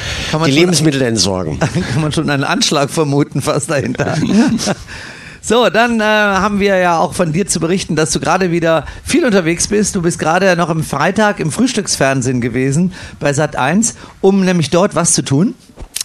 die 0.46 0.52
Lebensmittel 0.52 1.02
entsorgen. 1.04 1.58
kann 1.94 2.02
man 2.02 2.12
schon 2.12 2.30
einen 2.30 2.44
Anschlag 2.44 2.90
vermuten, 2.90 3.42
fast 3.42 3.72
dahinter. 3.72 4.18
So, 5.44 5.72
dann 5.72 6.00
äh, 6.00 6.04
haben 6.04 6.60
wir 6.60 6.78
ja 6.78 7.00
auch 7.00 7.16
von 7.16 7.34
dir 7.34 7.48
zu 7.48 7.60
berichten, 7.60 7.96
dass 7.96 8.12
du 8.12 8.20
gerade 8.20 8.52
wieder 8.52 8.86
viel 9.04 9.26
unterwegs 9.26 9.70
bist. 9.70 9.96
Du 9.96 10.04
bist 10.04 10.20
gerade 10.20 10.56
noch 10.56 10.70
am 10.70 10.84
Freitag 10.84 11.40
im 11.40 11.52
Frühstücksfernsehen 11.52 12.42
gewesen 12.42 12.94
bei 13.20 13.34
Sat 13.34 13.56
1, 13.56 13.96
um 14.22 14.46
nämlich 14.46 14.70
dort 14.70 14.94
was 14.94 15.14
zu 15.14 15.24
tun. 15.24 15.56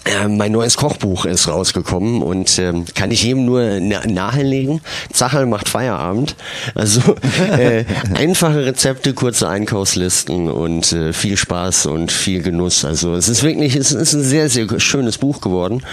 Äh, 0.07 0.27
Mein 0.27 0.51
neues 0.51 0.77
Kochbuch 0.77 1.25
ist 1.25 1.47
rausgekommen 1.47 2.21
und 2.21 2.57
ähm, 2.59 2.85
kann 2.95 3.11
ich 3.11 3.23
jedem 3.23 3.45
nur 3.45 3.79
na 3.81 4.05
nahelegen. 4.07 4.81
Zacherl 5.11 5.45
macht 5.45 5.67
Feierabend. 5.67 6.35
Also 6.75 7.15
äh, 7.57 7.83
einfache 8.13 8.65
Rezepte, 8.65 9.13
kurze 9.13 9.49
Einkaufslisten 9.49 10.49
und 10.49 10.91
äh, 10.93 11.13
viel 11.13 11.37
Spaß 11.37 11.87
und 11.87 12.11
viel 12.11 12.41
Genuss. 12.41 12.85
Also 12.85 13.15
es 13.15 13.27
ist 13.27 13.43
wirklich, 13.43 13.75
es 13.75 13.91
ist 13.91 14.13
ein 14.13 14.23
sehr, 14.23 14.49
sehr 14.49 14.67
schönes 14.79 15.17
Buch 15.17 15.41
geworden. 15.41 15.83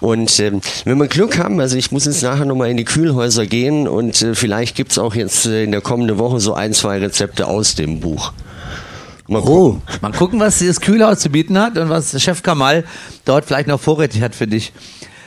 Und 0.00 0.38
ähm, 0.40 0.60
wenn 0.84 0.98
wir 0.98 1.08
Glück 1.08 1.38
haben, 1.38 1.60
also 1.60 1.76
ich 1.76 1.90
muss 1.92 2.04
jetzt 2.04 2.22
nachher 2.22 2.44
nochmal 2.44 2.70
in 2.70 2.76
die 2.76 2.84
Kühlhäuser 2.84 3.46
gehen 3.46 3.88
und 3.88 4.20
äh, 4.22 4.34
vielleicht 4.34 4.76
gibt's 4.76 4.98
auch 4.98 5.14
jetzt 5.14 5.46
äh, 5.46 5.64
in 5.64 5.72
der 5.72 5.80
kommenden 5.80 6.18
Woche 6.18 6.40
so 6.40 6.54
ein, 6.54 6.74
zwei 6.74 6.98
Rezepte 6.98 7.46
aus 7.46 7.74
dem 7.74 8.00
Buch. 8.00 8.32
Mal 9.28 9.42
gucken. 9.42 9.82
Mal 10.00 10.12
gucken, 10.12 10.40
was 10.40 10.58
das 10.58 10.80
Kühlhaus 10.80 11.20
zu 11.20 11.30
bieten 11.30 11.58
hat 11.58 11.78
und 11.78 11.88
was 11.88 12.20
Chef 12.20 12.42
Kamal 12.42 12.84
dort 13.24 13.44
vielleicht 13.44 13.68
noch 13.68 13.80
vorrätig 13.80 14.22
hat 14.22 14.34
für 14.34 14.46
dich. 14.46 14.72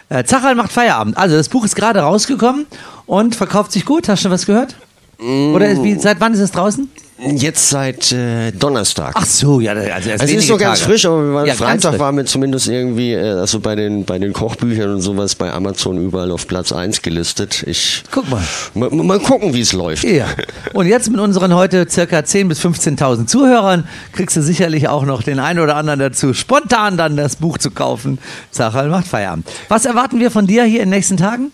Äh, 0.10 0.24
Zacherl 0.24 0.56
macht 0.56 0.72
Feierabend. 0.72 1.18
Also 1.18 1.36
das 1.36 1.50
Buch 1.50 1.66
ist 1.66 1.76
gerade 1.76 2.00
rausgekommen 2.00 2.68
und 3.06 3.36
verkauft 3.36 3.72
sich 3.72 3.86
gut. 3.86 4.08
Hast 4.08 4.20
du 4.20 4.24
schon 4.24 4.32
was 4.32 4.46
gehört? 4.46 4.76
Oder 5.20 5.70
ist, 5.70 5.84
wie, 5.84 5.96
seit 6.00 6.20
wann 6.20 6.34
ist 6.34 6.40
es 6.40 6.52
draußen? 6.52 6.90
Jetzt 7.18 7.70
seit 7.70 8.12
äh, 8.12 8.52
Donnerstag. 8.52 9.14
Ach 9.16 9.26
so, 9.26 9.62
ja, 9.62 9.72
also 9.72 10.10
erst 10.10 10.26
Es 10.26 10.32
ist 10.32 10.50
noch 10.50 10.58
ganz 10.58 10.80
Tage. 10.80 10.92
frisch, 10.92 11.06
aber 11.06 11.24
wir 11.26 11.34
waren 11.34 11.46
Ja, 11.48 11.54
Freitag 11.54 11.98
waren 11.98 12.18
wir 12.18 12.26
zumindest 12.26 12.68
irgendwie, 12.68 13.14
äh, 13.14 13.40
also 13.40 13.62
bei 13.62 13.76
den, 13.76 14.04
bei 14.04 14.20
den 14.20 14.34
Kochbüchern 14.34 14.96
und 14.96 15.02
sowas 15.02 15.36
bei 15.36 15.50
Amazon 15.54 15.98
überall 15.98 16.30
auf 16.32 16.46
Platz 16.46 16.74
1 16.74 17.02
gelistet. 17.04 17.64
Ich, 17.68 18.04
Guck 18.12 18.30
mal. 18.30 18.44
Mal, 18.74 18.90
mal 18.90 19.20
gucken, 19.20 19.54
wie 19.54 19.62
es 19.62 19.72
läuft. 19.72 20.04
Ja. 20.04 20.28
Und 20.74 20.88
jetzt 20.88 21.10
mit 21.10 21.22
unseren 21.22 21.56
heute 21.56 21.88
circa 21.90 22.20
10.000 22.20 22.48
bis 22.50 22.60
15.000 22.60 23.28
Zuhörern 23.28 23.88
kriegst 24.12 24.36
du 24.36 24.42
sicherlich 24.42 24.90
auch 24.90 25.06
noch 25.06 25.24
den 25.24 25.40
einen 25.40 25.60
oder 25.60 25.78
anderen 25.78 26.02
dazu, 26.02 26.34
spontan 26.34 26.98
dann 26.98 27.16
das 27.16 27.38
Buch 27.38 27.58
zu 27.58 27.72
kaufen. 27.72 28.20
Zacherl 28.52 28.90
macht 28.90 29.08
Feierabend. 29.08 29.48
Was 29.70 29.86
erwarten 29.86 30.20
wir 30.20 30.32
von 30.32 30.48
dir 30.48 30.66
hier 30.66 30.82
in 30.82 30.90
den 30.90 30.96
nächsten 30.98 31.16
Tagen? 31.16 31.54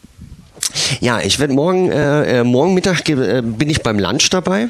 Ja, 1.00 1.20
ich 1.22 1.40
werde 1.40 1.54
morgen, 1.54 1.92
äh, 1.92 2.40
äh, 2.40 2.44
morgen 2.44 2.74
Mittag 2.74 3.08
äh, 3.10 3.42
bin 3.42 3.70
ich 3.70 3.82
beim 3.82 4.00
Lunch 4.00 4.30
dabei. 4.30 4.70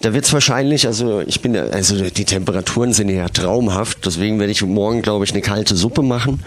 Da 0.00 0.12
wird's 0.14 0.32
wahrscheinlich, 0.32 0.86
also 0.86 1.20
ich 1.20 1.40
bin, 1.40 1.56
also 1.56 2.02
die 2.02 2.24
Temperaturen 2.24 2.92
sind 2.92 3.08
ja 3.08 3.28
traumhaft, 3.28 4.04
deswegen 4.04 4.38
werde 4.38 4.52
ich 4.52 4.62
morgen, 4.62 5.02
glaube 5.02 5.24
ich, 5.24 5.32
eine 5.32 5.42
kalte 5.42 5.76
Suppe 5.76 6.02
machen. 6.02 6.40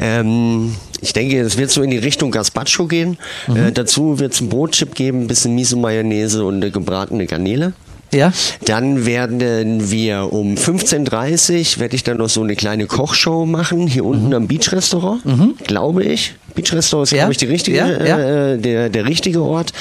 Ähm, 0.00 0.74
ich 1.00 1.12
denke, 1.12 1.40
es 1.40 1.58
wird 1.58 1.70
so 1.70 1.82
in 1.82 1.90
die 1.90 1.98
Richtung 1.98 2.30
Gazpacho 2.30 2.86
gehen. 2.86 3.18
Äh, 3.48 3.72
dazu 3.72 4.18
wird's 4.18 4.40
ein 4.40 4.48
Brotchip 4.48 4.94
geben, 4.94 5.22
ein 5.22 5.26
bisschen 5.26 5.54
Miso-Mayonnaise 5.54 6.42
und 6.44 6.56
eine 6.56 6.70
gebratene 6.70 7.26
Garnele. 7.26 7.74
Ja. 8.12 8.32
Dann 8.64 9.04
werden 9.04 9.90
wir 9.90 10.32
um 10.32 10.54
15.30 10.54 11.74
Uhr 11.74 11.80
werde 11.80 11.96
ich 11.96 12.04
dann 12.04 12.16
noch 12.16 12.28
so 12.30 12.42
eine 12.42 12.56
kleine 12.56 12.86
Kochshow 12.86 13.44
machen, 13.44 13.86
hier 13.86 14.04
unten 14.04 14.32
am 14.32 14.46
Beach-Restaurant, 14.46 15.22
glaube 15.66 16.04
ich. 16.04 16.34
Beach-Restaurant 16.56 17.06
ist, 17.06 17.12
Ja. 17.12 17.18
glaube 17.18 17.32
ich, 17.32 17.38
die 17.38 17.46
richtige, 17.46 17.76
Ja, 17.76 18.04
ja. 18.04 18.18
Äh, 18.54 18.58
der, 18.58 18.88
der 18.88 19.04
richtige 19.06 19.42
Ort. 19.42 19.72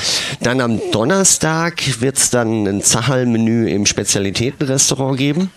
Dann 0.41 0.61
am 0.61 0.80
Donnerstag 0.91 1.82
wird 2.01 2.17
es 2.17 2.30
dann 2.30 2.67
ein 2.67 2.82
Zachal-Menü 2.84 3.67
im 3.69 3.88
Spezialitätenrestaurant 3.88 5.17
geben. 5.17 5.49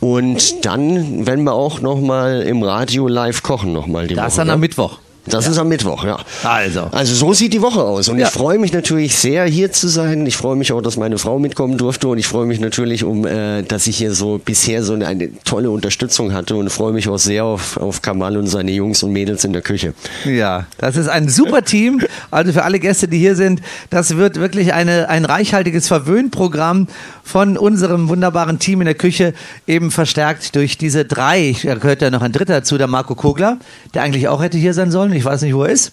Und 0.00 0.64
dann 0.64 1.26
werden 1.26 1.44
wir 1.44 1.54
auch 1.54 1.80
nochmal 1.80 2.42
im 2.42 2.62
Radio 2.62 3.08
live 3.08 3.42
kochen 3.42 3.72
nochmal 3.72 4.06
die 4.06 4.14
Das 4.14 4.22
Woche. 4.22 4.28
ist 4.28 4.38
dann 4.38 4.50
am 4.50 4.60
Mittwoch. 4.60 4.98
Das 5.26 5.46
ist 5.46 5.58
am 5.58 5.68
Mittwoch, 5.68 6.04
ja. 6.04 6.18
Also. 6.44 6.88
Also 6.92 7.14
so 7.14 7.32
sieht 7.32 7.52
die 7.52 7.62
Woche 7.62 7.82
aus. 7.82 8.08
Und 8.08 8.18
Ja. 8.18 8.26
ich 8.26 8.32
freue 8.32 8.58
mich 8.58 8.72
natürlich 8.72 9.16
sehr, 9.16 9.44
hier 9.44 9.70
zu 9.70 9.88
sein. 9.88 10.26
Ich 10.26 10.36
freue 10.36 10.56
mich 10.56 10.72
auch, 10.72 10.80
dass 10.80 10.96
meine 10.96 11.18
Frau 11.18 11.38
mitkommen 11.38 11.76
durfte. 11.78 12.08
Und 12.08 12.18
ich 12.18 12.26
freue 12.26 12.46
mich 12.46 12.58
natürlich, 12.60 13.04
um, 13.04 13.26
äh, 13.26 13.62
dass 13.62 13.86
ich 13.86 13.98
hier 13.98 14.12
so 14.14 14.40
bisher 14.42 14.82
so 14.82 14.94
eine, 14.94 15.06
eine 15.06 15.30
tolle 15.44 15.70
Unterstützung 15.70 16.32
hatte. 16.32 16.56
Und 16.56 16.70
freue 16.70 16.92
mich 16.92 17.08
auch 17.08 17.18
sehr 17.18 17.44
auf, 17.44 17.76
auf 17.76 18.02
Kamal 18.02 18.36
und 18.36 18.46
seine 18.46 18.70
Jungs 18.72 19.02
und 19.02 19.12
Mädels 19.12 19.44
in 19.44 19.52
der 19.52 19.62
Küche. 19.62 19.94
Ja, 20.24 20.66
das 20.78 20.96
ist 20.96 21.08
ein 21.08 21.28
super 21.28 21.62
Team. 21.62 22.00
Also 22.30 22.52
für 22.52 22.64
alle 22.64 22.80
Gäste, 22.80 23.06
die 23.06 23.18
hier 23.18 23.36
sind, 23.36 23.60
das 23.90 24.16
wird 24.16 24.36
wirklich 24.36 24.72
eine, 24.72 25.08
ein 25.08 25.24
reichhaltiges 25.24 25.86
Verwöhnprogramm 25.88 26.88
von 27.22 27.56
unserem 27.56 28.08
wunderbaren 28.08 28.58
Team 28.58 28.80
in 28.80 28.86
der 28.86 28.94
Küche, 28.94 29.34
eben 29.66 29.90
verstärkt 29.90 30.56
durch 30.56 30.78
diese 30.78 31.04
drei. 31.04 31.54
Da 31.62 31.74
gehört 31.74 32.02
ja 32.02 32.10
noch 32.10 32.22
ein 32.22 32.32
dritter 32.32 32.54
dazu, 32.54 32.76
der 32.78 32.88
Marco 32.88 33.14
Kogler, 33.14 33.58
der 33.94 34.02
eigentlich 34.02 34.26
auch 34.26 34.42
hätte 34.42 34.58
hier 34.58 34.74
sein 34.74 34.90
sollen. 34.90 35.09
Ich 35.12 35.24
weiß 35.24 35.42
nicht, 35.42 35.54
wo 35.54 35.64
er 35.64 35.70
ist. 35.70 35.92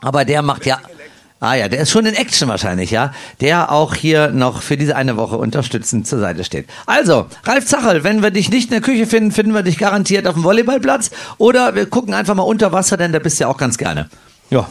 Aber 0.00 0.24
der 0.24 0.42
macht 0.42 0.66
ja. 0.66 0.78
Ah 1.42 1.54
ja, 1.54 1.68
der 1.68 1.80
ist 1.80 1.90
schon 1.90 2.04
in 2.04 2.14
Action 2.14 2.48
wahrscheinlich, 2.48 2.90
ja. 2.90 3.14
Der 3.40 3.72
auch 3.72 3.94
hier 3.94 4.28
noch 4.28 4.60
für 4.60 4.76
diese 4.76 4.94
eine 4.94 5.16
Woche 5.16 5.38
unterstützend 5.38 6.06
zur 6.06 6.20
Seite 6.20 6.44
steht. 6.44 6.68
Also, 6.84 7.26
Ralf 7.44 7.64
Zacherl, 7.64 8.04
wenn 8.04 8.22
wir 8.22 8.30
dich 8.30 8.50
nicht 8.50 8.66
in 8.66 8.72
der 8.72 8.82
Küche 8.82 9.06
finden, 9.06 9.32
finden 9.32 9.54
wir 9.54 9.62
dich 9.62 9.78
garantiert 9.78 10.26
auf 10.26 10.34
dem 10.34 10.44
Volleyballplatz. 10.44 11.10
Oder 11.38 11.74
wir 11.74 11.86
gucken 11.86 12.12
einfach 12.12 12.34
mal 12.34 12.42
unter 12.42 12.72
Wasser, 12.72 12.98
denn 12.98 13.12
da 13.12 13.18
bist 13.18 13.40
du 13.40 13.44
ja 13.44 13.48
auch 13.48 13.56
ganz 13.56 13.78
gerne. 13.78 14.10
Ja. 14.50 14.68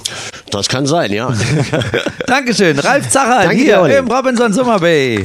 Das 0.51 0.67
kann 0.67 0.85
sein, 0.85 1.11
ja. 1.11 1.33
Dankeschön. 2.27 2.77
Ralf 2.77 3.09
Zacherl 3.09 3.47
Danke 3.47 3.63
hier 3.63 3.97
im 3.97 4.07
Robinson 4.07 4.53
Summer 4.53 4.79
Bay. 4.79 5.23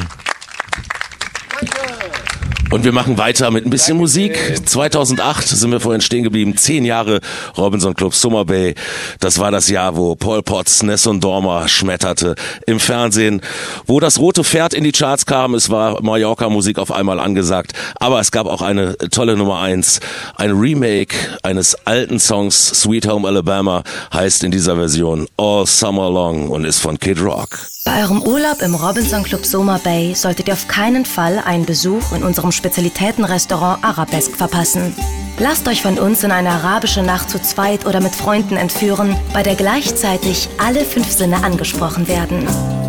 Und 2.75 2.83
wir 2.83 2.91
machen 2.91 3.19
weiter 3.19 3.53
mit 3.53 3.65
ein 3.65 3.71
bisschen 3.71 3.97
Musik. 3.97 4.37
2008 4.67 5.47
sind 5.47 5.71
wir 5.71 5.79
vorhin 5.79 6.01
stehen 6.01 6.25
geblieben. 6.25 6.57
Zehn 6.57 6.85
Jahre 6.85 7.21
Robinson 7.57 7.95
Club 7.95 8.17
Summer 8.17 8.45
Bay. 8.45 8.75
Das 9.21 9.39
war 9.39 9.53
das 9.53 9.69
Jahr, 9.69 9.97
wo 9.97 10.17
Paul 10.17 10.43
Potts 10.43 10.83
Nessun 10.83 11.21
Dorma 11.21 11.69
schmetterte 11.69 12.35
im 12.67 12.81
Fernsehen. 12.81 13.43
Wo 13.87 14.01
das 14.01 14.19
rote 14.19 14.43
Pferd 14.43 14.75
in 14.75 14.83
die 14.83 14.91
Charts 14.91 15.25
kam, 15.25 15.55
es 15.55 15.71
war 15.71 16.03
Mallorca-Musik 16.03 16.81
auf 16.81 16.91
einmal 16.91 17.21
angesagt. 17.21 17.75
Aber 18.01 18.19
es 18.19 18.33
gab 18.33 18.49
auch 18.49 18.61
eine 18.61 18.99
tolle 18.99 19.37
Nummer 19.37 19.61
eins. 19.61 20.01
Ein 20.35 20.51
Remake 20.51 21.15
eines 21.45 21.77
alten 21.87 22.19
Songs 22.19 22.71
Sweet 22.71 23.07
Home 23.07 23.29
Alabama 23.29 23.85
heißt 24.13 24.43
in 24.43 24.51
dieser 24.51 24.75
Version 24.75 25.29
All 25.37 25.65
Summer 25.65 26.11
Long 26.11 26.49
und 26.49 26.65
ist 26.65 26.81
von 26.81 26.99
Kid 26.99 27.23
Rock. 27.23 27.57
Bei 27.87 28.01
eurem 28.01 28.23
Urlaub 28.23 28.63
im 28.63 28.75
Robinson 28.75 29.23
Club 29.25 29.45
Soma 29.45 29.77
Bay 29.77 30.15
solltet 30.15 30.49
ihr 30.49 30.55
auf 30.55 30.69
keinen 30.69 31.05
Fall 31.05 31.39
einen 31.45 31.67
Besuch 31.67 32.13
in 32.13 32.23
unserem 32.23 32.51
Spezialitätenrestaurant 32.51 33.85
Arabesque 33.85 34.39
verpassen. 34.39 34.97
Lasst 35.39 35.69
euch 35.69 35.83
von 35.83 35.99
uns 35.99 36.25
in 36.25 36.31
eine 36.31 36.49
arabische 36.49 37.03
Nacht 37.03 37.29
zu 37.29 37.43
zweit 37.43 37.85
oder 37.85 38.01
mit 38.01 38.15
Freunden 38.15 38.57
entführen, 38.57 39.15
bei 39.35 39.43
der 39.43 39.55
gleichzeitig 39.55 40.49
alle 40.57 40.83
fünf 40.83 41.13
Sinne 41.13 41.45
angesprochen 41.45 42.09
werden. 42.09 42.47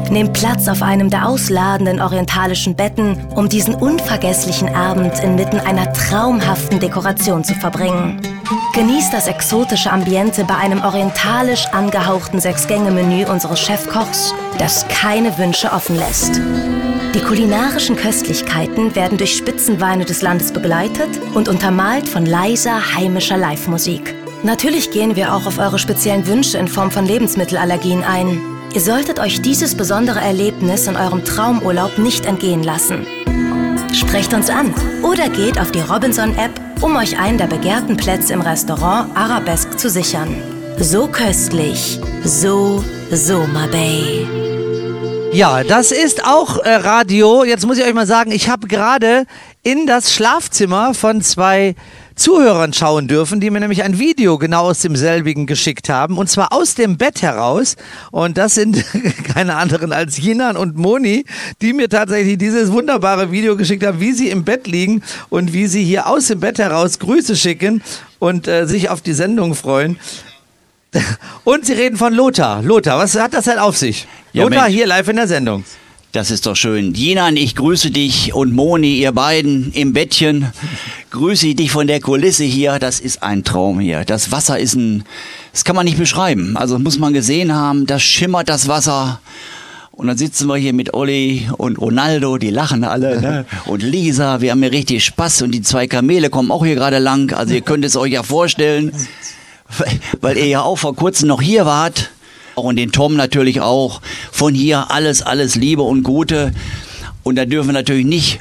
Nehmt 0.09 0.31
Platz 0.31 0.67
auf 0.69 0.81
einem 0.81 1.09
der 1.09 1.27
ausladenden 1.27 1.99
orientalischen 1.99 2.75
Betten, 2.75 3.17
um 3.35 3.49
diesen 3.49 3.75
unvergesslichen 3.75 4.73
Abend 4.73 5.19
inmitten 5.19 5.59
einer 5.59 5.91
traumhaften 5.91 6.79
Dekoration 6.79 7.43
zu 7.43 7.53
verbringen. 7.55 8.21
Genießt 8.75 9.11
das 9.13 9.27
exotische 9.27 9.91
Ambiente 9.91 10.43
bei 10.43 10.55
einem 10.55 10.83
orientalisch 10.83 11.65
angehauchten 11.67 12.39
Sechs-Gänge-Menü 12.39 13.25
unseres 13.25 13.59
Chefkochs, 13.59 14.33
das 14.59 14.84
keine 14.89 15.37
Wünsche 15.37 15.71
offen 15.71 15.95
lässt. 15.95 16.39
Die 17.15 17.21
kulinarischen 17.21 17.95
Köstlichkeiten 17.95 18.93
werden 18.95 19.17
durch 19.17 19.37
Spitzenweine 19.37 20.03
des 20.03 20.21
Landes 20.21 20.51
begleitet 20.51 21.09
und 21.33 21.47
untermalt 21.47 22.09
von 22.09 22.25
leiser 22.25 22.95
heimischer 22.95 23.37
Live-Musik. 23.37 24.13
Natürlich 24.43 24.91
gehen 24.91 25.15
wir 25.15 25.33
auch 25.33 25.45
auf 25.45 25.57
eure 25.57 25.79
speziellen 25.79 26.27
Wünsche 26.27 26.57
in 26.57 26.67
Form 26.67 26.91
von 26.91 27.05
Lebensmittelallergien 27.05 28.03
ein. 28.03 28.41
Ihr 28.73 28.81
solltet 28.81 29.19
euch 29.19 29.41
dieses 29.41 29.75
besondere 29.75 30.19
Erlebnis 30.19 30.87
in 30.87 30.97
eurem 30.97 31.23
Traumurlaub 31.23 31.97
nicht 31.97 32.25
entgehen 32.25 32.63
lassen. 32.63 33.07
Sprecht 33.93 34.33
uns 34.33 34.49
an 34.49 34.73
oder 35.01 35.29
geht 35.29 35.59
auf 35.59 35.71
die 35.71 35.79
Robinson-App, 35.79 36.51
um 36.81 36.97
euch 36.97 37.17
einen 37.17 37.37
der 37.37 37.47
begehrten 37.47 37.95
Plätze 37.95 38.33
im 38.33 38.41
Restaurant 38.41 39.15
Arabesque 39.15 39.77
zu 39.77 39.89
sichern. 39.89 40.35
So 40.79 41.07
köstlich, 41.07 41.99
so 42.25 42.83
Soma 43.11 43.67
Bay. 43.67 44.44
Ja, 45.35 45.65
das 45.65 45.91
ist 45.91 46.23
auch 46.25 46.59
äh, 46.59 46.75
Radio. 46.75 47.43
Jetzt 47.43 47.65
muss 47.65 47.77
ich 47.77 47.83
euch 47.83 47.93
mal 47.93 48.07
sagen, 48.07 48.31
ich 48.31 48.47
habe 48.47 48.67
gerade 48.67 49.25
in 49.63 49.85
das 49.85 50.13
Schlafzimmer 50.13 50.93
von 50.93 51.21
zwei 51.21 51.75
Zuhörern 52.15 52.71
schauen 52.71 53.09
dürfen, 53.09 53.41
die 53.41 53.49
mir 53.49 53.59
nämlich 53.59 53.83
ein 53.83 53.99
Video 53.99 54.37
genau 54.37 54.69
aus 54.69 54.79
demselbigen 54.79 55.45
geschickt 55.45 55.89
haben. 55.89 56.17
Und 56.17 56.29
zwar 56.29 56.53
aus 56.53 56.75
dem 56.75 56.95
Bett 56.95 57.21
heraus. 57.21 57.75
Und 58.11 58.37
das 58.37 58.55
sind 58.55 58.85
keine 59.25 59.57
anderen 59.57 59.91
als 59.91 60.17
Jinan 60.17 60.55
und 60.55 60.77
Moni, 60.77 61.25
die 61.61 61.73
mir 61.73 61.89
tatsächlich 61.89 62.37
dieses 62.37 62.71
wunderbare 62.71 63.29
Video 63.29 63.57
geschickt 63.57 63.85
haben, 63.85 63.99
wie 63.99 64.13
sie 64.13 64.29
im 64.29 64.45
Bett 64.45 64.67
liegen 64.67 65.03
und 65.27 65.51
wie 65.51 65.67
sie 65.67 65.83
hier 65.83 66.07
aus 66.07 66.27
dem 66.27 66.39
Bett 66.39 66.59
heraus 66.59 66.97
Grüße 66.99 67.35
schicken 67.35 67.83
und 68.19 68.47
äh, 68.47 68.67
sich 68.67 68.89
auf 68.89 69.01
die 69.01 69.13
Sendung 69.13 69.53
freuen. 69.53 69.99
Und 71.43 71.65
sie 71.65 71.73
reden 71.73 71.97
von 71.97 72.13
Lothar. 72.13 72.61
Lothar, 72.61 72.97
was 72.97 73.15
hat 73.15 73.33
das 73.33 73.45
denn 73.45 73.59
auf 73.59 73.77
sich? 73.77 74.07
Ja, 74.33 74.43
Lothar 74.43 74.63
Mensch. 74.63 74.75
hier 74.75 74.87
live 74.87 75.07
in 75.07 75.15
der 75.15 75.27
Sendung. 75.27 75.63
Das 76.11 76.31
ist 76.31 76.45
doch 76.45 76.55
schön. 76.55 76.93
Jinan, 76.93 77.35
ich 77.35 77.55
grüße 77.55 77.91
dich 77.91 78.33
und 78.33 78.53
Moni, 78.53 78.99
ihr 78.99 79.11
beiden 79.11 79.73
im 79.73 79.91
Bettchen. 79.91 80.47
Grüße 81.09 81.47
ich 81.47 81.55
dich 81.57 81.71
von 81.71 81.87
der 81.87 81.99
Kulisse 81.99 82.45
hier. 82.45 82.79
Das 82.79 83.01
ist 83.01 83.21
ein 83.21 83.43
Traum 83.43 83.81
hier. 83.81 84.05
Das 84.05 84.31
Wasser 84.31 84.57
ist 84.57 84.75
ein, 84.75 85.03
das 85.51 85.65
kann 85.65 85.75
man 85.75 85.83
nicht 85.83 85.97
beschreiben. 85.97 86.55
Also 86.55 86.79
muss 86.79 86.99
man 86.99 87.11
gesehen 87.11 87.53
haben, 87.53 87.85
das 87.85 88.01
schimmert 88.01 88.47
das 88.47 88.69
Wasser. 88.69 89.19
Und 89.91 90.07
dann 90.07 90.17
sitzen 90.17 90.47
wir 90.47 90.55
hier 90.55 90.71
mit 90.71 90.93
Olli 90.93 91.49
und 91.57 91.77
Ronaldo, 91.79 92.37
die 92.37 92.49
lachen 92.49 92.85
alle, 92.85 93.19
ne? 93.19 93.45
Und 93.65 93.81
Lisa, 93.81 94.39
wir 94.41 94.51
haben 94.51 94.61
hier 94.61 94.71
richtig 94.71 95.05
Spaß 95.05 95.41
und 95.43 95.51
die 95.51 95.61
zwei 95.61 95.87
Kamele 95.87 96.29
kommen 96.29 96.51
auch 96.51 96.65
hier 96.65 96.75
gerade 96.75 96.99
lang. 96.99 97.33
Also 97.33 97.53
ihr 97.53 97.61
könnt 97.61 97.85
es 97.85 97.95
euch 97.95 98.11
ja 98.11 98.23
vorstellen, 98.23 98.91
weil 100.21 100.37
ihr 100.37 100.47
ja 100.47 100.61
auch 100.61 100.77
vor 100.77 100.95
kurzem 100.95 101.27
noch 101.27 101.41
hier 101.41 101.65
wart. 101.65 102.11
Und 102.55 102.77
den 102.77 102.91
Tom 102.91 103.15
natürlich 103.15 103.61
auch. 103.61 104.01
Von 104.31 104.53
hier 104.53 104.89
alles, 104.91 105.21
alles 105.21 105.55
Liebe 105.55 105.81
und 105.81 106.03
Gute. 106.03 106.53
Und 107.23 107.35
da 107.35 107.45
dürfen 107.45 107.69
wir 107.69 107.73
natürlich 107.73 108.05
nicht, 108.05 108.39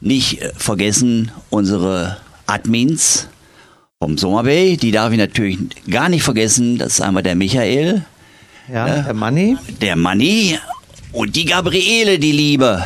nicht 0.00 0.40
äh, 0.40 0.52
vergessen, 0.56 1.30
unsere 1.50 2.16
Admins 2.46 3.28
vom 3.98 4.16
Summer 4.16 4.44
Bay. 4.44 4.76
Die 4.76 4.92
darf 4.92 5.12
ich 5.12 5.18
natürlich 5.18 5.58
gar 5.90 6.08
nicht 6.08 6.22
vergessen. 6.22 6.78
Das 6.78 6.94
ist 6.94 7.00
einmal 7.00 7.22
der 7.22 7.34
Michael. 7.34 8.04
Ja, 8.72 9.02
der 9.02 9.14
Manni. 9.14 9.58
Der 9.80 9.96
Manni. 9.96 10.58
Und 11.12 11.36
die 11.36 11.44
Gabriele, 11.44 12.18
die 12.18 12.32
Liebe. 12.32 12.84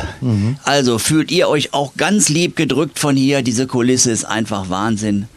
Also 0.63 0.99
fühlt 0.99 1.31
ihr 1.31 1.47
euch 1.47 1.73
auch 1.73 1.95
ganz 1.95 2.29
lieb 2.29 2.55
gedrückt 2.55 2.99
von 2.99 3.15
hier. 3.15 3.41
Diese 3.41 3.65
Kulisse 3.65 4.11
ist 4.11 4.25
einfach 4.25 4.69
Wahnsinn. 4.69 5.27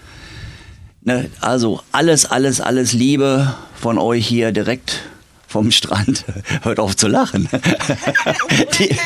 Ne, 1.04 1.30
also 1.40 1.80
alles, 1.90 2.26
alles, 2.26 2.60
alles 2.60 2.92
Liebe 2.92 3.54
von 3.74 3.98
euch 3.98 4.26
hier 4.26 4.52
direkt 4.52 5.00
vom 5.48 5.70
Strand. 5.72 6.24
Hört 6.62 6.78
auf 6.78 6.96
zu 6.96 7.08
lachen. 7.08 7.48
Die, 8.78 8.96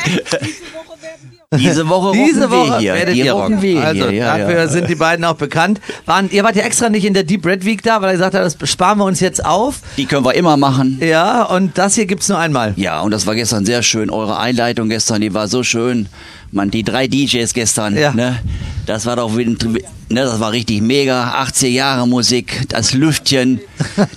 diese 1.55 1.87
Woche 1.87 2.11
Diese 2.11 2.51
Woche 2.51 2.79
hier. 2.79 2.93
werdet 2.93 3.15
Die 3.15 3.19
ihr 3.21 3.31
rocken 3.31 3.55
rocken. 3.55 3.61
wir 3.61 3.81
also 3.81 4.09
hier. 4.09 4.13
Ja, 4.19 4.37
dafür 4.37 4.57
ja. 4.57 4.67
sind 4.67 4.89
die 4.89 4.95
beiden 4.95 5.23
auch 5.23 5.35
bekannt. 5.35 5.79
Waren, 6.05 6.29
ihr 6.29 6.43
wart 6.43 6.57
ja 6.57 6.63
extra 6.63 6.89
nicht 6.89 7.05
in 7.05 7.13
der 7.13 7.23
Deep 7.23 7.45
Red 7.45 7.63
Week 7.63 7.81
da, 7.81 8.01
weil 8.01 8.09
er 8.09 8.13
gesagt 8.13 8.35
hat, 8.35 8.43
das 8.43 8.69
sparen 8.69 8.99
wir 8.99 9.05
uns 9.05 9.21
jetzt 9.21 9.45
auf. 9.45 9.79
Die 9.95 10.05
können 10.05 10.25
wir 10.25 10.35
immer 10.35 10.57
machen. 10.57 10.97
Ja, 11.01 11.43
und 11.43 11.77
das 11.77 11.95
hier 11.95 12.05
gibt's 12.05 12.27
nur 12.27 12.37
einmal. 12.37 12.73
Ja, 12.75 12.99
und 12.99 13.11
das 13.11 13.25
war 13.25 13.35
gestern 13.35 13.65
sehr 13.65 13.81
schön. 13.81 14.09
Eure 14.09 14.37
Einleitung 14.37 14.89
gestern, 14.89 15.21
die 15.21 15.33
war 15.33 15.47
so 15.47 15.63
schön. 15.63 16.09
Man, 16.51 16.71
die 16.71 16.83
drei 16.83 17.07
DJs 17.07 17.53
gestern, 17.53 17.97
Ja. 17.97 18.13
ne? 18.13 18.39
Das 18.85 19.05
war 19.05 19.17
doch 19.17 19.33
ne, 19.35 19.81
das 20.09 20.39
war 20.39 20.51
richtig 20.53 20.81
mega. 20.81 21.31
80 21.33 21.73
Jahre 21.73 22.07
Musik, 22.07 22.63
das 22.69 22.93
Lüftchen. 22.93 23.59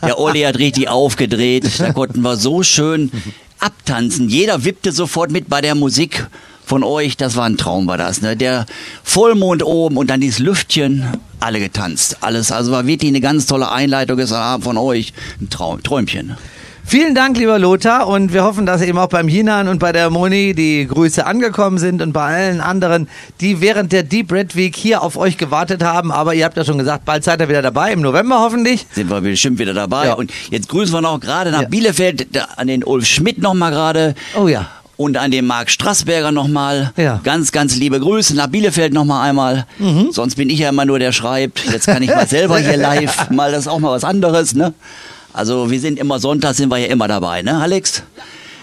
Der 0.03 0.19
Olli 0.19 0.43
hat 0.43 0.59
richtig 0.59 0.89
aufgedreht. 0.89 1.69
Da 1.81 1.93
konnten 1.93 2.21
wir 2.23 2.37
so 2.37 2.63
schön 2.63 3.11
abtanzen. 3.59 4.29
Jeder 4.29 4.65
wippte 4.65 4.93
sofort 4.93 5.33
mit 5.33 5.49
bei 5.49 5.61
der 5.61 5.75
Musik 5.75 6.29
von 6.65 6.85
euch. 6.85 7.17
Das 7.17 7.35
war 7.35 7.47
ein 7.47 7.57
Traum, 7.57 7.89
war 7.89 7.99
das, 7.99 8.23
ne? 8.23 8.37
Der 8.37 8.67
Vollmond 9.03 9.65
oben 9.65 9.97
und 9.97 10.09
dann 10.09 10.21
dieses 10.21 10.39
Lüftchen. 10.39 11.05
Alle 11.41 11.59
getanzt. 11.59 12.19
Alles, 12.21 12.53
also 12.53 12.71
war 12.71 12.87
wirklich 12.87 13.09
eine 13.11 13.21
ganz 13.21 13.47
tolle 13.47 13.73
Einleitung 13.73 14.19
gestern 14.19 14.41
Abend 14.43 14.65
von 14.65 14.77
euch. 14.77 15.13
Ein 15.41 15.51
Traum, 15.51 15.83
Träumchen. 15.83 16.37
Vielen 16.85 17.15
Dank, 17.15 17.37
lieber 17.39 17.59
Lothar, 17.59 18.09
und 18.09 18.33
wir 18.33 18.43
hoffen, 18.43 18.67
dass 18.67 18.83
eben 18.83 18.99
auch 18.99 19.09
beim 19.09 19.29
Hinan 19.29 19.69
und 19.69 19.79
bei 19.79 19.93
der 19.93 20.11
Moni 20.11 20.55
die 20.55 20.87
Grüße 20.89 21.25
angekommen 21.25 21.79
sind 21.79 22.03
und 22.03 22.13
bei 22.13 22.25
allen 22.25 22.61
anderen, 22.61 23.09
die 23.41 23.61
während 23.61 23.93
der 23.93 24.03
Deep 24.03 24.33
Red 24.33 24.57
Week 24.57 24.75
hier 24.75 25.03
auf 25.03 25.17
euch 25.17 25.37
gewartet 25.37 25.85
haben. 25.85 26.11
Aber 26.11 26.35
ihr 26.35 26.45
habt 26.45 26.57
ja 26.57 26.65
schon 26.65 26.79
gesagt, 26.79 27.05
bald 27.05 27.23
seid 27.23 27.41
ihr 27.41 27.49
wieder 27.49 27.63
dabei, 27.63 27.93
im 27.93 28.01
November 28.01 28.41
hoffentlich. 28.41 28.87
sind 28.93 29.09
wir 29.09 29.21
bestimmt 29.21 29.61
wieder 29.61 29.73
dabei. 29.75 30.07
Ja. 30.07 30.15
Und 30.15 30.33
jetzt 30.51 30.69
grüßen 30.69 30.93
wir 30.93 31.01
noch 31.01 31.21
gerade 31.21 31.53
nach 31.53 31.65
Bielefeld 31.67 32.35
da, 32.35 32.49
an 32.57 32.67
den 32.67 32.83
Ulf 32.83 33.07
Schmidt 33.07 33.39
noch 33.39 33.55
mal 33.55 33.71
gerade. 33.71 34.15
Oh 34.37 34.49
ja. 34.49 34.67
Und 34.97 35.17
an 35.17 35.31
den 35.31 35.47
Marc 35.47 35.71
Strassberger 35.71 36.33
nochmal. 36.33 36.93
Ja. 36.97 37.21
Ganz, 37.23 37.53
ganz 37.53 37.77
liebe 37.77 38.01
Grüße 38.01 38.35
nach 38.35 38.49
Bielefeld 38.49 38.93
noch 38.93 39.05
mal 39.05 39.23
einmal. 39.23 39.65
Sonst 40.11 40.35
bin 40.35 40.51
ich 40.51 40.59
ja 40.59 40.71
immer 40.71 40.85
nur 40.85 40.99
der 40.99 41.13
schreibt. 41.13 41.65
Jetzt 41.73 41.87
kann 41.87 42.03
ich 42.03 42.11
mal 42.11 42.27
selber 42.27 42.59
hier 42.59 42.77
live. 42.77 43.31
Mal 43.31 43.53
das 43.53 43.69
auch 43.69 43.79
mal 43.79 43.93
was 43.93 44.05
anderes, 44.05 44.55
ne? 44.55 44.75
Also 45.33 45.71
wir 45.71 45.81
sind 45.81 45.99
immer 45.99 46.19
Sonntag 46.19 46.55
sind 46.55 46.71
wir 46.71 46.79
ja 46.79 46.87
immer 46.87 47.09
dabei, 47.09 47.43
ne, 47.43 47.59
Alex? 47.59 48.03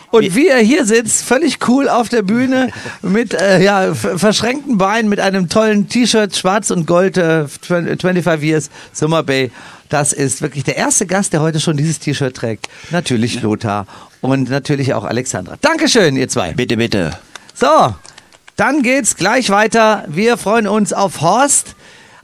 Und 0.09 0.35
wie 0.35 0.47
er 0.47 0.59
hier 0.59 0.85
sitzt, 0.85 1.23
völlig 1.23 1.67
cool 1.67 1.89
auf 1.89 2.09
der 2.09 2.21
Bühne 2.21 2.69
mit 3.01 3.33
äh, 3.33 3.61
ja, 3.61 3.93
verschränkten 3.93 4.77
Beinen, 4.77 5.09
mit 5.09 5.19
einem 5.19 5.49
tollen 5.49 5.89
T-Shirt, 5.89 6.35
schwarz 6.35 6.71
und 6.71 6.87
gold, 6.87 7.17
äh, 7.17 7.47
25 7.47 8.41
Years 8.41 8.69
Summer 8.93 9.23
Bay. 9.23 9.51
Das 9.89 10.13
ist 10.13 10.41
wirklich 10.41 10.63
der 10.63 10.77
erste 10.77 11.05
Gast, 11.05 11.33
der 11.33 11.41
heute 11.41 11.59
schon 11.59 11.77
dieses 11.77 11.99
T-Shirt 11.99 12.35
trägt. 12.35 12.67
Natürlich 12.91 13.41
Lothar 13.41 13.85
und 14.21 14.49
natürlich 14.49 14.93
auch 14.93 15.03
Alexandra. 15.03 15.55
Dankeschön, 15.61 16.15
ihr 16.15 16.27
zwei. 16.27 16.53
Bitte, 16.53 16.77
bitte. 16.77 17.17
So, 17.53 17.95
dann 18.55 18.81
geht's 18.81 19.15
gleich 19.15 19.49
weiter. 19.49 20.05
Wir 20.07 20.37
freuen 20.37 20.67
uns 20.67 20.93
auf 20.93 21.21
Horst. 21.21 21.75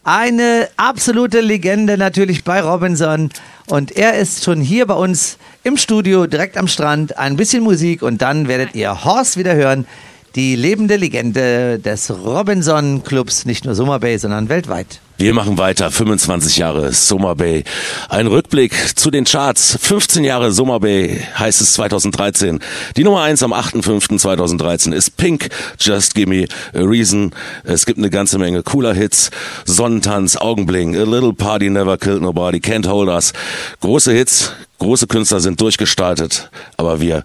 Eine 0.04 0.68
absolute 0.76 1.39
Legende 1.39 1.98
natürlich 1.98 2.44
bei 2.44 2.62
Robinson. 2.62 3.30
Und 3.68 3.91
er 3.91 4.16
ist 4.16 4.43
schon 4.43 4.59
hier 4.59 4.86
bei 4.86 4.93
uns 4.93 5.38
im 5.64 5.78
Studio, 5.78 6.28
direkt 6.28 6.57
am 6.57 6.68
Strand. 6.68 7.18
Ein 7.18 7.38
bisschen 7.38 7.64
Musik 7.64 8.01
und 8.01 8.22
dann 8.22 8.47
werdet 8.47 8.76
ihr 8.76 9.05
Horst 9.05 9.38
wieder 9.38 9.55
hören. 9.55 9.88
Die 10.36 10.55
lebende 10.55 10.95
Legende 10.95 11.77
des 11.77 12.09
Robinson 12.09 13.03
Clubs, 13.03 13.45
nicht 13.45 13.65
nur 13.65 13.75
Summer 13.75 13.99
Bay, 13.99 14.17
sondern 14.17 14.49
weltweit. 14.49 14.99
Wir 15.17 15.31
machen 15.36 15.59
weiter, 15.59 15.91
25 15.91 16.57
Jahre 16.57 16.91
Summer 16.91 17.36
Bay. 17.36 17.63
Ein 18.09 18.25
Rückblick 18.25 18.73
zu 18.97 19.11
den 19.11 19.25
Charts. 19.25 19.77
15 19.79 20.23
Jahre 20.23 20.51
Summer 20.51 20.79
Bay 20.79 21.21
heißt 21.38 21.61
es 21.61 21.73
2013. 21.73 22.61
Die 22.97 23.03
Nummer 23.03 23.21
1 23.21 23.43
am 23.43 23.53
8.5.2013 23.53 24.91
ist 24.91 25.17
Pink, 25.17 25.49
Just 25.79 26.15
Give 26.15 26.27
Me 26.27 26.47
a 26.73 26.81
Reason. 26.81 27.31
Es 27.63 27.86
gibt 27.86 27.99
eine 27.99 28.09
ganze 28.09 28.39
Menge 28.39 28.63
cooler 28.63 28.95
Hits. 28.95 29.29
Sonnentanz, 29.65 30.36
Augenbling, 30.36 30.95
A 30.95 31.03
Little 31.03 31.34
Party 31.34 31.69
Never 31.69 31.99
Killed 31.99 32.23
Nobody, 32.23 32.57
Can't 32.57 32.88
Hold 32.88 33.09
Us. 33.09 33.34
Große 33.81 34.11
Hits, 34.11 34.51
große 34.79 35.05
Künstler 35.05 35.41
sind 35.41 35.61
durchgestartet, 35.61 36.49
aber 36.75 36.99
wir 36.99 37.23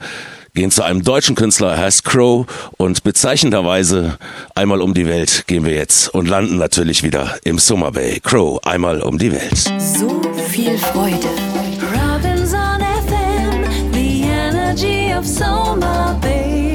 gehen 0.59 0.72
zu 0.72 0.82
einem 0.82 1.04
deutschen 1.04 1.36
Künstler, 1.36 1.74
er 1.74 1.78
heißt 1.78 2.04
Crow 2.04 2.44
und 2.78 3.04
bezeichnenderweise 3.04 4.18
einmal 4.56 4.80
um 4.80 4.92
die 4.92 5.06
Welt 5.06 5.44
gehen 5.46 5.64
wir 5.64 5.72
jetzt 5.72 6.09
und 6.09 6.26
landen 6.26 6.59
natürlich 6.59 7.04
wieder 7.04 7.38
im 7.44 7.61
Summer 7.61 7.92
Bay. 7.92 8.18
Crow, 8.18 8.59
einmal 8.64 9.00
um 9.00 9.18
die 9.18 9.30
Welt. 9.30 9.56
So 9.78 10.20
viel 10.48 10.76
Freude. 10.78 11.28
Robinson 11.94 12.80
FM, 13.06 13.92
the 13.92 14.22
energy 14.22 15.14
of 15.16 15.24
Soma 15.24 16.18
Bay. 16.20 16.68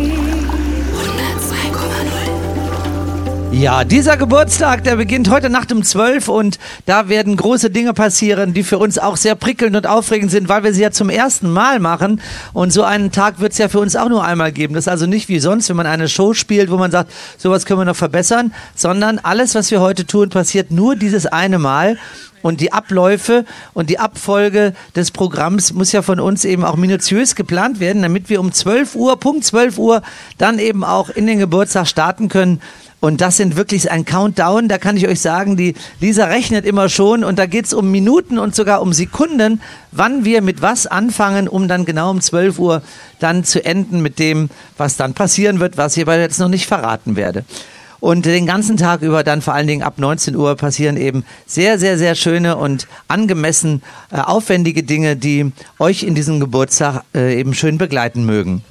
Ja, 3.53 3.83
dieser 3.83 4.17
Geburtstag, 4.17 4.83
der 4.83 4.95
beginnt 4.95 5.29
heute 5.29 5.47
Nacht 5.47 5.71
um 5.71 5.83
12 5.83 6.27
und 6.27 6.57
da 6.87 7.07
werden 7.07 7.37
große 7.37 7.69
Dinge 7.69 7.93
passieren, 7.93 8.55
die 8.55 8.63
für 8.63 8.79
uns 8.79 8.97
auch 8.97 9.15
sehr 9.15 9.35
prickelnd 9.35 9.75
und 9.75 9.85
aufregend 9.85 10.31
sind, 10.31 10.49
weil 10.49 10.63
wir 10.63 10.73
sie 10.73 10.81
ja 10.81 10.89
zum 10.89 11.07
ersten 11.07 11.51
Mal 11.51 11.79
machen. 11.79 12.19
Und 12.53 12.73
so 12.73 12.81
einen 12.81 13.11
Tag 13.11 13.39
wird 13.39 13.51
es 13.51 13.59
ja 13.59 13.69
für 13.69 13.79
uns 13.79 13.95
auch 13.95 14.09
nur 14.09 14.23
einmal 14.25 14.51
geben. 14.51 14.73
Das 14.73 14.85
ist 14.85 14.91
also 14.91 15.05
nicht 15.05 15.29
wie 15.29 15.37
sonst, 15.37 15.69
wenn 15.69 15.75
man 15.75 15.85
eine 15.85 16.09
Show 16.09 16.33
spielt, 16.33 16.71
wo 16.71 16.77
man 16.77 16.89
sagt, 16.89 17.11
sowas 17.37 17.65
können 17.65 17.79
wir 17.79 17.85
noch 17.85 17.95
verbessern, 17.95 18.55
sondern 18.73 19.19
alles, 19.19 19.53
was 19.53 19.69
wir 19.69 19.81
heute 19.81 20.07
tun, 20.07 20.29
passiert 20.29 20.71
nur 20.71 20.95
dieses 20.95 21.27
eine 21.27 21.59
Mal. 21.59 21.99
Und 22.41 22.59
die 22.59 22.73
Abläufe 22.73 23.45
und 23.73 23.89
die 23.89 23.99
Abfolge 23.99 24.73
des 24.97 25.11
Programms 25.11 25.71
muss 25.73 25.93
ja 25.93 26.01
von 26.01 26.19
uns 26.19 26.43
eben 26.43 26.65
auch 26.65 26.75
minutiös 26.75 27.35
geplant 27.35 27.79
werden, 27.79 28.01
damit 28.01 28.29
wir 28.29 28.41
um 28.41 28.51
12 28.51 28.95
Uhr, 28.95 29.17
Punkt 29.17 29.45
12 29.45 29.77
Uhr, 29.77 30.01
dann 30.37 30.59
eben 30.59 30.83
auch 30.83 31.09
in 31.09 31.25
den 31.25 31.39
Geburtstag 31.39 31.87
starten 31.87 32.27
können. 32.27 32.59
Und 33.03 33.19
das 33.19 33.35
sind 33.35 33.57
wirklich 33.57 33.91
ein 33.91 34.05
Countdown, 34.05 34.69
da 34.69 34.77
kann 34.77 34.95
ich 34.95 35.09
euch 35.09 35.19
sagen, 35.19 35.57
die 35.57 35.73
Lisa 35.99 36.23
rechnet 36.23 36.65
immer 36.65 36.87
schon 36.87 37.25
und 37.25 37.37
da 37.37 37.47
geht 37.47 37.65
es 37.65 37.73
um 37.73 37.91
Minuten 37.91 38.39
und 38.39 38.55
sogar 38.55 38.81
um 38.81 38.93
Sekunden, 38.93 39.59
wann 39.91 40.23
wir 40.23 40.41
mit 40.41 40.61
was 40.61 40.87
anfangen, 40.87 41.49
um 41.49 41.67
dann 41.67 41.83
genau 41.83 42.11
um 42.11 42.21
12 42.21 42.59
Uhr 42.59 42.81
dann 43.19 43.43
zu 43.43 43.65
enden 43.65 44.01
mit 44.01 44.19
dem, 44.19 44.49
was 44.77 44.95
dann 44.95 45.13
passieren 45.13 45.59
wird, 45.59 45.75
was 45.75 45.97
ich 45.97 46.03
aber 46.03 46.17
jetzt 46.17 46.39
noch 46.39 46.47
nicht 46.47 46.65
verraten 46.65 47.17
werde. 47.17 47.43
Und 47.99 48.25
den 48.25 48.45
ganzen 48.45 48.77
Tag 48.77 49.01
über 49.01 49.25
dann 49.25 49.41
vor 49.41 49.53
allen 49.53 49.67
Dingen 49.67 49.83
ab 49.83 49.95
19 49.97 50.33
Uhr 50.37 50.55
passieren 50.55 50.95
eben 50.95 51.25
sehr, 51.45 51.79
sehr, 51.79 51.97
sehr 51.97 52.15
schöne 52.15 52.55
und 52.55 52.87
angemessen 53.09 53.81
äh, 54.13 54.19
aufwendige 54.19 54.83
Dinge, 54.83 55.17
die 55.17 55.51
euch 55.77 56.03
in 56.03 56.15
diesem 56.15 56.39
Geburtstag 56.39 57.03
äh, 57.13 57.37
eben 57.37 57.53
schön 57.53 57.77
begleiten 57.77 58.25
mögen. 58.25 58.63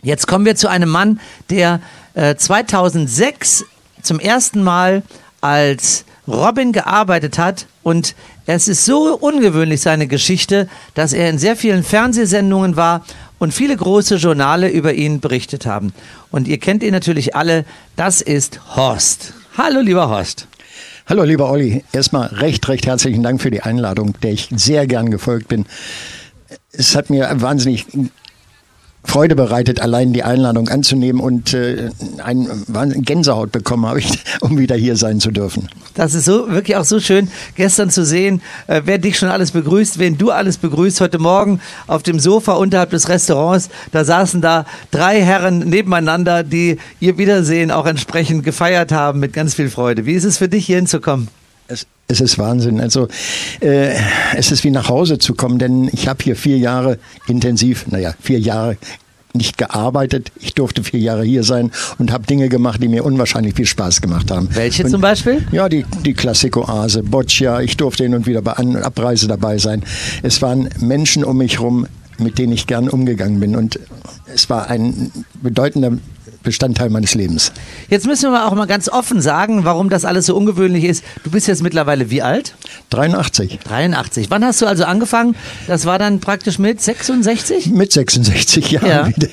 Jetzt 0.00 0.28
kommen 0.28 0.44
wir 0.44 0.54
zu 0.54 0.68
einem 0.68 0.90
Mann, 0.90 1.18
der 1.50 1.80
äh, 2.14 2.36
2006 2.36 3.64
zum 4.02 4.20
ersten 4.20 4.62
Mal 4.62 5.02
als 5.40 6.04
Robin 6.26 6.72
gearbeitet 6.72 7.38
hat 7.38 7.66
und 7.82 8.14
es 8.46 8.68
ist 8.68 8.84
so 8.84 9.16
ungewöhnlich 9.16 9.80
seine 9.80 10.06
Geschichte, 10.06 10.68
dass 10.94 11.12
er 11.12 11.28
in 11.30 11.38
sehr 11.38 11.56
vielen 11.56 11.82
Fernsehsendungen 11.82 12.76
war 12.76 13.04
und 13.38 13.52
viele 13.52 13.76
große 13.76 14.16
Journale 14.16 14.70
über 14.70 14.94
ihn 14.94 15.20
berichtet 15.20 15.66
haben. 15.66 15.92
Und 16.30 16.48
ihr 16.48 16.58
kennt 16.58 16.82
ihn 16.82 16.92
natürlich 16.92 17.36
alle, 17.36 17.64
das 17.96 18.20
ist 18.20 18.60
Horst. 18.76 19.34
Hallo 19.56 19.80
lieber 19.80 20.08
Horst. 20.08 20.46
Hallo 21.06 21.22
lieber 21.24 21.50
Olli, 21.50 21.84
erstmal 21.92 22.28
recht, 22.28 22.66
recht 22.68 22.86
herzlichen 22.86 23.22
Dank 23.22 23.42
für 23.42 23.50
die 23.50 23.62
Einladung, 23.62 24.14
der 24.22 24.32
ich 24.32 24.48
sehr 24.54 24.86
gern 24.86 25.10
gefolgt 25.10 25.48
bin. 25.48 25.66
Es 26.72 26.96
hat 26.96 27.10
mir 27.10 27.30
wahnsinnig 27.34 27.86
Freude 29.04 29.36
bereitet, 29.36 29.80
allein 29.80 30.12
die 30.12 30.22
Einladung 30.22 30.68
anzunehmen 30.68 31.20
und 31.20 31.54
äh, 31.54 31.90
ein 32.22 32.48
Gänsehaut 33.02 33.52
bekommen 33.52 33.86
habe 33.86 34.00
ich, 34.00 34.18
um 34.40 34.58
wieder 34.58 34.74
hier 34.74 34.96
sein 34.96 35.20
zu 35.20 35.30
dürfen. 35.30 35.68
Das 35.94 36.14
ist 36.14 36.24
so 36.24 36.50
wirklich 36.50 36.76
auch 36.76 36.84
so 36.84 36.98
schön, 36.98 37.28
gestern 37.54 37.90
zu 37.90 38.04
sehen, 38.04 38.40
äh, 38.66 38.82
wer 38.84 38.98
dich 38.98 39.18
schon 39.18 39.28
alles 39.28 39.52
begrüßt, 39.52 39.98
wen 39.98 40.18
du 40.18 40.30
alles 40.30 40.58
begrüßt. 40.58 41.00
Heute 41.00 41.18
Morgen 41.18 41.60
auf 41.86 42.02
dem 42.02 42.18
Sofa 42.18 42.54
unterhalb 42.54 42.90
des 42.90 43.08
Restaurants, 43.08 43.68
da 43.92 44.04
saßen 44.04 44.40
da 44.40 44.64
drei 44.90 45.20
Herren 45.22 45.60
nebeneinander, 45.60 46.42
die 46.42 46.78
ihr 46.98 47.18
Wiedersehen 47.18 47.70
auch 47.70 47.86
entsprechend 47.86 48.42
gefeiert 48.42 48.90
haben 48.90 49.20
mit 49.20 49.32
ganz 49.32 49.54
viel 49.54 49.68
Freude. 49.68 50.06
Wie 50.06 50.14
ist 50.14 50.24
es 50.24 50.38
für 50.38 50.48
dich, 50.48 50.66
hier 50.66 50.76
hinzukommen? 50.76 51.28
Es, 51.68 51.86
es 52.08 52.20
ist 52.20 52.38
Wahnsinn. 52.38 52.80
Also 52.80 53.08
äh, 53.60 53.94
es 54.36 54.52
ist 54.52 54.64
wie 54.64 54.70
nach 54.70 54.88
Hause 54.88 55.18
zu 55.18 55.34
kommen, 55.34 55.58
denn 55.58 55.88
ich 55.92 56.08
habe 56.08 56.22
hier 56.22 56.36
vier 56.36 56.58
Jahre 56.58 56.98
intensiv, 57.26 57.86
naja, 57.88 58.14
vier 58.20 58.38
Jahre 58.38 58.76
nicht 59.34 59.58
gearbeitet. 59.58 60.30
Ich 60.40 60.54
durfte 60.54 60.84
vier 60.84 61.00
Jahre 61.00 61.24
hier 61.24 61.42
sein 61.42 61.72
und 61.98 62.12
habe 62.12 62.26
Dinge 62.26 62.48
gemacht, 62.48 62.82
die 62.82 62.88
mir 62.88 63.04
unwahrscheinlich 63.04 63.54
viel 63.54 63.66
Spaß 63.66 64.00
gemacht 64.00 64.30
haben. 64.30 64.48
Welche 64.52 64.84
und, 64.84 64.90
zum 64.90 65.00
Beispiel? 65.00 65.46
Ja, 65.50 65.68
die, 65.68 65.84
die 66.04 66.14
Klassikoase, 66.14 67.02
Boccia. 67.02 67.60
Ich 67.60 67.76
durfte 67.76 68.04
hin 68.04 68.14
und 68.14 68.26
wieder 68.26 68.42
bei 68.42 68.52
An- 68.52 68.76
und 68.76 68.82
Abreise 68.82 69.26
dabei 69.26 69.58
sein. 69.58 69.82
Es 70.22 70.40
waren 70.40 70.68
Menschen 70.78 71.24
um 71.24 71.38
mich 71.38 71.58
herum, 71.58 71.86
mit 72.18 72.38
denen 72.38 72.52
ich 72.52 72.66
gern 72.66 72.88
umgegangen 72.88 73.40
bin. 73.40 73.56
Und 73.56 73.80
es 74.32 74.48
war 74.48 74.70
ein 74.70 75.10
bedeutender 75.42 75.92
Bestandteil 76.44 76.90
meines 76.90 77.14
Lebens. 77.14 77.52
Jetzt 77.88 78.06
müssen 78.06 78.30
wir 78.30 78.46
auch 78.46 78.54
mal 78.54 78.66
ganz 78.66 78.88
offen 78.88 79.20
sagen, 79.20 79.64
warum 79.64 79.88
das 79.88 80.04
alles 80.04 80.26
so 80.26 80.36
ungewöhnlich 80.36 80.84
ist. 80.84 81.04
Du 81.24 81.30
bist 81.30 81.48
jetzt 81.48 81.62
mittlerweile 81.62 82.10
wie 82.10 82.22
alt? 82.22 82.54
83. 82.90 83.58
83. 83.64 84.30
Wann 84.30 84.44
hast 84.44 84.62
du 84.62 84.66
also 84.66 84.84
angefangen? 84.84 85.34
Das 85.66 85.86
war 85.86 85.98
dann 85.98 86.20
praktisch 86.20 86.58
mit 86.58 86.80
66? 86.80 87.66
Mit 87.68 87.92
66 87.92 88.70
Jahren. 88.70 88.86
Ja. 88.86 89.08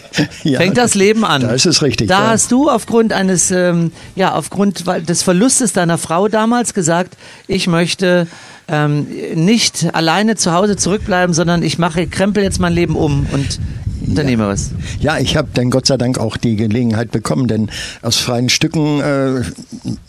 Ja. 0.43 0.59
Fängt 0.59 0.78
das 0.78 0.95
Leben 0.95 1.24
an. 1.24 1.41
Da 1.41 1.51
ist 1.51 1.66
es 1.66 1.82
richtig. 1.82 2.07
Da 2.07 2.24
ja. 2.24 2.30
hast 2.30 2.51
du 2.51 2.70
aufgrund 2.70 3.14
eines, 3.14 3.51
ähm, 3.51 3.91
ja, 4.16 4.34
aufgrund 4.34 4.86
des 5.07 5.24
Verlustes 5.24 5.74
deiner 5.74 5.97
Frau 5.97 6.28
damals 6.28 6.74
gesagt, 6.74 7.18
ich 7.47 7.68
möchte 7.68 8.28
ähm, 8.68 9.07
nicht 9.36 9.93
alleine 9.93 10.36
zu 10.36 10.53
Hause 10.53 10.78
zurückbleiben, 10.78 11.34
sondern 11.34 11.62
ich 11.62 11.78
mache, 11.78 12.07
krempel 12.07 12.43
jetzt 12.43 12.59
mein 12.59 12.74
Leben 12.74 12.95
um 12.95 13.28
und 13.32 13.59
unternehme 14.12 14.47
was. 14.47 14.72
Ja, 14.99 15.18
ich 15.18 15.36
habe 15.36 15.49
dann 15.53 15.70
Gott 15.70 15.88
sei 15.88 15.97
Dank 15.97 16.20
auch 16.20 16.38
die 16.38 16.55
Gelegenheit 16.55 17.12
bekommen, 17.12 17.47
denn 17.47 17.70
aus 18.01 18.18
freien 18.18 18.49
Stücken, 18.49 19.01
äh, 19.01 19.41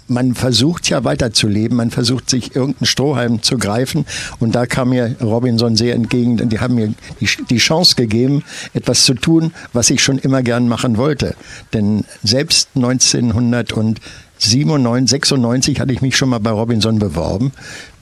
man 0.08 0.34
versucht 0.34 0.88
ja 0.88 1.04
weiterzuleben, 1.04 1.76
man 1.76 1.90
versucht 1.90 2.28
sich 2.28 2.54
irgendeinen 2.54 2.86
Strohhalm 2.86 3.42
zu 3.42 3.58
greifen 3.58 4.04
und 4.40 4.54
da 4.54 4.66
kam 4.66 4.90
mir 4.90 5.16
Robinson 5.22 5.76
sehr 5.76 5.94
entgegen, 5.94 6.36
denn 6.36 6.50
die 6.50 6.60
haben 6.60 6.74
mir 6.74 6.92
die, 7.20 7.28
die 7.48 7.58
Chance 7.58 7.94
gegeben, 7.96 8.44
etwas 8.74 9.04
zu 9.04 9.14
tun, 9.14 9.52
was 9.72 9.90
ich 9.90 10.02
schon 10.02 10.18
immer 10.18 10.42
gern 10.42 10.68
machen 10.68 10.96
wollte. 10.96 11.34
Denn 11.72 12.04
selbst 12.22 12.68
1997, 12.74 15.10
96 15.10 15.80
hatte 15.80 15.92
ich 15.92 16.02
mich 16.02 16.16
schon 16.16 16.28
mal 16.28 16.40
bei 16.40 16.50
Robinson 16.50 16.98
beworben, 16.98 17.52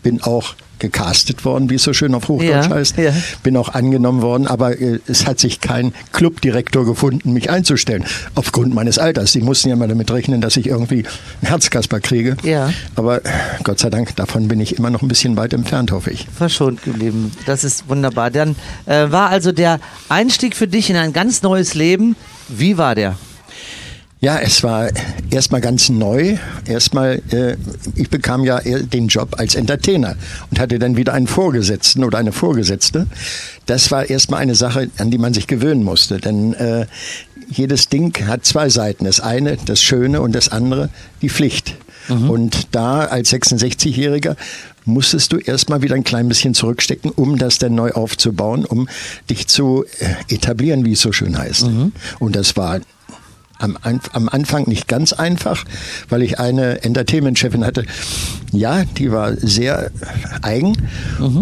bin 0.02 0.22
auch 0.22 0.54
gecastet 0.78 1.44
worden, 1.44 1.68
wie 1.68 1.74
es 1.74 1.82
so 1.82 1.92
schön 1.92 2.14
auf 2.14 2.28
Hochdeutsch 2.28 2.68
Ja, 2.68 2.70
heißt. 2.70 2.96
ja. 2.96 3.12
Bin 3.42 3.54
auch 3.58 3.68
angenommen 3.68 4.22
worden, 4.22 4.46
aber 4.46 4.80
äh, 4.80 4.98
es 5.06 5.26
hat 5.26 5.38
sich 5.38 5.60
kein 5.60 5.92
Clubdirektor 6.12 6.86
gefunden, 6.86 7.34
mich 7.34 7.50
einzustellen. 7.50 8.04
Aufgrund 8.34 8.74
meines 8.74 8.96
Alters. 8.96 9.32
Die 9.32 9.42
mussten 9.42 9.68
ja 9.68 9.76
mal 9.76 9.88
damit 9.88 10.10
rechnen, 10.10 10.40
dass 10.40 10.56
ich 10.56 10.66
irgendwie 10.68 11.04
einen 11.42 11.48
Herzkasper 11.48 12.00
kriege. 12.00 12.38
Ja. 12.44 12.72
Aber 12.96 13.18
äh, 13.24 13.28
Gott 13.62 13.78
sei 13.78 13.90
Dank, 13.90 14.16
davon 14.16 14.48
bin 14.48 14.58
ich 14.58 14.78
immer 14.78 14.88
noch 14.88 15.02
ein 15.02 15.08
bisschen 15.08 15.36
weit 15.36 15.52
entfernt, 15.52 15.92
hoffe 15.92 16.12
ich. 16.12 16.26
verschont 16.34 16.82
geblieben. 16.82 17.30
Das 17.44 17.62
ist 17.62 17.86
wunderbar. 17.90 18.30
Dann 18.30 18.56
äh, 18.86 19.10
war 19.10 19.28
also 19.28 19.52
der 19.52 19.80
Einstieg 20.08 20.56
für 20.56 20.66
dich 20.66 20.88
in 20.88 20.96
ein 20.96 21.12
ganz 21.12 21.42
neues 21.42 21.74
Leben. 21.74 22.16
Wie 22.48 22.78
war 22.78 22.94
der? 22.94 23.16
Ja, 24.22 24.38
es 24.38 24.62
war 24.62 24.90
erstmal 25.30 25.62
ganz 25.62 25.88
neu. 25.88 26.36
Erstmal, 26.66 27.22
äh, 27.30 27.56
ich 27.94 28.10
bekam 28.10 28.44
ja 28.44 28.60
den 28.60 29.08
Job 29.08 29.36
als 29.38 29.54
Entertainer 29.54 30.14
und 30.50 30.60
hatte 30.60 30.78
dann 30.78 30.96
wieder 30.98 31.14
einen 31.14 31.26
Vorgesetzten 31.26 32.04
oder 32.04 32.18
eine 32.18 32.32
Vorgesetzte. 32.32 33.06
Das 33.64 33.90
war 33.90 34.10
erstmal 34.10 34.40
eine 34.40 34.54
Sache, 34.54 34.90
an 34.98 35.10
die 35.10 35.16
man 35.16 35.32
sich 35.32 35.46
gewöhnen 35.46 35.84
musste, 35.84 36.18
denn 36.18 36.52
äh, 36.52 36.86
jedes 37.48 37.88
Ding 37.88 38.14
hat 38.26 38.44
zwei 38.44 38.68
Seiten. 38.68 39.06
Das 39.06 39.20
eine, 39.20 39.56
das 39.56 39.80
Schöne 39.82 40.20
und 40.20 40.34
das 40.34 40.50
andere, 40.50 40.90
die 41.22 41.30
Pflicht. 41.30 41.76
Und 42.28 42.68
da 42.72 43.04
als 43.04 43.32
66-Jähriger 43.32 44.36
musstest 44.84 45.32
du 45.32 45.38
erstmal 45.38 45.82
wieder 45.82 45.94
ein 45.94 46.04
klein 46.04 46.28
bisschen 46.28 46.54
zurückstecken, 46.54 47.10
um 47.10 47.38
das 47.38 47.58
dann 47.58 47.74
neu 47.74 47.92
aufzubauen, 47.92 48.64
um 48.64 48.88
dich 49.30 49.46
zu 49.46 49.84
äh, 50.00 50.34
etablieren, 50.34 50.84
wie 50.84 50.92
es 50.92 51.00
so 51.00 51.12
schön 51.12 51.38
heißt. 51.38 51.62
Und 52.18 52.36
das 52.36 52.56
war 52.56 52.80
am, 53.60 53.78
am 54.12 54.28
Anfang 54.28 54.64
nicht 54.66 54.88
ganz 54.88 55.12
einfach, 55.12 55.64
weil 56.08 56.22
ich 56.22 56.38
eine 56.38 56.82
Entertainment-Chefin 56.82 57.64
hatte. 57.64 57.84
Ja, 58.52 58.84
die 58.84 59.12
war 59.12 59.36
sehr 59.36 59.90
eigen, 60.42 60.76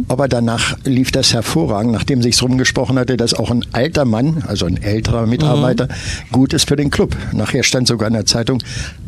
aber 0.08 0.28
danach 0.28 0.76
lief 0.84 1.10
das 1.10 1.32
hervorragend, 1.32 1.92
nachdem 1.92 2.20
sich's 2.20 2.42
rumgesprochen 2.42 2.98
hatte, 2.98 3.16
dass 3.16 3.32
auch 3.32 3.50
ein 3.50 3.64
alter 3.72 4.04
Mann, 4.04 4.44
also 4.46 4.66
ein 4.66 4.76
älterer 4.76 5.26
Mitarbeiter, 5.26 5.88
gut 6.32 6.52
ist 6.52 6.68
für 6.68 6.76
den 6.76 6.90
Club. 6.90 7.16
Nachher 7.32 7.62
stand 7.62 7.88
sogar 7.88 8.08
in 8.08 8.14
der 8.14 8.26
Zeitung, 8.26 8.62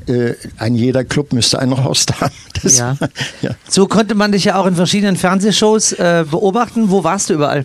äh, 0.07 0.35
ein 0.59 0.75
jeder 0.75 1.05
Club 1.05 1.33
müsste 1.33 1.59
ein 1.59 1.77
Horst 1.77 2.21
haben. 2.21 2.33
Ja. 2.63 2.95
ja. 3.41 3.53
So 3.67 3.87
konnte 3.87 4.15
man 4.15 4.33
dich 4.33 4.45
ja 4.45 4.57
auch 4.57 4.67
in 4.67 4.75
verschiedenen 4.75 5.17
Fernsehshows 5.17 5.93
äh, 5.93 6.27
beobachten. 6.31 6.91
Wo 6.91 7.05
warst 7.05 7.31
du 7.31 7.35
überall? 7.35 7.65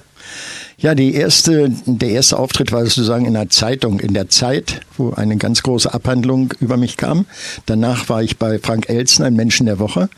Ja, 0.78 0.94
die 0.94 1.14
erste, 1.14 1.72
der 1.86 2.10
erste 2.10 2.38
Auftritt 2.38 2.74
war 2.74 2.84
sozusagen 2.84 3.26
in 3.26 3.34
der 3.34 3.50
Zeitung, 3.50 4.02
in 4.02 4.14
der 4.14 4.28
Zeit, 4.28 4.82
wo 4.98 5.12
eine 5.12 5.38
ganz 5.38 5.64
große 5.64 5.94
Abhandlung 5.94 6.54
über 6.60 6.76
mich 6.76 6.98
kam. 6.98 7.26
Danach 7.66 8.10
war 8.10 8.22
ich 8.22 8.38
bei 8.38 8.60
Frank 8.60 8.90
Elsen, 8.90 9.24
ein 9.24 9.36
Menschen 9.36 9.68
der 9.68 9.80
Woche. 9.80 10.10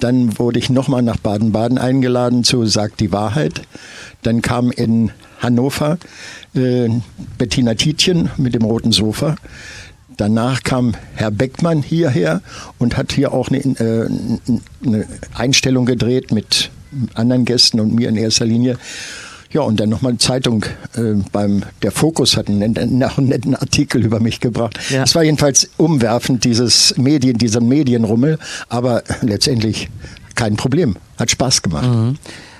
Dann 0.00 0.38
wurde 0.38 0.58
ich 0.58 0.68
nochmal 0.68 1.00
nach 1.00 1.16
Baden-Baden 1.16 1.78
eingeladen 1.78 2.44
zu 2.44 2.66
Sagt 2.66 3.00
die 3.00 3.12
Wahrheit. 3.12 3.62
Dann 4.22 4.42
kam 4.42 4.70
in 4.70 5.10
Hannover 5.40 5.98
äh, 6.54 6.90
Bettina 7.38 7.74
Tietjen 7.74 8.30
mit 8.36 8.54
dem 8.54 8.64
roten 8.64 8.92
Sofa. 8.92 9.36
Danach 10.18 10.62
kam 10.62 10.94
Herr 11.14 11.30
Beckmann 11.30 11.82
hierher 11.82 12.42
und 12.78 12.98
hat 12.98 13.12
hier 13.12 13.32
auch 13.32 13.48
eine, 13.48 13.58
äh, 13.58 14.08
eine 14.86 15.06
Einstellung 15.34 15.86
gedreht 15.86 16.30
mit 16.30 16.70
anderen 17.14 17.46
Gästen 17.46 17.80
und 17.80 17.94
mir 17.94 18.10
in 18.10 18.16
erster 18.16 18.44
Linie. 18.44 18.78
Ja, 19.54 19.60
und 19.62 19.78
dann 19.78 19.88
nochmal 19.88 20.10
eine 20.10 20.18
Zeitung 20.18 20.64
äh, 20.96 21.14
beim 21.30 21.62
der 21.82 21.92
Fokus 21.92 22.36
hat 22.36 22.48
einen, 22.48 22.76
einen, 22.76 23.28
netten 23.28 23.54
Artikel 23.54 24.04
über 24.04 24.18
mich 24.20 24.40
gebracht. 24.40 24.78
Es 24.78 24.90
Ja. 24.90 25.14
war 25.14 25.22
jedenfalls 25.22 25.70
umwerfend, 25.76 26.42
dieses 26.44 26.96
Medien, 26.98 27.38
dieser 27.38 27.60
Medienrummel, 27.60 28.38
aber 28.68 29.04
letztendlich 29.22 29.88
kein 30.34 30.56
Problem. 30.56 30.96
Hat 31.18 31.30
Spaß 31.30 31.62
gemacht. 31.62 31.88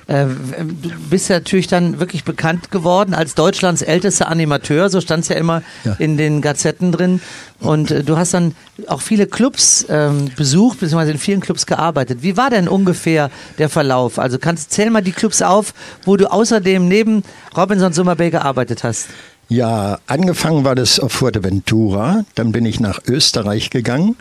Äh, 0.06 0.26
du 0.26 0.90
bist 1.10 1.28
ja 1.28 1.36
natürlich 1.36 1.66
dann 1.66 1.98
wirklich 2.00 2.24
bekannt 2.24 2.70
geworden 2.70 3.14
als 3.14 3.34
Deutschlands 3.34 3.82
ältester 3.82 4.28
Animateur, 4.28 4.90
so 4.90 5.00
stand 5.00 5.22
es 5.24 5.28
ja 5.28 5.36
immer 5.36 5.62
Ja. 5.84 5.94
in 5.98 6.16
den 6.16 6.42
Gazetten 6.42 6.92
drin. 6.92 7.20
Und 7.60 7.90
äh, 7.90 8.02
du 8.04 8.16
hast 8.16 8.34
dann 8.34 8.54
auch 8.86 9.00
viele 9.00 9.26
Clubs 9.26 9.86
ähm, 9.88 10.30
besucht, 10.36 10.80
beziehungsweise 10.80 11.12
in 11.12 11.18
vielen 11.18 11.40
Clubs 11.40 11.66
gearbeitet. 11.66 12.18
Wie 12.22 12.36
war 12.36 12.50
denn 12.50 12.68
ungefähr 12.68 13.30
der 13.58 13.68
Verlauf? 13.68 14.18
Also 14.18 14.38
kannst 14.38 14.72
zähl 14.72 14.90
mal 14.90 15.02
die 15.02 15.12
Clubs 15.12 15.40
auf, 15.42 15.72
wo 16.04 16.16
du 16.16 16.30
außerdem 16.30 16.86
neben 16.86 17.22
Robinson 17.56 17.92
Summer 17.92 18.16
Bay 18.16 18.30
gearbeitet 18.30 18.84
hast. 18.84 19.06
Ja, 19.48 19.98
angefangen 20.06 20.64
war 20.64 20.74
das 20.74 20.98
auf 20.98 21.12
Fuerteventura. 21.12 22.24
Dann 22.34 22.50
bin 22.52 22.64
ich 22.64 22.80
nach 22.80 23.00
Österreich 23.06 23.70
gegangen, 23.70 24.16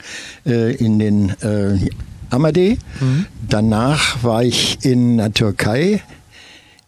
äh, 0.46 0.74
in 0.76 1.00
den 1.00 1.30
äh, 1.42 1.78
Amadee. 2.34 2.78
Danach 3.48 4.24
war 4.24 4.44
ich 4.44 4.80
in 4.84 5.18
der 5.18 5.34
Türkei, 5.34 6.02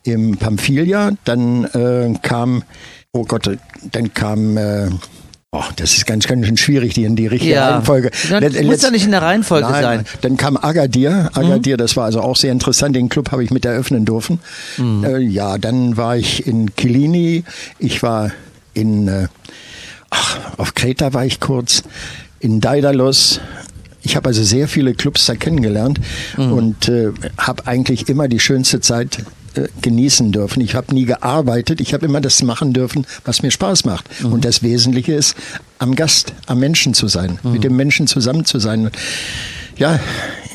im 0.04 0.38
Pamphylia. 0.38 1.12
Dann 1.24 1.66
äh, 1.66 2.14
kam, 2.22 2.64
oh 3.12 3.24
Gott, 3.26 3.50
dann 3.92 4.14
kam, 4.14 4.58
äh, 4.58 4.90
oh, 5.52 5.64
das 5.78 5.94
ist 5.94 6.06
ganz, 6.06 6.28
ganz 6.28 6.46
schön 6.46 6.58
schwierig, 6.58 6.94
die 6.96 7.04
in 7.06 7.16
die 7.16 7.28
richtige 7.28 7.54
Ja. 7.54 7.70
Reihenfolge. 7.76 8.12
Dann 8.30 8.42
Let- 8.44 8.64
muss 8.66 8.82
ja 8.82 8.92
nicht 8.92 9.06
in 9.06 9.12
der 9.12 9.22
Reihenfolge 9.22 9.68
Nein, 9.70 9.84
sein. 9.84 10.06
Dann 10.22 10.38
kam 10.38 10.58
Agadir. 10.58 11.30
Agadir, 11.34 11.78
das 11.78 11.96
war 11.96 12.06
also 12.06 12.22
auch 12.22 12.36
sehr 12.36 12.52
interessant. 12.52 12.96
Den 12.96 13.10
Club 13.10 13.32
habe 13.32 13.44
ich 13.44 13.52
mit 13.52 13.66
eröffnen 13.66 14.06
dürfen. 14.06 14.40
Äh, 14.80 15.20
ja, 15.22 15.58
dann 15.58 15.98
war 15.98 16.18
ich 16.18 16.46
in 16.46 16.76
Kilini. 16.76 17.44
Ich 17.80 18.04
war 18.04 18.32
in, 18.74 19.08
äh, 19.08 19.28
ach, 20.10 20.40
auf 20.58 20.74
Kreta 20.74 21.14
war 21.14 21.26
ich 21.26 21.40
kurz. 21.40 21.84
In 22.40 22.60
Daidalos. 22.62 23.40
Ich 24.06 24.16
habe 24.16 24.30
also 24.30 24.44
sehr 24.44 24.68
viele 24.68 24.94
Clubs 24.94 25.26
da 25.26 25.36
kennengelernt 25.36 26.00
und 26.52 26.88
äh, 26.90 27.12
habe 27.38 27.66
eigentlich 27.66 28.08
immer 28.08 28.28
die 28.28 28.40
schönste 28.40 28.80
Zeit 28.80 29.24
äh, 29.56 29.68
genießen 29.82 30.32
dürfen. 30.32 30.62
Ich 30.62 30.76
habe 30.76 30.94
nie 30.94 31.06
gearbeitet. 31.06 31.82
Ich 31.82 31.94
habe 31.94 32.06
immer 32.06 32.22
das 32.22 32.44
machen 32.44 32.72
dürfen, 32.72 33.08
was 33.26 33.42
mir 33.42 33.50
Spaß 33.50 33.86
macht. 33.86 34.06
Und 34.24 34.46
das 34.46 34.62
Wesentliche 34.62 35.14
ist, 35.14 35.36
am 35.80 35.96
Gast, 35.96 36.34
am 36.46 36.60
Menschen 36.60 36.94
zu 36.94 37.08
sein, 37.08 37.40
mit 37.44 37.64
dem 37.64 37.76
Menschen 37.76 38.06
zusammen 38.08 38.46
zu 38.46 38.60
sein. 38.60 38.92
Ja, 39.78 40.00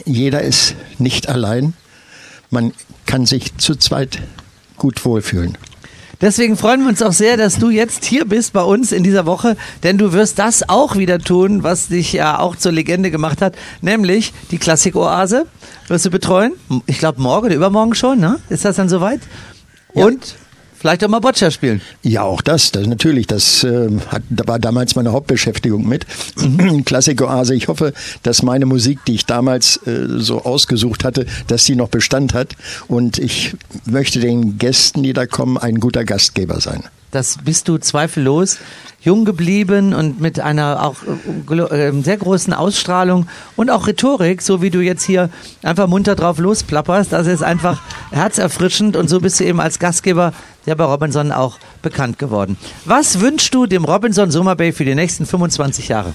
jeder 0.06 0.42
ist 0.42 0.76
nicht 0.98 1.28
allein. 1.28 1.74
Man 2.50 2.72
kann 3.04 3.26
sich 3.26 3.56
zu 3.56 3.74
zweit 3.74 4.20
gut 4.76 5.04
wohlfühlen. 5.04 5.58
Deswegen 6.20 6.56
freuen 6.56 6.82
wir 6.82 6.88
uns 6.88 7.00
auch 7.00 7.12
sehr, 7.12 7.38
dass 7.38 7.58
du 7.58 7.70
jetzt 7.70 8.04
hier 8.04 8.26
bist 8.26 8.52
bei 8.52 8.62
uns 8.62 8.92
in 8.92 9.02
dieser 9.02 9.24
Woche, 9.24 9.56
denn 9.82 9.96
du 9.96 10.12
wirst 10.12 10.38
das 10.38 10.68
auch 10.68 10.96
wieder 10.96 11.18
tun, 11.18 11.62
was 11.62 11.88
dich 11.88 12.12
ja 12.12 12.38
auch 12.38 12.56
zur 12.56 12.72
Legende 12.72 13.10
gemacht 13.10 13.40
hat, 13.40 13.54
nämlich 13.80 14.34
die 14.50 14.58
Klassikoase 14.58 15.46
wirst 15.88 16.04
du 16.04 16.10
betreuen. 16.10 16.52
Ich 16.86 16.98
glaube 16.98 17.22
morgen 17.22 17.46
oder 17.46 17.54
übermorgen 17.54 17.94
schon, 17.94 18.20
ne? 18.20 18.38
Ist 18.50 18.66
das 18.66 18.76
dann 18.76 18.90
soweit? 18.90 19.20
Und 19.94 20.36
vielleicht 20.80 21.04
auch 21.04 21.08
mal 21.08 21.20
Boccia 21.20 21.50
spielen. 21.50 21.80
Ja, 22.02 22.22
auch 22.22 22.40
das, 22.40 22.72
das 22.72 22.86
natürlich, 22.86 23.26
das 23.26 23.62
äh, 23.64 23.90
hat, 24.08 24.22
da 24.30 24.48
war 24.48 24.58
damals 24.58 24.96
meine 24.96 25.12
Hauptbeschäftigung 25.12 25.86
mit. 25.86 26.06
Klassikoase. 26.84 27.54
Ich 27.54 27.68
hoffe, 27.68 27.92
dass 28.22 28.42
meine 28.42 28.66
Musik, 28.66 29.04
die 29.06 29.14
ich 29.14 29.26
damals 29.26 29.76
äh, 29.86 30.06
so 30.16 30.42
ausgesucht 30.42 31.04
hatte, 31.04 31.26
dass 31.46 31.64
die 31.64 31.76
noch 31.76 31.88
Bestand 31.88 32.34
hat. 32.34 32.56
Und 32.88 33.18
ich 33.18 33.54
möchte 33.84 34.20
den 34.20 34.58
Gästen, 34.58 35.02
die 35.02 35.12
da 35.12 35.26
kommen, 35.26 35.58
ein 35.58 35.80
guter 35.80 36.04
Gastgeber 36.04 36.60
sein. 36.60 36.84
Das 37.10 37.38
bist 37.44 37.68
du 37.68 37.78
zweifellos. 37.78 38.58
Jung 39.02 39.24
geblieben 39.24 39.94
und 39.94 40.20
mit 40.20 40.40
einer 40.40 40.82
auch 40.82 40.96
äh, 41.50 41.88
äh, 41.88 42.02
sehr 42.02 42.18
großen 42.18 42.52
Ausstrahlung 42.52 43.26
und 43.56 43.70
auch 43.70 43.86
Rhetorik, 43.86 44.42
so 44.42 44.60
wie 44.60 44.68
du 44.68 44.80
jetzt 44.80 45.04
hier 45.04 45.30
einfach 45.62 45.86
munter 45.86 46.14
drauf 46.14 46.38
losplapperst. 46.38 47.10
Das 47.12 47.26
ist 47.26 47.42
einfach 47.42 47.80
herzerfrischend 48.10 48.96
und 48.96 49.08
so 49.08 49.20
bist 49.20 49.40
du 49.40 49.44
eben 49.44 49.60
als 49.60 49.78
Gastgeber 49.78 50.34
ja 50.66 50.74
bei 50.74 50.84
Robinson 50.84 51.32
auch 51.32 51.58
bekannt 51.80 52.18
geworden. 52.18 52.58
Was 52.84 53.20
wünschst 53.20 53.54
du 53.54 53.64
dem 53.64 53.84
Robinson 53.84 54.30
Summer 54.30 54.54
Bay 54.54 54.72
für 54.72 54.84
die 54.84 54.94
nächsten 54.94 55.24
25 55.24 55.88
Jahre? 55.88 56.12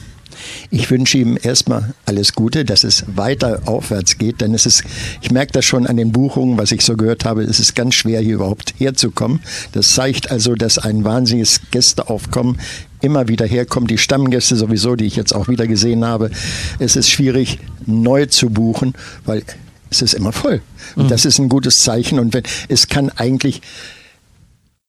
Ich 0.69 0.89
wünsche 0.91 1.17
ihm 1.17 1.37
erstmal 1.41 1.93
alles 2.05 2.33
Gute, 2.33 2.65
dass 2.65 2.83
es 2.83 3.03
weiter 3.07 3.61
aufwärts 3.65 4.17
geht, 4.17 4.41
denn 4.41 4.53
es 4.53 4.65
ist, 4.65 4.83
ich 5.21 5.31
merke 5.31 5.53
das 5.53 5.65
schon 5.65 5.87
an 5.87 5.97
den 5.97 6.11
Buchungen, 6.11 6.57
was 6.57 6.71
ich 6.71 6.81
so 6.81 6.97
gehört 6.97 7.25
habe, 7.25 7.43
es 7.43 7.59
ist 7.59 7.75
ganz 7.75 7.95
schwer, 7.95 8.21
hier 8.21 8.35
überhaupt 8.35 8.73
herzukommen. 8.77 9.41
Das 9.71 9.93
zeigt 9.93 10.31
also, 10.31 10.55
dass 10.55 10.77
ein 10.77 11.03
wahnsinniges 11.03 11.61
Gästeaufkommen 11.71 12.59
immer 13.01 13.27
wieder 13.27 13.45
herkommt. 13.45 13.91
Die 13.91 13.97
Stammgäste 13.97 14.55
sowieso, 14.55 14.95
die 14.95 15.05
ich 15.05 15.15
jetzt 15.15 15.33
auch 15.33 15.47
wieder 15.47 15.67
gesehen 15.67 16.03
habe. 16.05 16.31
Es 16.79 16.95
ist 16.95 17.09
schwierig, 17.09 17.59
neu 17.85 18.25
zu 18.25 18.49
buchen, 18.49 18.93
weil 19.25 19.43
es 19.89 20.01
ist 20.01 20.13
immer 20.13 20.31
voll. 20.31 20.61
Und 20.95 21.11
das 21.11 21.25
ist 21.25 21.39
ein 21.39 21.49
gutes 21.49 21.81
Zeichen. 21.81 22.19
Und 22.19 22.33
wenn, 22.33 22.43
es 22.67 22.87
kann 22.87 23.09
eigentlich 23.09 23.61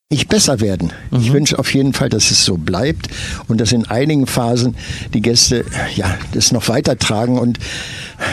nicht 0.09 0.29
besser 0.29 0.61
werden. 0.61 0.93
Ich 1.11 1.33
wünsche 1.33 1.59
auf 1.59 1.75
jeden 1.75 1.93
Fall, 1.93 2.09
dass 2.09 2.31
es 2.31 2.45
so 2.45 2.57
bleibt 2.57 3.09
und 3.49 3.61
dass 3.61 3.73
in 3.73 3.87
einigen 3.87 4.29
Phasen 4.29 4.77
die 5.13 5.21
Gäste 5.21 5.65
ja 5.97 6.17
das 6.33 6.53
noch 6.53 6.69
weitertragen 6.69 7.39
und 7.41 7.59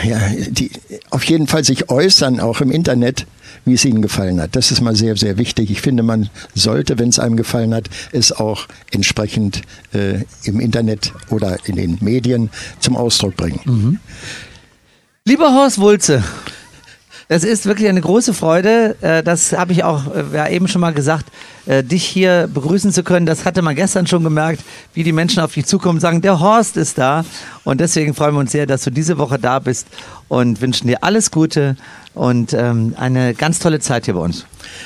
ja 0.04 0.20
die 0.50 0.70
auf 1.10 1.24
jeden 1.24 1.48
Fall 1.48 1.64
sich 1.64 1.90
äußern 1.90 2.38
auch 2.38 2.60
im 2.60 2.70
Internet, 2.70 3.26
wie 3.64 3.74
es 3.74 3.84
ihnen 3.84 4.02
gefallen 4.02 4.40
hat. 4.40 4.54
Das 4.54 4.70
ist 4.70 4.82
mal 4.82 4.94
sehr 4.94 5.16
sehr 5.16 5.36
wichtig. 5.36 5.68
Ich 5.72 5.80
finde, 5.80 6.04
man 6.04 6.30
sollte, 6.54 7.00
wenn 7.00 7.08
es 7.08 7.18
einem 7.18 7.36
gefallen 7.36 7.74
hat, 7.74 7.90
es 8.12 8.30
auch 8.30 8.68
entsprechend 8.92 9.62
äh, 9.92 10.20
im 10.44 10.60
Internet 10.60 11.12
oder 11.30 11.58
in 11.66 11.74
den 11.74 11.98
Medien 12.00 12.50
zum 12.78 12.96
Ausdruck 12.96 13.36
bringen. 13.36 13.98
Lieber 15.24 15.52
Horst 15.52 15.80
Wulze, 15.80 16.22
es 17.28 17.44
ist 17.44 17.66
wirklich 17.66 17.88
eine 17.88 18.00
große 18.00 18.34
Freude, 18.34 18.96
äh, 19.00 19.22
das 19.22 19.52
habe 19.52 19.72
ich 19.72 19.84
auch 19.84 20.02
äh, 20.14 20.36
ja, 20.36 20.48
eben 20.48 20.68
schon 20.68 20.80
mal 20.80 20.92
gesagt, 20.92 21.26
äh, 21.66 21.82
dich 21.82 22.04
hier 22.04 22.48
begrüßen 22.52 22.92
zu 22.92 23.02
können. 23.02 23.26
Das 23.26 23.44
hatte 23.44 23.62
man 23.62 23.74
gestern 23.74 24.06
schon 24.06 24.22
gemerkt, 24.22 24.62
wie 24.92 25.02
die 25.02 25.12
Menschen 25.12 25.40
auf 25.40 25.54
dich 25.54 25.66
zukommen 25.66 25.96
und 25.96 26.00
sagen, 26.00 26.20
der 26.20 26.40
Horst 26.40 26.76
ist 26.76 26.98
da. 26.98 27.24
Und 27.64 27.80
deswegen 27.80 28.14
freuen 28.14 28.34
wir 28.34 28.40
uns 28.40 28.52
sehr, 28.52 28.66
dass 28.66 28.84
du 28.84 28.90
diese 28.90 29.18
Woche 29.18 29.38
da 29.38 29.58
bist 29.58 29.86
und 30.28 30.60
wünschen 30.60 30.88
dir 30.88 31.02
alles 31.02 31.30
Gute 31.30 31.76
und 32.12 32.52
ähm, 32.52 32.94
eine 32.98 33.34
ganz 33.34 33.58
tolle 33.58 33.80
Zeit 33.80 34.04
hier 34.04 34.14
bei 34.14 34.20
uns. 34.20 34.44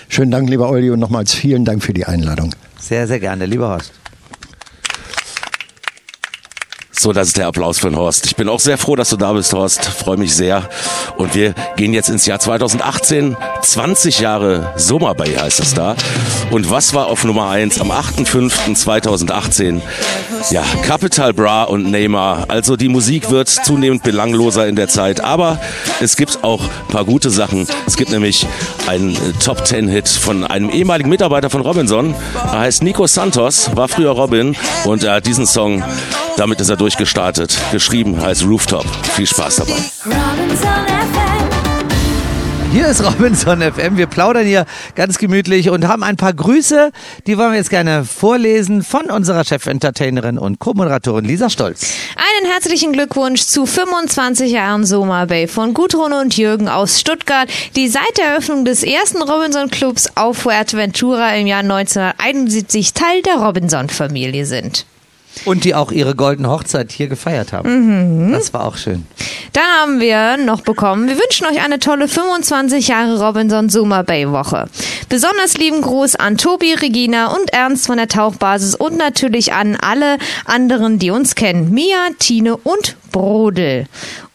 Schönen 0.09 0.31
Dank, 0.31 0.49
lieber 0.49 0.71
Olli, 0.71 0.91
und 0.91 1.01
nochmals 1.01 1.35
vielen 1.35 1.65
Dank 1.65 1.83
für 1.83 1.93
die 1.93 2.05
Einladung. 2.05 2.55
Sehr, 2.79 3.07
sehr 3.07 3.21
gerne, 3.21 3.47
lieber 3.47 3.69
Horst. 3.69 3.98
So, 7.01 7.13
das 7.13 7.29
ist 7.29 7.37
der 7.37 7.47
Applaus 7.47 7.79
für 7.79 7.91
den 7.91 7.97
Horst. 7.97 8.27
Ich 8.27 8.35
bin 8.35 8.49
auch 8.49 8.59
sehr 8.59 8.77
froh, 8.77 8.97
dass 8.97 9.11
du 9.11 9.17
da 9.17 9.33
bist, 9.33 9.53
Horst. 9.53 9.85
Freue 9.85 10.17
mich 10.17 10.35
sehr. 10.35 10.69
Und 11.17 11.33
wir 11.37 11.55
gehen 11.77 11.95
jetzt 11.95 12.09
ins 12.09 12.27
Jahr 12.27 12.41
2018. 12.41 13.37
20 13.63 14.19
Jahre 14.19 14.73
Summer 14.75 15.15
Bay 15.15 15.33
heißt 15.33 15.61
es 15.61 15.75
da. 15.75 15.95
Und 16.51 16.73
was 16.73 16.95
war 16.95 17.07
auf 17.07 17.23
Nummer 17.23 17.51
1 17.51 17.81
am 17.81 17.93
8.5.2018? 17.93 19.81
Ja, 20.51 20.65
Capital 20.83 21.33
Bra 21.33 21.63
und 21.65 21.89
Neymar. 21.89 22.47
Also 22.49 22.75
die 22.77 22.89
Musik 22.89 23.31
wird 23.31 23.49
zunehmend 23.49 24.03
belangloser 24.03 24.67
in 24.67 24.75
der 24.75 24.89
Zeit. 24.89 25.21
Aber 25.21 25.61
es 26.01 26.17
gibt 26.17 26.43
auch 26.43 26.63
ein 26.65 26.89
paar 26.93 27.05
gute 27.05 27.31
Sachen. 27.31 27.69
Es 27.87 27.97
gibt 27.97 28.11
nämlich 28.11 28.45
einen 28.89 29.15
äh, 29.15 29.19
Top 29.45 29.65
10 29.65 29.87
Hit 29.87 30.09
von 30.09 30.43
einem 30.45 30.69
ehemaligen 30.69 31.11
Mitarbeiter 31.11 31.49
von 31.49 31.61
Robinson. 31.61 32.17
Er 32.35 32.59
heißt 32.59 32.83
Nico 32.83 33.07
Santos, 33.07 33.71
war 33.77 33.87
früher 33.87 34.11
Robin. 34.11 34.57
Und 34.85 35.05
er 35.05 35.15
hat 35.15 35.27
diesen 35.27 35.47
Song, 35.47 35.85
damit 36.39 36.61
ist 36.61 36.69
er 36.69 36.77
durchgestartet, 36.77 37.59
geschrieben 37.73 38.21
als 38.21 38.47
Rooftop. 38.47 38.87
Viel 39.15 39.27
Spaß 39.27 39.57
dabei. 39.57 39.73
Robinson 40.05 40.87
FM. 40.87 41.39
Hier 42.71 42.87
ist 42.87 43.03
Robinson 43.03 43.61
FM. 43.61 43.97
Wir 43.97 44.07
plaudern 44.07 44.47
hier 44.47 44.65
ganz 44.95 45.19
gemütlich 45.19 45.71
und 45.71 45.89
haben 45.89 46.05
ein 46.05 46.17
paar 46.17 46.33
Grüße. 46.33 46.93
Die 47.27 47.39
wollen 47.39 47.51
wir 47.53 47.57
jetzt 47.57 47.71
gerne 47.71 48.05
vorlesen 48.05 48.85
von 48.85 49.11
unserer 49.11 49.45
Chefentertainerin 49.45 50.39
und 50.39 50.61
Co-Moderatorin 50.61 51.25
Lisa 51.25 51.51
Stolz. 51.51 51.95
Einen 52.17 52.53
herzlichen 52.53 52.93
Glückwunsch 52.93 53.43
zu 53.43 53.67
25 53.67 54.53
Jahren 54.53 54.87
Soma 54.87 55.25
Bay 55.25 55.49
von 55.49 55.75
Gudrun 55.75 56.13
und 56.13 56.37
Jürgen 56.37 56.69
aus 56.69 57.01
Stuttgart, 57.01 57.49
die 57.75 57.89
seit 57.89 58.17
der 58.17 58.27
Eröffnung 58.27 58.65
des 58.65 58.85
ersten 58.85 59.23
Robinson 59.23 59.71
Clubs 59.71 60.09
auf 60.15 60.39
Fuerteventura 60.39 61.35
im 61.35 61.47
Jahr 61.47 61.61
1971 61.61 62.93
Teil 62.93 63.23
der 63.23 63.37
Robinson-Familie 63.37 64.47
sind. 64.47 64.85
Und 65.45 65.65
die 65.65 65.75
auch 65.75 65.93
ihre 65.93 66.15
goldene 66.15 66.51
Hochzeit 66.51 66.93
hier 66.93 67.09
gefeiert 67.09 67.53
haben. 67.53 68.29
Mhm. 68.29 68.33
Das 68.33 68.53
war 68.53 68.65
auch 68.65 68.77
schön. 68.77 69.07
Dann 69.53 69.65
haben 69.81 70.01
wir 70.01 70.37
noch 70.37 70.61
bekommen, 70.61 71.09
wir 71.09 71.17
wünschen 71.17 71.47
euch 71.47 71.61
eine 71.63 71.79
tolle 71.79 72.09
25 72.09 72.89
Jahre 72.89 73.25
Robinson 73.25 73.69
Summer 73.69 74.05
Bay 74.05 74.31
Woche. 74.31 74.69
Besonders 75.09 75.57
lieben 75.57 75.81
Gruß 75.81 76.17
an 76.17 76.37
Tobi, 76.37 76.75
Regina 76.75 77.29
und 77.35 77.53
Ernst 77.53 77.87
von 77.87 77.97
der 77.97 78.09
Tauchbasis 78.09 78.75
und 78.75 78.97
natürlich 78.97 79.53
an 79.53 79.77
alle 79.77 80.19
anderen, 80.45 80.99
die 80.99 81.11
uns 81.11 81.35
kennen. 81.35 81.71
Mia, 81.73 82.09
Tine 82.19 82.57
und 82.57 82.97
Brodel. 83.11 83.87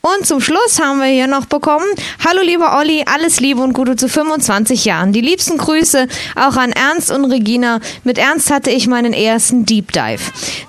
Und 0.01 0.27
zum 0.27 0.41
Schluss 0.41 0.81
haben 0.81 0.99
wir 0.99 1.07
hier 1.07 1.27
noch 1.27 1.45
bekommen, 1.45 1.85
hallo 2.25 2.41
lieber 2.41 2.77
Olli, 2.77 3.05
alles 3.05 3.39
Liebe 3.39 3.61
und 3.61 3.73
Gute 3.73 3.95
zu 3.95 4.09
25 4.09 4.83
Jahren. 4.83 5.13
Die 5.13 5.21
liebsten 5.21 5.57
Grüße 5.57 6.07
auch 6.35 6.57
an 6.57 6.73
Ernst 6.73 7.09
und 7.09 7.25
Regina. 7.25 7.79
Mit 8.03 8.17
Ernst 8.17 8.51
hatte 8.51 8.69
ich 8.69 8.87
meinen 8.87 9.13
ersten 9.13 9.65
Deep 9.65 9.93
Dive. 9.93 10.19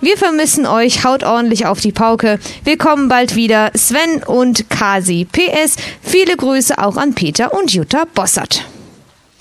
Wir 0.00 0.16
vermissen 0.16 0.66
euch, 0.66 1.04
haut 1.04 1.24
ordentlich 1.24 1.66
auf 1.66 1.80
die 1.80 1.92
Pauke. 1.92 2.38
Wir 2.62 2.78
kommen 2.78 3.08
bald 3.08 3.34
wieder. 3.34 3.72
Sven 3.74 4.22
und 4.24 4.70
Kasi. 4.70 5.24
PS, 5.24 5.76
viele 6.00 6.36
Grüße 6.36 6.78
auch 6.78 6.96
an 6.96 7.14
Peter 7.14 7.52
und 7.52 7.72
Jutta 7.72 8.04
Bossert. 8.14 8.64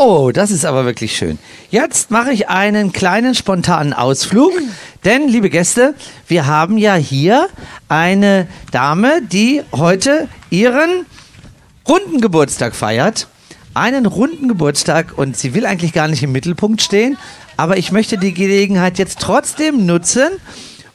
Oh, 0.06 0.32
das 0.34 0.52
ist 0.52 0.66
aber 0.66 0.84
wirklich 0.84 1.16
schön. 1.16 1.40
Jetzt 1.72 2.12
mache 2.12 2.34
ich 2.34 2.50
einen 2.50 2.92
kleinen 2.92 3.36
spontanen 3.36 3.94
Ausflug, 3.94 4.52
denn, 5.06 5.30
liebe 5.30 5.50
Gäste, 5.50 5.96
wir 6.28 6.46
haben 6.46 6.78
ja 6.78 6.96
hier 6.96 7.48
eine 7.88 8.50
Dame, 8.72 9.22
die 9.22 9.62
heute 9.72 10.28
ihren 10.50 11.06
runden 11.88 12.20
Geburtstag 12.20 12.76
feiert. 12.76 13.30
Einen 13.76 14.06
runden 14.06 14.50
Geburtstag 14.50 15.18
und 15.18 15.38
sie 15.38 15.54
will 15.54 15.66
eigentlich 15.66 15.94
gar 15.94 16.10
nicht 16.10 16.22
im 16.22 16.34
Mittelpunkt 16.34 16.82
stehen, 16.82 17.18
aber 17.56 17.78
ich 17.78 17.94
möchte 17.94 18.18
die 18.18 18.34
Gelegenheit 18.34 19.00
jetzt 19.00 19.22
trotzdem 19.22 19.86
nutzen, 19.86 20.28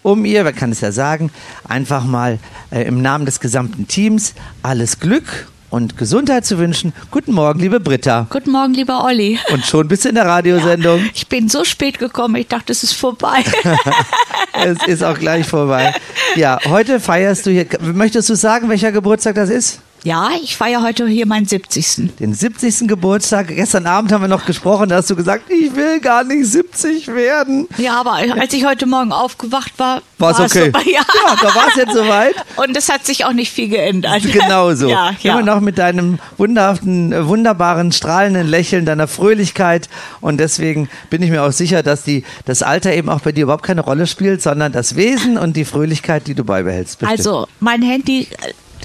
um 0.03 0.27
ihr, 0.27 0.45
wer 0.45 0.53
kann 0.53 0.71
es 0.71 0.83
ja 0.83 0.93
sagen, 0.93 1.31
einfach 1.67 2.05
mal 2.05 2.39
äh, 2.71 2.83
im 2.83 3.01
Namen 3.01 3.25
des 3.25 3.41
gesamten 3.41 3.89
Teams 3.89 4.35
alles 4.63 5.01
Glück 5.01 5.49
und 5.71 5.97
Gesundheit 5.97 6.47
zu 6.47 6.59
wünschen. 6.59 6.93
Guten 7.11 7.33
Morgen, 7.33 7.61
liebe 7.61 7.81
Britta. 7.81 8.27
Guten 8.31 8.51
Morgen, 8.53 8.75
lieber 8.75 9.05
Olli. 9.05 9.39
Und 9.53 9.65
schon 9.65 9.89
bist 9.89 10.05
du 10.05 10.09
in 10.09 10.15
der 10.15 10.27
Radiosendung. 10.27 11.09
Ich 11.15 11.27
bin 11.29 11.49
so 11.49 11.65
spät 11.65 11.99
gekommen, 11.99 12.37
ich 12.37 12.49
dachte, 12.49 12.73
es 12.73 12.83
ist 12.83 12.95
vorbei. 12.95 13.45
es 14.65 14.79
ist 14.87 15.05
auch 15.05 15.19
gleich 15.19 15.47
vorbei. 15.47 15.95
Ja, 16.37 16.59
heute 16.67 17.01
feierst 17.01 17.47
du 17.47 17.51
hier. 17.51 17.67
Möchtest 17.81 18.29
du 18.31 18.35
sagen, 18.35 18.69
welcher 18.69 18.93
Geburtstag 18.93 19.35
das 19.35 19.51
ist? 19.51 19.81
Ja, 20.05 20.31
ich 20.43 20.57
feiere 20.57 20.83
heute 20.83 21.07
hier 21.07 21.27
meinen 21.27 21.47
70. 21.47 22.17
Den 22.19 22.33
70. 22.33 22.87
Geburtstag. 22.89 23.49
Gestern 23.49 23.87
Abend 23.87 24.13
haben 24.13 24.23
wir 24.23 24.29
noch 24.29 24.47
gesprochen, 24.47 24.89
da 24.89 24.97
hast 24.97 25.11
du 25.11 25.17
gesagt, 25.17 25.51
ich 25.51 25.75
will 25.75 26.01
gar 26.01 26.25
nicht 26.25 26.47
70 26.47 27.09
werden. 27.09 27.67
Ja, 27.79 28.01
aber 28.01 28.13
als 28.13 28.53
ich 28.53 28.65
heute 28.65 28.87
Morgen 28.87 29.13
aufgewacht 29.13 29.73
war, 29.79 30.03
war 30.19 30.33
es 30.33 30.41
okay. 30.41 30.73
So, 30.73 30.81
ja. 30.91 31.01
ja, 31.01 31.37
da 31.41 31.55
war 31.55 31.69
es 31.69 31.77
jetzt 31.77 31.95
soweit. 31.95 32.35
Und 32.57 32.77
es 32.77 32.89
hat 32.89 33.07
sich 33.07 33.25
auch 33.25 33.33
nicht 33.33 33.53
viel 33.53 33.69
geändert. 33.69 34.23
Genau 34.39 34.73
so. 34.75 34.89
Ja, 34.89 35.13
ja. 35.21 35.33
Immer 35.33 35.55
noch 35.55 35.61
mit 35.61 35.79
deinem 35.79 36.19
wunderhaften, 36.37 37.13
äh, 37.13 37.27
wunderbaren, 37.27 37.91
strahlenden 37.93 38.47
Lächeln, 38.47 38.85
deiner 38.85 39.09
Fröhlichkeit. 39.09 39.89
Und 40.21 40.39
deswegen 40.39 40.89
bin 41.11 41.23
ich 41.23 41.31
mir 41.31 41.43
auch 41.43 41.51
sicher, 41.51 41.83
dass 41.83 42.05
die, 42.05 42.25
das 42.45 42.63
Alter 42.63 42.93
eben 42.95 43.09
auch 43.09 43.21
bei 43.21 43.33
dir 43.33 43.45
überhaupt 43.45 43.65
keine 43.65 43.81
Rolle 43.81 44.07
spielt, 44.07 44.43
sondern 44.43 44.71
das 44.71 44.97
Wesen 44.97 45.39
und 45.39 45.57
die 45.57 45.65
Fröhlichkeit, 45.65 46.27
die 46.29 46.35
du 46.35 46.45
beibehältst. 46.45 47.01
Bestimmt. 47.01 47.19
Also, 47.19 47.49
mein 47.59 47.83
Handy 47.83 48.29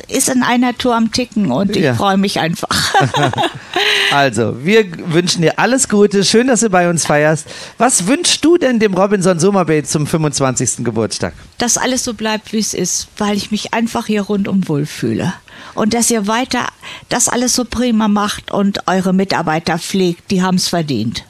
ist 0.08 0.30
in 0.30 0.44
einer 0.44 0.78
Tour 0.78 0.96
am 0.96 1.12
Ticken 1.12 1.52
und 1.52 1.76
ich 1.76 1.84
Ja. 1.84 1.94
freue 1.96 2.18
mich 2.18 2.40
einfach. 2.40 2.70
Also, 4.12 4.64
wir 4.64 4.86
wünschen 5.12 5.42
dir 5.42 5.58
alles 5.58 5.90
Gute. 5.90 6.24
Schön, 6.24 6.46
dass 6.48 6.60
du 6.60 6.70
bei 6.70 6.88
uns 6.88 7.06
feierst. 7.06 7.48
Was 7.80 8.06
wünschst 8.06 8.46
du 8.46 8.58
denn 8.58 8.78
dem 8.80 8.94
Robinson 8.94 9.40
Sommerbait 9.40 9.88
zum 9.88 10.06
25. 10.06 10.84
Geburtstag? 10.86 11.34
dass 11.58 11.78
alles 11.78 12.04
so 12.04 12.14
bleibt, 12.14 12.52
wie 12.54 12.60
es 12.60 12.74
ist, 12.74 13.08
weil 13.18 13.36
ich 13.38 13.50
mich 13.50 13.74
einfach 13.74 14.06
hier 14.06 14.22
rundum 14.22 14.68
wohlfühle. 14.68 15.34
Und 15.76 15.94
dass 15.94 16.12
ihr 16.12 16.28
weiter 16.28 16.68
das 17.10 17.28
alles 17.30 17.56
so 17.56 17.64
prima 17.66 18.08
macht 18.08 18.52
und 18.52 18.88
eure 18.88 19.14
Mitarbeiter 19.14 19.80
pflegt, 19.80 20.30
die 20.30 20.44
haben 20.44 20.56
es 20.58 20.68
verdient. 20.68 21.24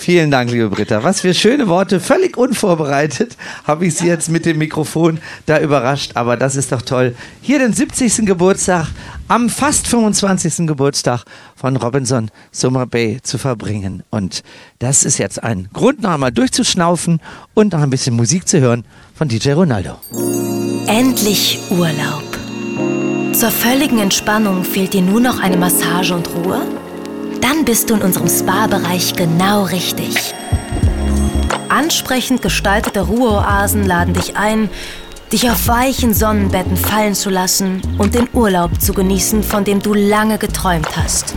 Vielen 0.00 0.30
Dank, 0.30 0.50
liebe 0.50 0.70
Britta. 0.70 1.04
Was 1.04 1.20
für 1.20 1.34
schöne 1.34 1.68
Worte. 1.68 2.00
Völlig 2.00 2.38
unvorbereitet 2.38 3.36
habe 3.64 3.84
ich 3.84 3.96
Sie 3.96 4.06
jetzt 4.06 4.30
mit 4.30 4.46
dem 4.46 4.56
Mikrofon 4.56 5.18
da 5.44 5.60
überrascht. 5.60 6.12
Aber 6.14 6.38
das 6.38 6.56
ist 6.56 6.72
doch 6.72 6.80
toll. 6.80 7.14
Hier 7.42 7.58
den 7.58 7.74
70. 7.74 8.24
Geburtstag 8.24 8.86
am 9.28 9.50
fast 9.50 9.86
25. 9.86 10.66
Geburtstag 10.66 11.24
von 11.54 11.76
Robinson 11.76 12.30
Summer 12.50 12.86
Bay 12.86 13.18
zu 13.22 13.36
verbringen. 13.36 14.02
Und 14.08 14.42
das 14.78 15.04
ist 15.04 15.18
jetzt 15.18 15.44
ein 15.44 15.68
Grund, 15.74 16.00
noch 16.00 16.12
einmal 16.12 16.32
durchzuschnaufen 16.32 17.20
und 17.52 17.74
noch 17.74 17.82
ein 17.82 17.90
bisschen 17.90 18.16
Musik 18.16 18.48
zu 18.48 18.58
hören 18.58 18.86
von 19.14 19.28
DJ 19.28 19.50
Ronaldo. 19.50 19.96
Endlich 20.86 21.58
Urlaub. 21.68 22.24
Zur 23.34 23.50
völligen 23.50 23.98
Entspannung 23.98 24.64
fehlt 24.64 24.94
dir 24.94 25.02
nur 25.02 25.20
noch 25.20 25.40
eine 25.40 25.58
Massage 25.58 26.14
und 26.14 26.26
Ruhe? 26.34 26.62
Dann 27.40 27.64
bist 27.64 27.88
du 27.88 27.94
in 27.94 28.02
unserem 28.02 28.28
Spa-Bereich 28.28 29.14
genau 29.14 29.64
richtig. 29.64 30.34
Ansprechend 31.68 32.42
gestaltete 32.42 33.00
Ruheoasen 33.00 33.86
laden 33.86 34.14
dich 34.14 34.36
ein, 34.36 34.68
dich 35.32 35.48
auf 35.50 35.68
weichen 35.68 36.12
Sonnenbetten 36.12 36.76
fallen 36.76 37.14
zu 37.14 37.30
lassen 37.30 37.80
und 37.98 38.14
den 38.14 38.28
Urlaub 38.32 38.80
zu 38.80 38.92
genießen, 38.92 39.42
von 39.42 39.64
dem 39.64 39.80
du 39.80 39.94
lange 39.94 40.38
geträumt 40.38 40.96
hast. 40.96 41.34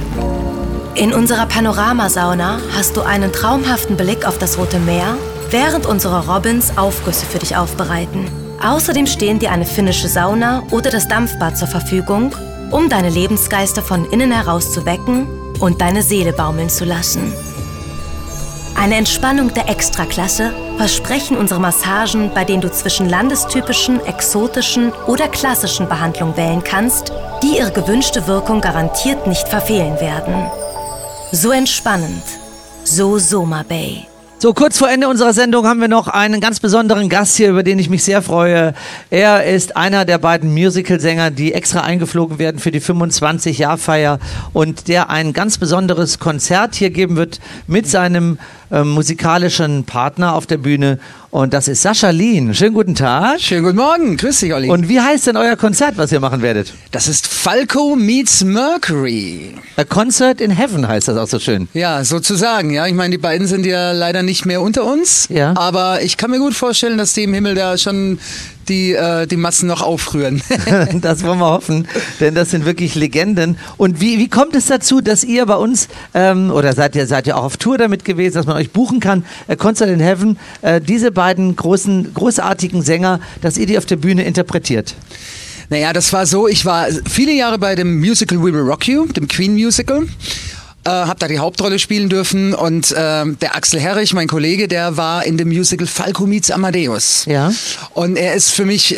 In 0.95 1.14
unserer 1.14 1.45
Panoramasauna 1.45 2.60
hast 2.76 2.97
du 2.97 3.01
einen 3.01 3.32
traumhaften 3.32 3.95
Blick 3.95 4.28
auf 4.28 4.38
das 4.38 4.58
Rote 4.58 4.80
Meer, 4.80 5.18
während 5.51 5.86
unsere 5.86 6.28
Robins 6.28 6.78
Aufgüsse 6.78 7.26
für 7.26 7.39
dich 7.39 7.56
aufbereiten. 7.56 8.28
Außerdem 8.62 9.08
stehen 9.08 9.39
dir 9.39 9.51
eine 9.51 9.66
finnische 9.66 10.08
Sauna 10.08 10.64
oder 10.72 10.89
das 10.89 11.08
Dampfbad 11.08 11.58
zur 11.58 11.68
Verfügung, 11.68 12.36
um 12.72 12.89
deine 12.89 13.10
Lebensgeister 13.10 13.82
von 13.82 14.10
innen 14.10 14.32
heraus 14.32 14.74
zu 14.74 14.86
wecken 14.86 15.28
und 15.64 15.80
deine 15.80 16.03
Seele 16.03 16.34
baumeln 16.34 16.70
zu 16.70 16.84
lassen. 16.84 17.34
Eine 18.76 18.95
Entspannung 18.95 19.53
der 19.53 19.70
Extraklasse 19.70 20.53
versprechen 20.78 21.38
unsere 21.38 21.61
Massagen, 21.61 22.32
bei 22.34 22.43
denen 22.43 22.61
du 22.61 22.70
zwischen 22.70 23.07
landestypischen, 23.07 24.05
exotischen 24.05 24.91
oder 25.07 25.30
klassischen 25.30 25.88
Behandlungen 25.88 26.36
wählen 26.36 26.64
kannst, 26.64 27.14
die 27.41 27.59
ihre 27.59 27.72
gewünschte 27.72 28.28
Wirkung 28.28 28.59
garantiert 28.59 29.26
nicht 29.26 29.47
verfehlen 29.47 29.99
werden. 30.01 30.51
So 31.32 31.51
entspannend, 31.51 32.24
so 32.84 33.18
Soma 33.18 33.64
Bay. 33.64 34.07
So, 34.44 34.54
kurz 34.54 34.78
vor 34.78 34.89
Ende 34.89 35.08
unserer 35.08 35.32
Sendung 35.32 35.66
haben 35.66 35.80
wir 35.80 35.88
noch 35.88 36.10
einen 36.10 36.41
ganz 36.41 36.60
besonderen 36.60 37.08
Gast 37.08 37.38
hier, 37.38 37.50
über 37.50 37.64
den 37.64 37.80
ich 37.80 37.89
mich 37.89 38.04
sehr 38.04 38.22
freue. 38.22 38.74
Er 39.10 39.46
ist 39.46 39.78
einer 39.78 40.04
der 40.04 40.18
beiden 40.18 40.54
Musicalsänger, 40.54 41.32
die 41.32 41.54
extra 41.54 41.80
eingeflogen 41.80 42.39
werden 42.39 42.60
für 42.60 42.70
die 42.70 42.82
25-Jahr-Feier 42.82 44.20
und 44.52 44.89
der 44.89 45.10
ein 45.10 45.32
ganz 45.32 45.58
besonderes 45.58 46.20
Konzert 46.20 46.76
hier 46.76 46.89
geben 46.89 47.16
wird 47.16 47.39
mit 47.68 47.88
seinem 47.88 48.38
ähm, 48.74 48.89
musikalischen 48.89 49.86
Partner 49.86 50.34
auf 50.34 50.47
der 50.47 50.57
Bühne. 50.57 50.99
Und 51.30 51.53
das 51.53 51.67
ist 51.67 51.82
Sascha 51.84 52.09
Lien. 52.09 52.53
Schönen 52.53 52.74
guten 52.74 52.95
Tag. 52.95 53.39
Schönen 53.39 53.63
guten 53.63 53.78
Morgen. 53.78 54.17
Grüß 54.17 54.39
dich, 54.39 54.53
Olli. 54.53 54.69
Und 54.69 54.89
wie 54.89 54.99
heißt 54.99 55.28
denn 55.28 55.38
euer 55.38 55.55
Konzert, 55.55 55.97
was 55.97 56.11
ihr 56.11 56.19
machen 56.19 56.41
werdet? 56.41 56.74
Das 56.91 57.07
ist 57.07 57.28
Falco 57.28 57.95
meets 57.95 58.43
Mercury. 58.43 59.53
A 59.78 59.84
Concert 59.84 60.41
in 60.41 60.51
Heaven 60.51 60.88
heißt 60.88 61.07
das 61.07 61.17
auch 61.17 61.28
so 61.28 61.39
schön. 61.39 61.67
Ja, 61.74 62.03
sozusagen. 62.03 62.71
Ja, 62.71 62.88
ich 62.88 62.93
meine, 62.93 63.11
die 63.11 63.17
beiden 63.17 63.47
sind 63.47 63.65
ja 63.65 63.91
leider 63.91 64.24
nicht 64.24 64.45
mehr 64.45 64.61
unter 64.61 64.84
uns. 64.84 65.28
Ja. 65.30 65.53
Aber 65.55 66.01
ich 66.01 66.17
kann 66.17 66.32
mir 66.32 66.39
gut 66.39 66.53
vorstellen, 66.53 66.97
dass 66.97 67.13
die 67.13 67.24
im 67.24 67.34
Himmel 67.34 67.55
da 67.55 67.78
schon 67.78 68.19
die, 68.70 68.93
äh, 68.93 69.28
die 69.28 69.38
Massen 69.38 69.68
noch 69.68 69.82
aufrühren. 69.82 70.41
das 71.01 71.24
wollen 71.24 71.39
wir 71.39 71.51
hoffen, 71.51 71.88
denn 72.20 72.36
das 72.36 72.51
sind 72.51 72.66
wirklich 72.66 72.95
Legenden. 72.95 73.57
Und 73.78 74.01
wie, 74.01 74.20
wie 74.20 74.28
kommt 74.28 74.55
es 74.55 74.68
dazu, 74.68 75.01
dass 75.01 75.24
ihr 75.24 75.45
bei 75.45 75.55
uns, 75.55 75.88
ähm, 76.14 76.51
oder 76.51 76.74
seid 76.74 76.95
ihr, 76.95 77.07
seid 77.07 77.28
ihr 77.28 77.38
auch 77.38 77.43
auf 77.43 77.57
Tour 77.57 77.78
damit 77.78 78.05
gewesen, 78.05 78.36
dass 78.36 78.45
man 78.45 78.57
euch 78.57 78.72
buchen 78.72 78.99
kann, 78.99 79.26
äh, 79.47 79.55
Concert 79.55 79.89
in 79.89 79.99
Heaven, 79.99 80.38
äh, 80.61 80.82
diese 80.82 81.11
beiden 81.11 81.55
großen, 81.55 82.14
großartigen 82.14 82.82
Sänger, 82.82 83.20
dass 83.41 83.57
ihr 83.57 83.66
die 83.66 83.78
auf 83.78 83.86
der 83.86 83.97
Bühne 83.97 84.24
interpretiert? 84.24 84.95
Naja, 85.70 85.93
das 85.93 86.14
war 86.14 86.26
so, 86.26 86.47
ich 86.47 86.66
war 86.66 86.88
viele 87.09 87.34
Jahre 87.34 87.57
bei 87.57 87.76
dem 87.76 87.99
Musical 87.99 88.39
We 88.39 88.53
Will 88.53 88.61
Rock 88.61 88.88
You, 88.88 89.05
dem 89.07 89.28
Queen 89.28 89.53
Musical. 89.53 90.07
Äh, 90.86 90.90
hab 90.90 91.18
da 91.20 91.30
die 91.30 91.40
Hauptrolle 91.40 91.80
spielen 91.80 92.10
dürfen 92.10 92.54
und 92.54 92.94
ähm, 92.98 93.38
der 93.40 93.56
Axel 93.56 93.80
Herrich, 93.80 94.14
mein 94.14 94.28
Kollege, 94.28 94.68
der 94.68 94.98
war 94.98 95.26
in 95.26 95.38
dem 95.38 95.48
Musical 95.48 95.88
Falco 95.88 96.26
meets 96.26 96.52
Amadeus. 96.52 97.24
Ja. 97.26 97.54
Und 97.94 98.18
er 98.18 98.34
ist 98.34 98.50
für 98.52 98.66
mich 98.66 98.98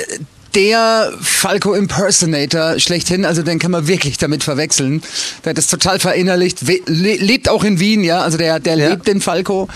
der 0.56 1.14
Falco 1.22 1.74
Impersonator 1.74 2.80
schlechthin, 2.80 3.24
also 3.24 3.44
den 3.44 3.60
kann 3.60 3.70
man 3.72 3.88
wirklich 3.88 4.18
damit 4.18 4.44
verwechseln. 4.44 5.04
Der 5.44 5.52
hat 5.52 5.58
das 5.60 5.68
total 5.68 6.00
verinnerlicht, 6.00 6.60
lebt 6.88 7.50
auch 7.50 7.64
in 7.64 7.80
Wien, 7.80 8.04
ja, 8.04 8.22
also 8.22 8.38
der, 8.38 8.60
der 8.60 8.78
lebt 8.78 9.08
den 9.08 9.22
Falco. 9.22 9.68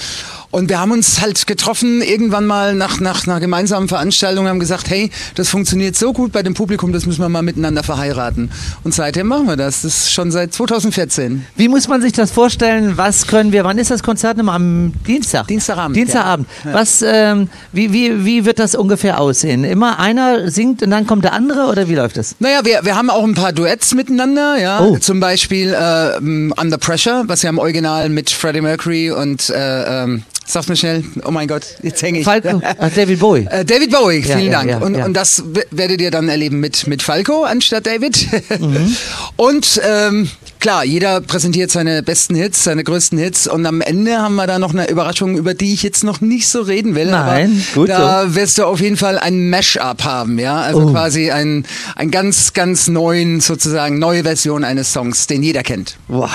Und 0.51 0.69
wir 0.69 0.79
haben 0.79 0.91
uns 0.91 1.21
halt 1.21 1.45
getroffen, 1.45 2.01
irgendwann 2.01 2.47
mal 2.47 2.73
nach, 2.73 2.99
nach 2.99 3.27
einer 3.27 3.39
gemeinsamen 3.39 3.87
Veranstaltung, 3.87 4.47
haben 4.47 4.59
gesagt, 4.59 4.89
hey, 4.89 5.11
das 5.35 5.49
funktioniert 5.49 5.95
so 5.95 6.11
gut 6.11 6.31
bei 6.31 6.41
dem 6.41 6.55
Publikum, 6.55 6.91
das 6.91 7.05
müssen 7.05 7.21
wir 7.21 7.29
mal 7.29 7.43
miteinander 7.43 7.83
verheiraten. 7.83 8.49
Und 8.83 8.93
seitdem 8.93 9.27
machen 9.27 9.47
wir 9.47 9.57
das. 9.57 9.83
Das 9.83 9.95
ist 9.95 10.11
schon 10.11 10.31
seit 10.31 10.51
2014. 10.53 11.45
Wie 11.55 11.67
muss 11.67 11.87
man 11.87 12.01
sich 12.01 12.13
das 12.13 12.31
vorstellen? 12.31 12.97
Was 12.97 13.27
können 13.27 13.51
wir, 13.51 13.63
wann 13.63 13.77
ist 13.77 13.91
das 13.91 14.01
Konzert 14.01 14.37
nochmal? 14.37 14.55
Am 14.55 14.93
Dienstag? 15.05 15.47
Dienstagabend. 15.47 15.95
Dienstagabend. 15.95 16.47
Ja. 16.65 16.73
Was, 16.73 17.03
ähm, 17.05 17.49
wie, 17.71 17.93
wie, 17.93 18.25
wie 18.25 18.45
wird 18.45 18.57
das 18.57 18.73
ungefähr 18.73 19.19
aussehen? 19.21 19.63
Immer 19.63 19.99
einer 19.99 20.49
singt 20.49 20.81
und 20.81 20.89
dann 20.89 21.05
kommt 21.05 21.25
der 21.25 21.33
andere 21.33 21.67
oder 21.67 21.87
wie 21.89 21.95
läuft 21.95 22.17
das? 22.17 22.35
Naja, 22.39 22.61
wir, 22.63 22.79
wir 22.83 22.95
haben 22.95 23.11
auch 23.11 23.23
ein 23.23 23.35
paar 23.35 23.53
Duets 23.53 23.93
miteinander, 23.93 24.57
ja. 24.59 24.81
Oh. 24.81 24.97
Zum 24.97 25.19
Beispiel 25.19 25.73
äh, 25.73 26.17
Under 26.17 26.77
Pressure, 26.79 27.23
was 27.27 27.43
ja 27.43 27.51
im 27.51 27.59
Original 27.59 28.09
mit 28.09 28.31
Freddie 28.31 28.61
Mercury 28.61 29.11
und 29.11 29.51
äh, 29.51 30.03
ähm, 30.03 30.23
Sag's 30.51 30.67
mir 30.67 30.75
schnell. 30.75 31.03
Oh 31.25 31.29
mein 31.31 31.47
Gott, 31.47 31.63
jetzt 31.83 32.01
hänge 32.01 32.19
ich. 32.19 32.25
Falco. 32.25 32.59
Ach, 32.63 32.89
David 32.95 33.19
Bowie. 33.19 33.45
Äh, 33.51 33.63
David 33.63 33.91
Bowie, 33.91 34.23
vielen 34.23 34.45
ja, 34.45 34.51
Dank. 34.51 34.69
ja, 34.71 34.77
und, 34.79 34.95
ja. 34.95 35.05
und 35.05 35.13
das 35.13 35.43
w- 35.45 35.61
werdet 35.69 36.01
ihr 36.01 36.09
dann 36.09 36.27
erleben 36.27 36.59
mit, 36.59 36.87
mit 36.87 37.03
Falco 37.03 37.43
anstatt 37.43 37.85
David. 37.85 38.27
Mhm. 38.59 38.95
Und 39.35 39.79
ähm, 39.87 40.27
klar, 40.59 40.83
jeder 40.85 41.21
präsentiert 41.21 41.71
seine 41.71 42.03
besten 42.03 42.35
Hits, 42.35 42.63
seine 42.63 42.83
größten 42.83 43.17
Hits. 43.17 43.47
Und 43.47 43.65
am 43.65 43.81
Ende 43.81 44.17
haben 44.17 44.35
wir 44.35 44.47
da 44.47 44.59
noch 44.59 44.73
eine 44.73 44.89
Überraschung, 44.89 45.37
über 45.37 45.53
die 45.53 45.73
ich 45.73 45.83
jetzt 45.83 46.03
noch 46.03 46.21
nicht 46.21 46.47
so 46.49 46.61
reden 46.61 46.95
will. 46.95 47.07
Nein, 47.11 47.63
gut 47.73 47.89
Da 47.89 48.35
wirst 48.35 48.57
du 48.57 48.65
auf 48.65 48.79
jeden 48.79 48.97
Fall 48.97 49.17
ein 49.17 49.49
Mash-up 49.49 50.03
haben, 50.03 50.37
ja. 50.39 50.57
Also 50.57 50.79
Oh. 50.81 50.91
quasi 50.91 51.31
ein, 51.31 51.65
ein 51.95 52.11
ganz, 52.11 52.53
ganz 52.53 52.87
neuen, 52.87 53.41
sozusagen 53.41 53.99
neue 53.99 54.23
Version 54.23 54.63
eines 54.63 54.93
Songs, 54.93 55.27
den 55.27 55.43
jeder 55.43 55.63
kennt. 55.63 55.97
Boah. 56.07 56.29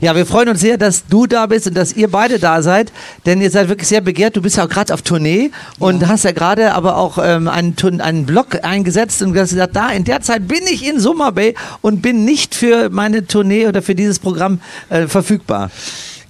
Ja, 0.00 0.14
wir 0.16 0.26
freuen 0.26 0.48
uns 0.48 0.60
sehr, 0.60 0.78
dass 0.78 1.06
du 1.06 1.26
da 1.26 1.46
bist 1.46 1.66
und 1.66 1.74
dass 1.76 1.92
ihr 1.92 2.08
beide 2.08 2.38
da 2.38 2.62
seid, 2.62 2.92
denn 3.26 3.40
ihr 3.40 3.50
seid 3.50 3.68
wirklich 3.68 3.88
sehr 3.88 4.00
begehrt. 4.00 4.36
Du 4.36 4.42
bist 4.42 4.56
ja 4.56 4.64
auch 4.64 4.68
gerade 4.68 4.94
auf 4.94 5.02
Tournee 5.02 5.50
und 5.78 6.06
hast 6.06 6.24
ja 6.24 6.32
gerade 6.32 6.72
aber 6.74 6.96
auch 6.96 7.18
ähm, 7.22 7.48
einen, 7.48 7.74
einen 8.00 8.26
Blog 8.26 8.46
eingesetzt 8.64 9.22
und 9.22 9.36
hast 9.38 9.50
gesagt, 9.50 9.76
da 9.76 9.90
in 9.90 10.04
der 10.04 10.20
Zeit 10.22 10.48
bin 10.48 10.60
ich 10.70 10.86
in 10.86 10.98
Summer 11.00 11.32
Bay 11.32 11.54
und 11.82 12.02
bin 12.02 12.24
nicht 12.24 12.54
für 12.54 12.88
meine 12.90 13.26
Tournee 13.26 13.59
oder 13.66 13.82
für 13.82 13.94
dieses 13.94 14.18
Programm 14.18 14.60
äh, 14.88 15.06
verfügbar. 15.06 15.70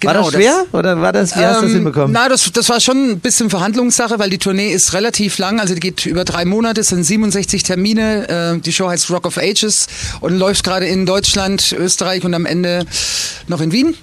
war 0.03 0.15
das 0.15 0.31
Genau, 0.31 0.31
schwer 0.31 0.65
oder 0.73 1.01
war 1.01 1.13
das, 1.13 1.37
wie 1.37 1.41
hast 1.41 1.59
du 1.59 1.63
das 1.63 1.71
Ähm, 1.71 1.77
hinbekommen? 1.77 2.13
Na, 2.13 2.29
das, 2.29 2.51
das 2.53 2.69
war 2.69 2.81
schon 2.81 3.11
ein 3.11 3.21
bisschen 3.21 3.51
Verhandlungssache, 3.51 4.19
weil 4.19 4.31
die 4.31 4.39
Tournee 4.39 4.73
ist 4.73 4.95
relativ 4.95 5.39
lang, 5.39 5.61
also 5.61 5.75
die 5.75 5.81
geht 5.81 6.07
über 6.07 6.25
drei 6.25 6.45
Monate, 6.45 6.81
es 6.81 6.89
sind 6.89 7.05
67 7.05 7.63
Termine. 7.63 8.29
Äh, 8.57 8.61
die 8.61 8.73
Show 8.73 8.89
heißt 8.89 9.11
Rock 9.11 9.27
of 9.27 9.37
Ages 9.39 9.87
und 10.21 10.39
läuft 10.39 10.65
gerade 10.65 10.87
in 10.87 11.07
Deutschland, 11.07 11.73
Österreich 11.79 12.25
und 12.25 12.35
am 12.35 12.47
Ende 12.47 12.87
noch 13.47 13.61
in 13.61 13.73
Wien. 13.73 13.95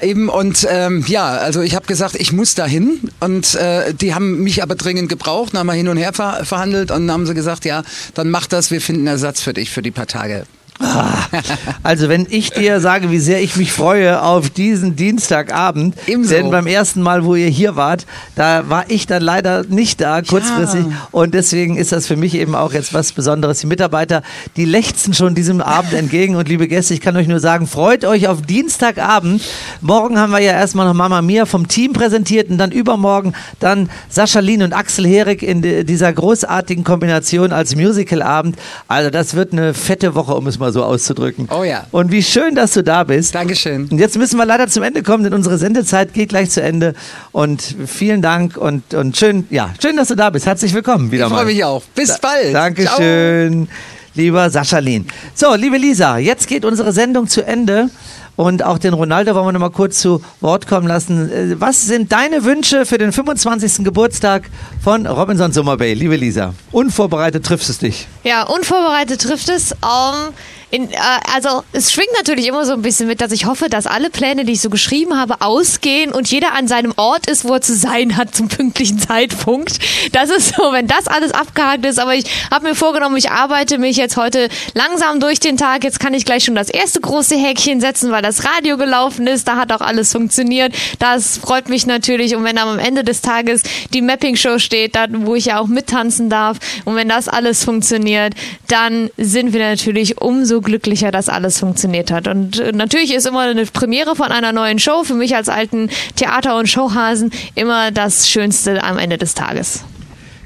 Eben 0.00 0.28
und 0.28 0.66
ähm, 0.68 1.04
ja, 1.06 1.28
also 1.28 1.60
ich 1.60 1.76
habe 1.76 1.86
gesagt, 1.86 2.16
ich 2.16 2.32
muss 2.32 2.56
dahin 2.56 2.98
und 3.20 3.54
äh, 3.54 3.94
die 3.94 4.14
haben 4.14 4.42
mich 4.42 4.60
aber 4.60 4.74
dringend 4.74 5.08
gebraucht, 5.08 5.54
dann 5.54 5.60
haben 5.60 5.66
wir 5.68 5.74
hin 5.74 5.86
und 5.86 5.96
her 5.96 6.12
ver 6.12 6.44
verhandelt 6.44 6.90
und 6.90 7.06
dann 7.06 7.12
haben 7.12 7.26
sie 7.26 7.34
gesagt, 7.34 7.64
ja, 7.64 7.84
dann 8.14 8.28
mach 8.28 8.48
das, 8.48 8.72
wir 8.72 8.80
finden 8.80 9.02
einen 9.02 9.14
Ersatz 9.14 9.40
für 9.42 9.52
dich 9.52 9.70
für 9.70 9.80
die 9.80 9.92
paar 9.92 10.08
Tage. 10.08 10.44
Also 11.82 12.08
wenn 12.08 12.26
ich 12.30 12.50
dir 12.50 12.80
sage, 12.80 13.10
wie 13.10 13.18
sehr 13.18 13.42
ich 13.42 13.56
mich 13.56 13.72
freue 13.72 14.22
auf 14.22 14.50
diesen 14.50 14.94
Dienstagabend, 14.96 15.96
denn 16.06 16.50
beim 16.50 16.66
ersten 16.66 17.02
Mal, 17.02 17.24
wo 17.24 17.34
ihr 17.34 17.48
hier 17.48 17.76
wart, 17.76 18.06
da 18.36 18.68
war 18.68 18.84
ich 18.88 19.06
dann 19.06 19.22
leider 19.22 19.64
nicht 19.68 20.00
da, 20.00 20.22
kurzfristig. 20.22 20.84
Und 21.10 21.34
deswegen 21.34 21.76
ist 21.76 21.92
das 21.92 22.06
für 22.06 22.16
mich 22.16 22.34
eben 22.34 22.54
auch 22.54 22.72
jetzt 22.72 22.94
was 22.94 23.12
Besonderes. 23.12 23.60
Die 23.60 23.66
Mitarbeiter, 23.66 24.22
die 24.56 24.64
lechzen 24.64 25.14
schon 25.14 25.34
diesem 25.34 25.60
Abend 25.60 25.92
entgegen. 25.92 26.36
Und 26.36 26.48
liebe 26.48 26.68
Gäste, 26.68 26.94
ich 26.94 27.00
kann 27.00 27.16
euch 27.16 27.28
nur 27.28 27.40
sagen, 27.40 27.66
freut 27.66 28.04
euch 28.04 28.28
auf 28.28 28.42
Dienstagabend. 28.42 29.42
Morgen 29.80 30.18
haben 30.18 30.32
wir 30.32 30.40
ja 30.40 30.52
erstmal 30.52 30.86
noch 30.86 30.94
Mama 30.94 31.22
Mia 31.22 31.46
vom 31.46 31.68
Team 31.68 31.92
präsentiert 31.92 32.50
und 32.50 32.58
dann 32.58 32.70
übermorgen 32.70 33.32
dann 33.60 33.90
Sascha 34.08 34.40
Lin 34.40 34.62
und 34.62 34.72
Axel 34.72 35.06
Herig 35.06 35.42
in 35.42 35.62
di- 35.62 35.84
dieser 35.84 36.12
großartigen 36.12 36.84
Kombination 36.84 37.52
als 37.52 37.74
Musicalabend. 37.76 38.56
Also 38.88 39.10
das 39.10 39.34
wird 39.34 39.52
eine 39.52 39.74
fette 39.74 40.14
Woche, 40.14 40.34
um 40.34 40.46
es 40.46 40.58
mal 40.58 40.71
so 40.72 40.82
auszudrücken. 40.84 41.48
Oh 41.50 41.62
ja. 41.64 41.86
Und 41.92 42.10
wie 42.10 42.22
schön, 42.22 42.54
dass 42.54 42.72
du 42.72 42.82
da 42.82 43.04
bist. 43.04 43.34
Dankeschön. 43.34 43.88
Und 43.90 43.98
jetzt 43.98 44.16
müssen 44.18 44.36
wir 44.38 44.46
leider 44.46 44.66
zum 44.68 44.82
Ende 44.82 45.02
kommen, 45.02 45.22
denn 45.24 45.34
unsere 45.34 45.58
Sendezeit 45.58 46.12
geht 46.14 46.30
gleich 46.30 46.50
zu 46.50 46.62
Ende. 46.62 46.94
Und 47.30 47.62
vielen 47.86 48.22
Dank 48.22 48.56
und, 48.56 48.94
und 48.94 49.16
schön, 49.16 49.46
ja, 49.50 49.72
schön, 49.80 49.96
dass 49.96 50.08
du 50.08 50.14
da 50.16 50.30
bist. 50.30 50.46
Herzlich 50.46 50.74
willkommen 50.74 51.12
wieder 51.12 51.26
Ich 51.26 51.30
mal. 51.30 51.36
freue 51.38 51.46
mich 51.46 51.64
auch. 51.64 51.82
Bis 51.94 52.18
bald. 52.18 52.54
Dankeschön, 52.54 53.68
lieber 54.14 54.50
Sascha 54.50 54.78
Lehn. 54.78 55.06
So, 55.34 55.54
liebe 55.54 55.76
Lisa, 55.76 56.18
jetzt 56.18 56.46
geht 56.48 56.64
unsere 56.64 56.92
Sendung 56.92 57.28
zu 57.28 57.46
Ende. 57.46 57.90
Und 58.34 58.62
auch 58.64 58.78
den 58.78 58.94
Ronaldo 58.94 59.34
wollen 59.34 59.44
wir 59.48 59.52
noch 59.52 59.60
mal 59.60 59.70
kurz 59.70 59.98
zu 60.00 60.22
Wort 60.40 60.66
kommen 60.66 60.88
lassen. 60.88 61.30
Äh, 61.30 61.60
Was 61.60 61.82
sind 61.84 62.12
deine 62.12 62.44
Wünsche 62.44 62.86
für 62.86 62.96
den 62.96 63.12
25. 63.12 63.84
Geburtstag 63.84 64.48
von 64.82 65.06
Robinson 65.06 65.52
Summer 65.52 65.76
Bay? 65.76 65.92
Liebe 65.92 66.16
Lisa, 66.16 66.54
unvorbereitet 66.72 67.44
triffst 67.44 67.68
es 67.68 67.78
dich. 67.78 68.08
Ja, 68.24 68.44
unvorbereitet 68.44 69.20
trifft 69.20 69.50
es. 69.50 69.72
Ähm, 69.72 70.32
in, 70.72 70.90
äh, 70.90 70.96
also 71.34 71.64
es 71.72 71.92
schwingt 71.92 72.12
natürlich 72.16 72.46
immer 72.46 72.64
so 72.64 72.72
ein 72.72 72.80
bisschen 72.80 73.06
mit, 73.06 73.20
dass 73.20 73.30
ich 73.30 73.44
hoffe, 73.44 73.68
dass 73.68 73.86
alle 73.86 74.08
Pläne, 74.08 74.46
die 74.46 74.52
ich 74.52 74.62
so 74.62 74.70
geschrieben 74.70 75.20
habe, 75.20 75.42
ausgehen 75.42 76.12
und 76.12 76.30
jeder 76.30 76.54
an 76.54 76.66
seinem 76.66 76.94
Ort 76.96 77.26
ist, 77.26 77.44
wo 77.44 77.52
er 77.52 77.60
zu 77.60 77.76
sein 77.76 78.16
hat 78.16 78.34
zum 78.34 78.48
pünktlichen 78.48 78.98
Zeitpunkt. 78.98 79.78
Das 80.12 80.30
ist 80.30 80.56
so, 80.56 80.72
wenn 80.72 80.86
das 80.86 81.08
alles 81.08 81.32
abgehakt 81.32 81.84
ist. 81.84 81.98
Aber 81.98 82.14
ich 82.14 82.24
habe 82.50 82.68
mir 82.68 82.74
vorgenommen, 82.74 83.18
ich 83.18 83.30
arbeite 83.30 83.76
mich 83.76 83.98
jetzt 83.98 84.16
heute 84.16 84.48
langsam 84.72 85.20
durch 85.20 85.40
den 85.40 85.58
Tag. 85.58 85.84
Jetzt 85.84 86.00
kann 86.00 86.14
ich 86.14 86.24
gleich 86.24 86.44
schon 86.44 86.54
das 86.54 86.70
erste 86.70 87.00
große 87.00 87.36
Häkchen 87.36 87.82
setzen, 87.82 88.10
weil 88.10 88.22
das 88.22 88.42
Radio 88.46 88.78
gelaufen 88.78 89.26
ist. 89.26 89.46
Da 89.46 89.56
hat 89.56 89.72
auch 89.72 89.82
alles 89.82 90.12
funktioniert. 90.12 90.74
Das 90.98 91.36
freut 91.36 91.68
mich 91.68 91.84
natürlich. 91.84 92.34
Und 92.34 92.44
wenn 92.44 92.56
am 92.56 92.78
Ende 92.78 93.04
des 93.04 93.20
Tages 93.20 93.62
die 93.92 94.00
Mapping-Show 94.00 94.58
steht, 94.58 94.94
dann, 94.94 95.26
wo 95.26 95.34
ich 95.34 95.44
ja 95.46 95.60
auch 95.60 95.66
mittanzen 95.66 96.30
darf, 96.30 96.56
und 96.86 96.96
wenn 96.96 97.10
das 97.10 97.28
alles 97.28 97.62
funktioniert, 97.62 98.32
dann 98.68 99.10
sind 99.18 99.52
wir 99.52 99.60
natürlich 99.60 100.18
umso 100.18 100.61
glücklicher, 100.62 101.10
dass 101.10 101.28
alles 101.28 101.58
funktioniert 101.58 102.10
hat. 102.10 102.28
Und 102.28 102.58
äh, 102.58 102.72
natürlich 102.72 103.14
ist 103.14 103.26
immer 103.26 103.40
eine 103.40 103.66
Premiere 103.66 104.16
von 104.16 104.32
einer 104.32 104.52
neuen 104.52 104.78
Show 104.78 105.04
für 105.04 105.14
mich 105.14 105.36
als 105.36 105.48
alten 105.48 105.90
Theater- 106.16 106.56
und 106.56 106.68
Showhasen 106.68 107.30
immer 107.54 107.90
das 107.90 108.28
Schönste 108.28 108.82
am 108.82 108.98
Ende 108.98 109.18
des 109.18 109.34
Tages. 109.34 109.84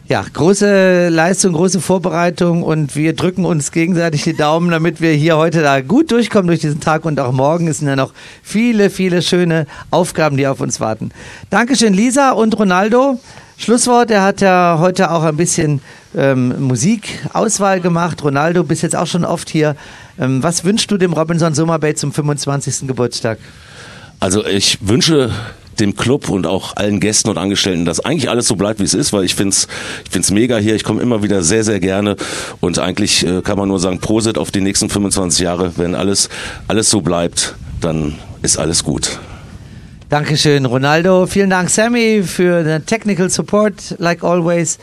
Ja, 0.09 0.25
große 0.33 1.09
Leistung, 1.09 1.53
große 1.55 1.81
Vorbereitung 1.81 2.63
und 2.63 2.95
wir 2.95 3.13
drücken 3.13 3.45
uns 3.45 3.73
gegenseitig 3.73 4.23
die 4.23 4.37
Daumen, 4.37 4.71
damit 4.71 5.01
wir 5.01 5.11
hier 5.11 5.37
heute 5.37 5.63
da 5.63 5.81
gut 5.81 6.13
durchkommen 6.13 6.47
durch 6.47 6.61
diesen 6.61 6.79
Tag 6.79 7.05
und 7.05 7.19
auch 7.19 7.33
morgen 7.33 7.73
sind 7.73 7.89
ja 7.89 7.97
noch 7.97 8.13
viele, 8.41 8.91
viele 8.91 9.21
schöne 9.21 9.67
Aufgaben, 9.91 10.37
die 10.37 10.47
auf 10.47 10.61
uns 10.61 10.79
warten. 10.79 11.11
Dankeschön, 11.51 11.93
Lisa 11.93 12.31
und 12.31 12.57
Ronaldo. 12.57 13.19
Schlusswort, 13.59 14.11
er 14.11 14.23
hat 14.23 14.43
ja 14.43 14.77
heute 14.81 15.11
auch 15.11 15.23
ein 15.23 15.37
bisschen 15.37 15.81
ähm, 16.15 16.55
Musikauswahl 16.61 17.81
gemacht. 17.81 18.23
Ronaldo, 18.23 18.65
bist 18.65 18.83
jetzt 18.83 18.95
auch 18.95 19.07
schon 19.07 19.25
oft 19.25 19.49
hier. 19.49 19.77
Ähm, 20.19 20.43
was 20.43 20.65
wünschst 20.65 20.91
du 20.91 20.99
dem 20.99 21.15
Robinson 21.15 21.55
Summer 21.55 21.79
Bay 21.79 21.95
zum 21.95 22.13
25. 22.13 22.87
Geburtstag? 22.87 23.39
Also 24.21 24.45
ich 24.47 24.79
wünsche 24.83 25.31
dem 25.81 25.97
Club 25.97 26.29
und 26.29 26.47
auch 26.47 26.77
allen 26.77 27.01
Gästen 27.01 27.29
und 27.29 27.39
Angestellten, 27.39 27.85
dass 27.85 28.01
eigentlich 28.01 28.31
alles 28.31 28.47
so 28.47 28.57
bleibt, 28.57 28.81
wie 28.81 28.85
es 28.85 28.95
ist, 28.95 29.13
weil 29.13 29.25
ich 29.25 29.35
find's, 29.35 29.69
ich 30.05 30.11
find's 30.11 30.31
mega 30.31 30.59
hier. 30.59 30.75
Ich 30.75 30.85
komme 30.85 31.03
immer 31.03 31.23
wieder 31.23 31.43
sehr, 31.43 31.65
sehr 31.65 31.81
gerne 31.81 32.17
und 32.61 32.79
eigentlich 32.79 33.27
äh, 33.27 33.43
kann 33.43 33.59
man 33.59 33.69
nur 33.69 33.79
sagen, 33.79 34.01
Prosit 34.01 34.39
auf 34.39 34.51
die 34.51 34.61
nächsten 34.61 34.89
25 34.89 35.41
Jahre. 35.41 35.73
Wenn 35.77 35.95
alles, 35.95 36.29
alles 36.69 36.91
so 36.91 37.01
bleibt, 37.01 37.55
dann 37.81 38.15
ist 38.43 38.59
alles 38.59 38.85
gut. 38.85 39.19
Dankeschön, 40.09 40.67
Ronaldo. 40.67 41.27
Vielen 41.27 41.51
Dank, 41.51 41.69
Sammy, 41.69 42.23
für 42.25 42.63
den 42.63 42.87
Technical 42.87 43.29
Support, 43.29 43.97
like 43.99 44.23
always. 44.23 44.79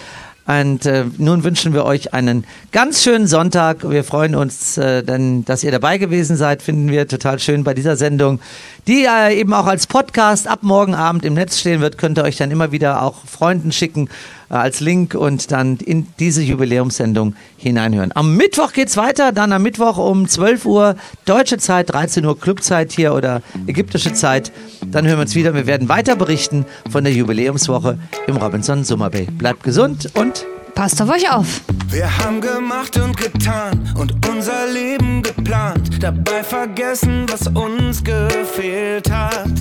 Und 0.45 0.86
äh, 0.86 1.05
nun 1.17 1.45
wünschen 1.45 1.74
wir 1.74 1.86
euch 1.86 2.13
einen 2.13 2.43
ganz 2.74 3.01
schönen 3.01 3.28
Sonntag. 3.28 3.89
Wir 3.89 4.03
freuen 4.03 4.36
uns, 4.36 4.78
äh, 4.78 5.01
denn, 5.01 5.45
dass 5.45 5.63
ihr 5.63 5.71
dabei 5.71 5.97
gewesen 5.97 6.36
seid. 6.36 6.61
Finden 6.61 6.89
wir 6.89 7.07
total 7.07 7.39
schön 7.39 7.63
bei 7.63 7.74
dieser 7.74 7.95
Sendung, 7.95 8.41
die 8.88 9.05
äh, 9.05 9.39
eben 9.39 9.53
auch 9.53 9.65
als 9.65 9.88
Podcast 9.88 10.47
ab 10.47 10.59
morgen 10.61 10.95
Abend 10.95 11.25
im 11.25 11.34
Netz 11.34 11.59
stehen 11.59 11.81
wird. 11.81 11.97
Könnt 11.97 12.17
ihr 12.17 12.23
euch 12.23 12.38
dann 12.38 12.51
immer 12.51 12.71
wieder 12.71 13.01
auch 13.01 13.15
Freunden 13.25 13.71
schicken 13.71 14.09
äh, 14.49 14.55
als 14.55 14.79
Link 14.79 15.15
und 15.15 15.51
dann 15.51 15.77
in 15.77 16.07
diese 16.19 16.41
Jubiläumssendung 16.41 17.36
hineinhören. 17.57 18.11
Am 18.15 18.36
Mittwoch 18.36 18.73
geht's 18.73 18.97
weiter. 18.97 19.31
Dann 19.31 19.51
am 19.53 19.63
Mittwoch 19.63 19.97
um 19.97 20.27
12 20.27 20.65
Uhr 20.65 20.95
deutsche 21.25 21.57
Zeit, 21.57 21.91
13 21.91 22.25
Uhr 22.25 22.39
Clubzeit 22.39 22.91
hier 22.91 23.13
oder 23.13 23.41
ägyptische 23.67 24.13
Zeit. 24.13 24.51
Dann 24.86 25.05
hören 25.05 25.17
wir 25.17 25.23
uns 25.23 25.36
wieder. 25.36 25.53
Wir 25.53 25.65
werden 25.65 25.89
weiter 25.89 26.15
berichten 26.15 26.65
von 26.91 27.03
der 27.03 27.13
Jubiläumswoche 27.13 27.97
im 28.27 28.38
Robinson 28.38 28.84
Summer 28.84 29.09
Bay. 29.09 29.27
Bleibt 29.31 29.63
gesund 29.63 30.09
und 30.15 30.45
passt 30.74 31.01
auf 31.01 31.09
euch 31.09 31.30
auf. 31.32 31.61
Wir 31.88 32.09
haben 32.17 32.41
gemacht 32.41 32.97
und 32.97 33.15
getan 33.17 33.93
und 33.95 34.13
unser 34.28 34.67
Leben 34.67 35.21
geplant, 35.21 36.01
dabei 36.01 36.43
vergessen, 36.43 37.26
was 37.30 37.47
uns 37.47 38.03
gefehlt 38.03 39.11
hat. 39.11 39.51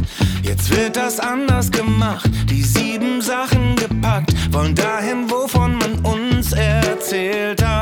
Jetzt 0.43 0.75
wird 0.75 0.97
das 0.97 1.21
anders 1.21 1.71
gemacht, 1.71 2.31
die 2.49 2.63
sieben 2.63 3.21
Sachen 3.21 3.77
gepackt, 3.77 4.33
wollen 4.53 4.75
dahin, 4.75 5.31
wovon 5.31 5.77
man 5.79 5.99
uns 6.01 6.53
erzählt 6.53 7.63
hat. 7.63 7.82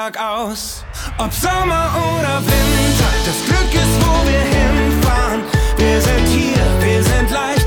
Alltag 0.00 0.18
aus. 0.18 0.82
Ob 1.18 1.32
Sommer 1.32 1.90
oder 2.18 2.40
Winter, 2.40 3.10
das 3.26 3.44
Glück 3.44 3.74
ist, 3.74 3.96
wo 4.00 4.26
wir 4.26 4.40
hinfahren. 4.40 5.42
Wir 5.76 6.00
sind 6.00 6.26
hier, 6.26 6.64
wir 6.80 7.02
sind 7.02 7.30
leicht, 7.30 7.59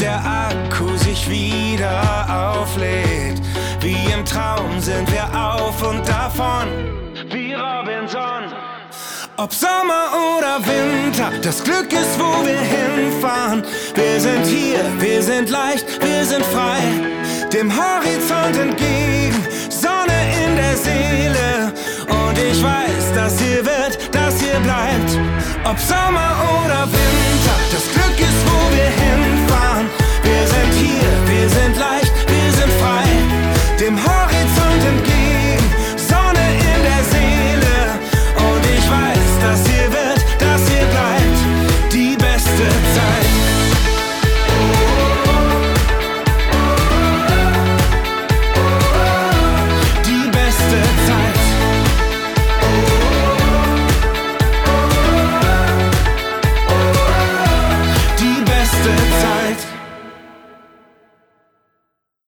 Der 0.00 0.20
Akku 0.24 0.96
sich 0.96 1.28
wieder 1.30 2.58
auflädt. 2.60 3.40
Wie 3.80 4.12
im 4.12 4.24
Traum 4.24 4.80
sind 4.80 5.10
wir 5.10 5.24
auf 5.34 5.82
und 5.82 6.06
davon. 6.08 6.68
Wie 7.30 7.54
Robinson. 7.54 8.52
Ob 9.36 9.52
Sommer 9.52 10.10
oder 10.36 10.58
Winter, 10.66 11.30
das 11.42 11.62
Glück 11.62 11.92
ist, 11.92 12.18
wo 12.18 12.44
wir 12.44 12.60
hinfahren. 12.60 13.62
Wir 13.94 14.20
sind 14.20 14.44
hier, 14.46 14.80
wir 14.98 15.22
sind 15.22 15.50
leicht, 15.50 15.86
wir 16.02 16.24
sind 16.24 16.44
frei. 16.46 16.80
Dem 17.52 17.72
Horizont 17.72 18.56
entgegen, 18.56 19.46
Sonne 19.70 20.18
in 20.44 20.56
der 20.56 20.76
Seele. 20.76 21.72
Und 22.08 22.38
ich 22.38 22.62
weiß, 22.62 23.12
das 23.14 23.40
hier 23.40 23.64
wird, 23.64 23.98
das 24.12 24.40
hier 24.40 24.58
bleibt. 24.60 25.18
Ob 25.64 25.78
Sommer 25.78 26.36
oder 26.64 26.86
Winter, 26.86 27.56
das 27.72 27.90
Glück 27.92 28.04
wir 31.26 31.48
sind 31.48 31.76
leicht, 31.76 32.12
wir 32.26 32.52
sind 32.52 32.72
frei, 32.80 33.04
dem 33.80 33.96
Horizont 33.96 34.84
entgegen. 34.86 35.13